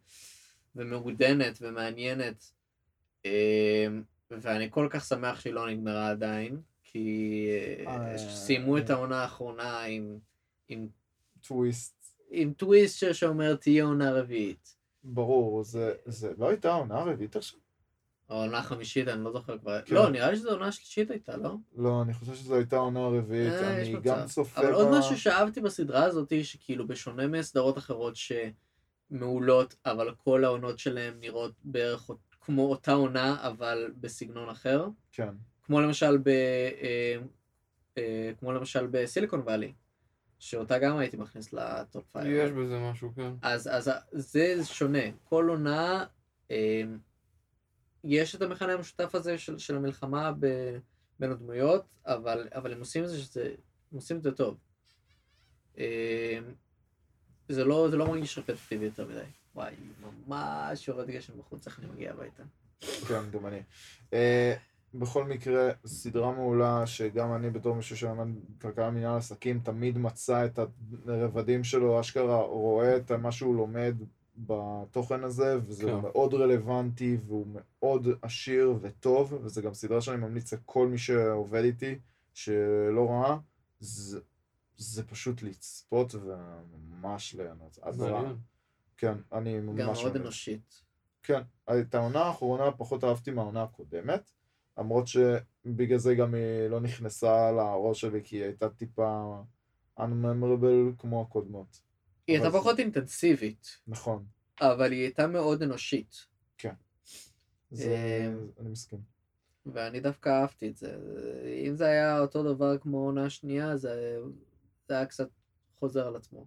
ומעודנת, 0.77 1.59
ומעניינת. 1.61 2.53
אמ, 3.25 4.03
ואני 4.31 4.71
כל 4.71 4.87
כך 4.91 5.05
שמח 5.05 5.41
שהיא 5.41 5.53
לא 5.53 5.71
נגמרה 5.71 6.11
עדיין, 6.11 6.61
כי 6.83 7.47
אה, 7.87 8.13
אה, 8.13 8.19
סיימו 8.19 8.79
את 8.79 8.91
העונה 8.91 9.23
האחרונה 9.23 9.81
עם, 9.81 10.19
עם, 10.69 10.89
טוויסט. 11.41 12.17
עם 12.31 12.53
טוויסט 12.53 13.05
שאומר 13.13 13.57
תהיה 13.57 13.85
עונה 13.85 14.13
רביעית. 14.13 14.77
ברור, 15.05 15.65
זה, 15.65 15.93
זה 16.05 16.33
לא 16.39 16.49
הייתה 16.49 16.73
העונה 16.73 16.99
הרביעית 17.01 17.37
עכשיו? 17.37 17.59
או 18.31 18.37
עונה 18.37 18.63
חמישית, 18.63 19.09
אני 19.09 19.25
לא 19.25 19.33
זוכר 19.33 19.59
כבר. 19.59 19.83
כן. 19.83 19.95
לא, 19.95 20.11
נראה 20.11 20.31
לי 20.31 20.37
שזו 20.37 20.51
עונה 20.51 20.73
שלישית 20.73 21.11
הייתה, 21.11 21.37
לא? 21.37 21.55
לא, 21.77 22.03
אני 22.03 22.15
חושב 22.15 22.35
שזו 22.35 22.55
הייתה 22.55 22.77
העונה 22.77 23.01
הרביעית, 23.01 23.53
אה, 23.53 23.77
אני. 23.83 23.97
גם 24.03 24.27
צופה 24.27 24.61
אבל 24.61 24.73
עוד 24.73 24.89
בה- 24.89 24.99
משהו 24.99 25.19
שאהבתי 25.19 25.61
בסדרה 25.61 26.05
הזאת, 26.05 26.33
שכאילו 26.43 26.87
בשונה 26.87 27.27
מסדרות 27.27 27.79
אחרות 27.79 28.15
שמעולות, 29.11 29.75
אבל 29.87 30.15
כל 30.15 30.45
העונות 30.45 30.79
שלהן 30.79 31.15
נראות 31.21 31.53
בערך 31.65 32.11
כמו 32.41 32.71
אותה 32.71 32.93
עונה, 32.93 33.37
אבל 33.49 33.93
בסגנון 34.01 34.49
אחר. 34.49 34.89
כן. 35.13 35.29
כמו 35.63 35.81
למשל 35.81 36.19
ב... 36.19 36.29
אה, 36.29 37.17
אה, 37.99 38.31
כמו 38.39 38.53
למשל 38.53 38.87
ב 38.87 38.93
Silicon 38.93 39.41
Valley, 39.41 39.73
שאותה 40.43 40.78
גם 40.78 40.99
הייתי 40.99 41.16
מכניס 41.16 41.53
ל 41.53 41.66
top 41.66 42.05
five. 42.12 42.27
יש 42.26 42.51
בזה 42.51 42.78
משהו, 42.78 43.12
כן. 43.16 43.32
אז, 43.43 43.68
אז 43.72 43.90
זה 44.12 44.64
שונה. 44.64 44.99
כל 45.24 45.49
עונה, 45.49 46.05
אה, 46.51 46.82
יש 48.05 48.34
את 48.34 48.43
המכנה 48.43 48.72
המשותף 48.72 49.14
הזה 49.14 49.38
של, 49.38 49.59
של 49.59 49.76
המלחמה 49.76 50.32
ב, 50.40 50.47
בין 51.18 51.30
הדמויות, 51.30 51.84
אבל, 52.07 52.49
אבל 52.55 52.72
הם 52.72 52.80
עושים 52.80 53.05
את 53.05 53.09
זה, 53.09 53.18
שזה, 53.18 53.45
הם 53.93 53.97
עושים 53.97 54.16
את 54.16 54.22
זה 54.22 54.32
טוב. 54.32 54.59
אה, 55.78 56.38
זה 57.49 57.64
לא, 57.64 57.88
זה 57.90 57.97
לא 57.97 58.07
מרגיש 58.07 58.38
רפטטיבי 58.38 58.84
יותר 58.84 59.09
מדי. 59.09 59.20
וואי, 59.55 59.74
ממש 60.26 60.88
יורד 60.88 61.11
גשם 61.11 61.38
בחוץ, 61.38 61.66
איך 61.66 61.78
אני 61.78 61.86
מגיע 61.86 62.11
הביתה. 62.11 62.43
כן, 62.80 63.30
גם 63.30 63.47
אני. 63.47 63.62
בכל 64.95 65.24
מקרה, 65.24 65.70
סדרה 65.86 66.32
מעולה 66.32 66.86
שגם 66.86 67.35
אני 67.35 67.51
בתור 67.51 67.74
מישהו 67.74 67.97
שלמד 67.97 68.28
כלכלה 68.60 68.90
מנהל 68.90 69.16
עסקים, 69.16 69.60
תמיד 69.60 69.98
מצא 69.98 70.44
את 70.44 70.59
הרבדים 71.06 71.64
שלו, 71.64 72.01
אשכרה 72.01 72.43
רואה 72.43 72.97
את 72.97 73.12
מה 73.12 73.32
שהוא 73.32 73.56
לומד 73.56 73.94
בתוכן 74.36 75.24
הזה, 75.24 75.56
וזה 75.66 75.85
כן. 75.85 76.01
מאוד 76.01 76.35
רלוונטי, 76.35 77.19
והוא 77.27 77.47
מאוד 77.52 78.09
עשיר 78.23 78.74
וטוב, 78.81 79.32
וזה 79.43 79.62
גם 79.62 79.74
סדרה 79.74 80.01
שאני 80.01 80.16
ממליץ 80.16 80.52
לכל 80.52 80.89
מי 80.89 80.98
שעובד 80.98 81.64
איתי, 81.64 81.98
שלא 82.35 83.10
ראה, 83.10 83.36
זה, 83.81 84.20
זה 84.77 85.06
פשוט 85.06 85.43
לצפות 85.43 86.14
וממש 86.14 87.35
ליהנות. 87.35 87.78
אדרה. 87.81 88.12
מעניין. 88.12 88.36
כן, 88.97 89.14
אני 89.32 89.60
ממש 89.60 89.98
גם 89.98 90.05
מאוד. 90.05 90.16
אנושית. 90.16 90.82
כן, 91.23 91.40
את 91.64 91.94
העונה 91.94 92.20
האחרונה 92.20 92.70
פחות 92.70 93.05
אהבתי 93.05 93.31
מהעונה 93.31 93.62
הקודמת, 93.62 94.31
למרות 94.78 95.05
שבגלל 95.07 95.99
זה 95.99 96.15
גם 96.15 96.35
היא 96.35 96.69
לא 96.70 96.81
נכנסה 96.81 97.51
לראש 97.53 98.01
שלי, 98.01 98.20
כי 98.24 98.36
היא 98.36 98.44
הייתה 98.44 98.69
טיפה 98.69 99.40
unmemorable 100.01 100.97
כמו 100.99 101.23
הקודמות. 101.23 101.82
היא 102.27 102.36
הייתה 102.36 102.49
אבל 102.49 102.57
זה- 102.57 102.61
פחות 102.61 102.78
אינטנסיבית, 102.78 103.66
נכון, 103.86 104.24
אבל 104.61 104.93
היא 104.93 105.01
הייתה 105.03 105.27
מאוד 105.27 105.62
אנושית. 105.62 106.27
זה... 107.70 107.97
אמ, 108.28 108.47
אני 108.61 108.69
מסכים. 108.69 109.01
ואני 109.66 110.01
דווקא 110.01 110.28
אהבתי 110.28 110.69
את 110.69 110.77
זה. 110.77 110.97
אם 111.69 111.77
זה 111.77 111.86
היה 111.86 112.20
אותו 112.20 112.55
דבר 112.55 112.78
כמו 112.78 112.99
עונה 112.99 113.31
שנייה, 113.31 113.77
זה, 113.77 114.19
זה 114.89 114.94
היה 114.97 115.07
קצת 115.07 115.28
חוזר 115.78 116.07
על 116.07 116.16
עצמו. 116.16 116.47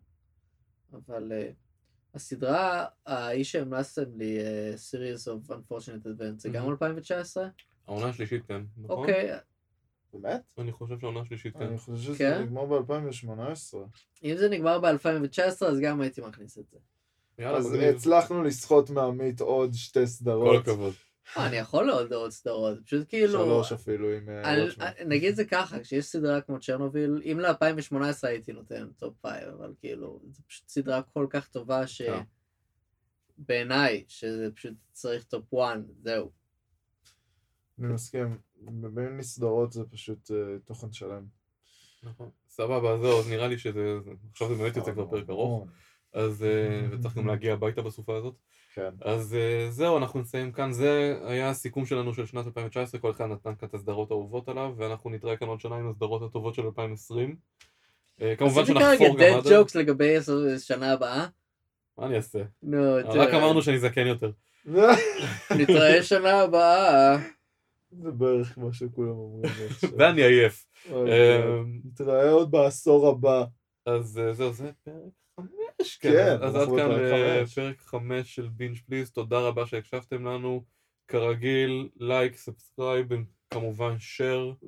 אבל 0.93 1.31
uh, 1.31 1.53
הסדרה, 2.15 2.85
האיש 3.06 3.52
שהמלצתם 3.52 4.18
לי, 4.18 4.38
uh, 4.39 4.76
Series 4.77 5.27
of 5.27 5.52
Unfortunate 5.52 6.06
Events, 6.06 6.38
זה 6.38 6.49
גם 6.49 6.65
Mhm. 6.65 6.69
2019? 6.69 7.47
העונה 7.88 8.06
השלישית 8.10 8.45
כן, 8.48 8.62
נכון? 8.78 8.98
אוקיי, 8.98 9.32
באמת? 10.14 10.41
אני 10.57 10.72
חושב 10.72 10.99
שהעונה 10.99 11.20
השלישית 11.20 11.57
כן. 11.57 11.64
אני 11.66 11.78
חושב 11.78 11.95
שזה 11.98 12.18
כן? 12.18 12.41
נגמר 12.41 12.66
ב-2018. 12.66 13.78
אם 14.24 14.36
זה 14.38 14.49
נגמר 14.49 14.80
ב-2019, 14.80 15.66
אז 15.66 15.80
גם 15.82 16.02
הייתי 16.02 16.22
מכניס 16.22 16.57
את 16.57 16.70
זה. 16.72 16.78
יאללה, 17.40 17.57
אז 17.57 17.68
מגניב. 17.72 17.95
הצלחנו 17.95 18.44
לסחוט 18.44 18.90
מעמית 18.90 19.41
עוד 19.41 19.74
שתי 19.74 19.99
כל 19.99 20.06
סדרות. 20.06 20.62
הכבוד. 20.68 20.94
אה, 21.38 21.48
אני 21.48 21.56
יכול 21.57 21.86
לעוד 21.88 22.14
עוד 22.14 22.32
סדרות, 22.32 22.78
פשוט 22.86 23.10
כאילו... 23.10 23.32
שלוש 23.45 23.72
אפילו 23.72 24.12
עם 24.12 24.30
אה, 24.30 24.52
על- 24.52 24.70
Watchmen. 24.70 25.03
נגיד 25.06 25.36
זה 25.36 25.45
ככה, 25.45 25.80
כשיש 25.80 26.06
סדרה 26.06 26.41
כמו 26.41 26.60
צ'רנוביל, 26.60 27.22
אם 27.26 27.40
ל-2018 27.40 27.95
הייתי 28.24 28.53
נותן 28.53 28.88
top 28.97 29.14
five, 29.22 29.47
אבל 29.49 29.74
כאילו, 29.80 30.22
זו 30.32 30.41
פשוט 30.48 30.68
סדרה 30.70 31.02
כל 31.02 31.28
כך 31.30 31.48
טובה 31.48 31.82
כן. 31.98 32.22
שבעיניי, 33.38 34.03
שזה 34.07 34.49
פשוט 34.56 34.74
צריך 34.91 35.24
top 35.23 35.53
1, 35.53 35.80
זהו. 36.02 36.32
אני 37.80 37.88
מסכים. 37.93 38.38
בין 38.93 39.18
מסדרות 39.18 39.72
זה 39.72 39.84
פשוט 39.91 40.31
אה, 40.31 40.38
תוכן 40.65 40.91
שלם. 40.91 41.23
נכון. 42.03 42.30
סבבה, 42.49 42.91
אז 42.93 43.02
זהו, 43.02 43.19
אז 43.19 43.30
נראה 43.30 43.47
לי 43.47 43.57
שזה... 43.57 43.99
זה- 44.02 44.11
עכשיו 44.31 44.47
זה 44.47 44.64
באמת 44.64 44.77
יוצא 44.77 44.91
כבר 44.91 45.07
פרק 45.07 45.30
ארוך, 45.30 45.68
אז... 46.14 46.43
אה, 46.43 46.88
וצריך 46.91 47.18
גם 47.18 47.27
להגיע 47.27 47.53
הביתה 47.53 47.81
בסופה 47.81 48.18
הזאת. 48.18 48.35
כן. 48.76 48.89
אז 49.02 49.35
אה, 49.35 49.68
זהו, 49.72 49.97
אנחנו 49.97 50.19
נסיים 50.19 50.52
כאן. 50.52 50.72
זה 50.73 51.19
היה 51.26 51.49
הסיכום 51.49 51.85
שלנו 51.85 52.14
של 52.14 52.26
שנת 52.26 52.45
2019, 52.45 53.02
כל 53.02 53.11
אחד 53.11 53.26
נתן 53.26 53.56
כאן 53.56 53.68
את 53.68 53.73
הסדרות 53.73 54.11
האהובות 54.11 54.49
עליו, 54.49 54.73
ואנחנו 54.77 55.10
נתראה 55.10 55.38
כאן 55.38 55.47
עוד 55.47 55.60
שנה 55.60 55.76
עם 55.76 55.89
הסדרות 55.89 56.22
הטובות 56.22 56.56
של 56.56 56.65
2020. 56.65 57.35
אה, 58.22 58.35
כמובן 58.35 58.61
עשיתי 58.61 58.80
שנחפור 58.80 58.97
כרגע 58.97 59.30
גם 59.31 59.35
dad 59.35 59.38
עד... 59.38 59.47
אז. 59.47 59.53
jokes 59.53 59.80
לגבי 59.80 60.15
שנה 60.60 60.91
הבאה. 60.91 61.27
מה 61.97 62.06
אני 62.06 62.15
אעשה? 62.15 62.39
נו, 62.64 62.80
רק 63.06 63.34
אמרנו 63.34 63.61
שאני 63.61 63.80
זקן 63.80 64.07
יותר. 64.07 64.31
נתראה 65.60 66.03
שנה 66.03 66.41
הבאה. 66.41 67.18
זה 68.01 68.11
בערך 68.11 68.57
מה 68.57 68.73
שכולם 68.73 69.09
אומרים. 69.09 69.51
ואני 69.97 70.22
עייף. 70.22 70.65
אה, 70.91 71.05
כן. 71.05 71.47
נתראה 71.84 72.31
עוד 72.31 72.51
בעשור 72.51 73.07
הבא. 73.07 73.45
אז 73.85 74.19
אה, 74.19 74.34
זהו, 74.34 74.53
זה 74.53 74.72
פרק 74.84 75.13
חמש. 75.39 75.97
כן, 75.97 76.38
אז 76.41 76.55
עד 76.55 76.67
כאן 76.67 76.91
אה. 76.91 77.45
פרק 77.55 77.81
חמש 77.81 78.35
של 78.35 78.47
Binge 78.47 78.77
Please, 78.85 79.11
תודה 79.11 79.39
רבה 79.39 79.65
שהקשבתם 79.65 80.26
לנו. 80.26 80.63
כרגיל, 81.07 81.89
לייק, 81.95 82.35
subscribe, 82.35 83.07
כמובן 83.53 83.95
share. 83.99 84.65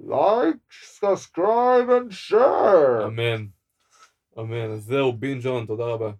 Subscribe 0.99 1.89
and 1.89 2.11
share. 2.31 3.05
אמן. 3.07 3.45
אמן. 4.39 4.71
אז 4.71 4.83
זהו, 4.83 5.13
בינג' 5.13 5.47
און, 5.47 5.65
תודה 5.65 5.85
רבה. 5.85 6.11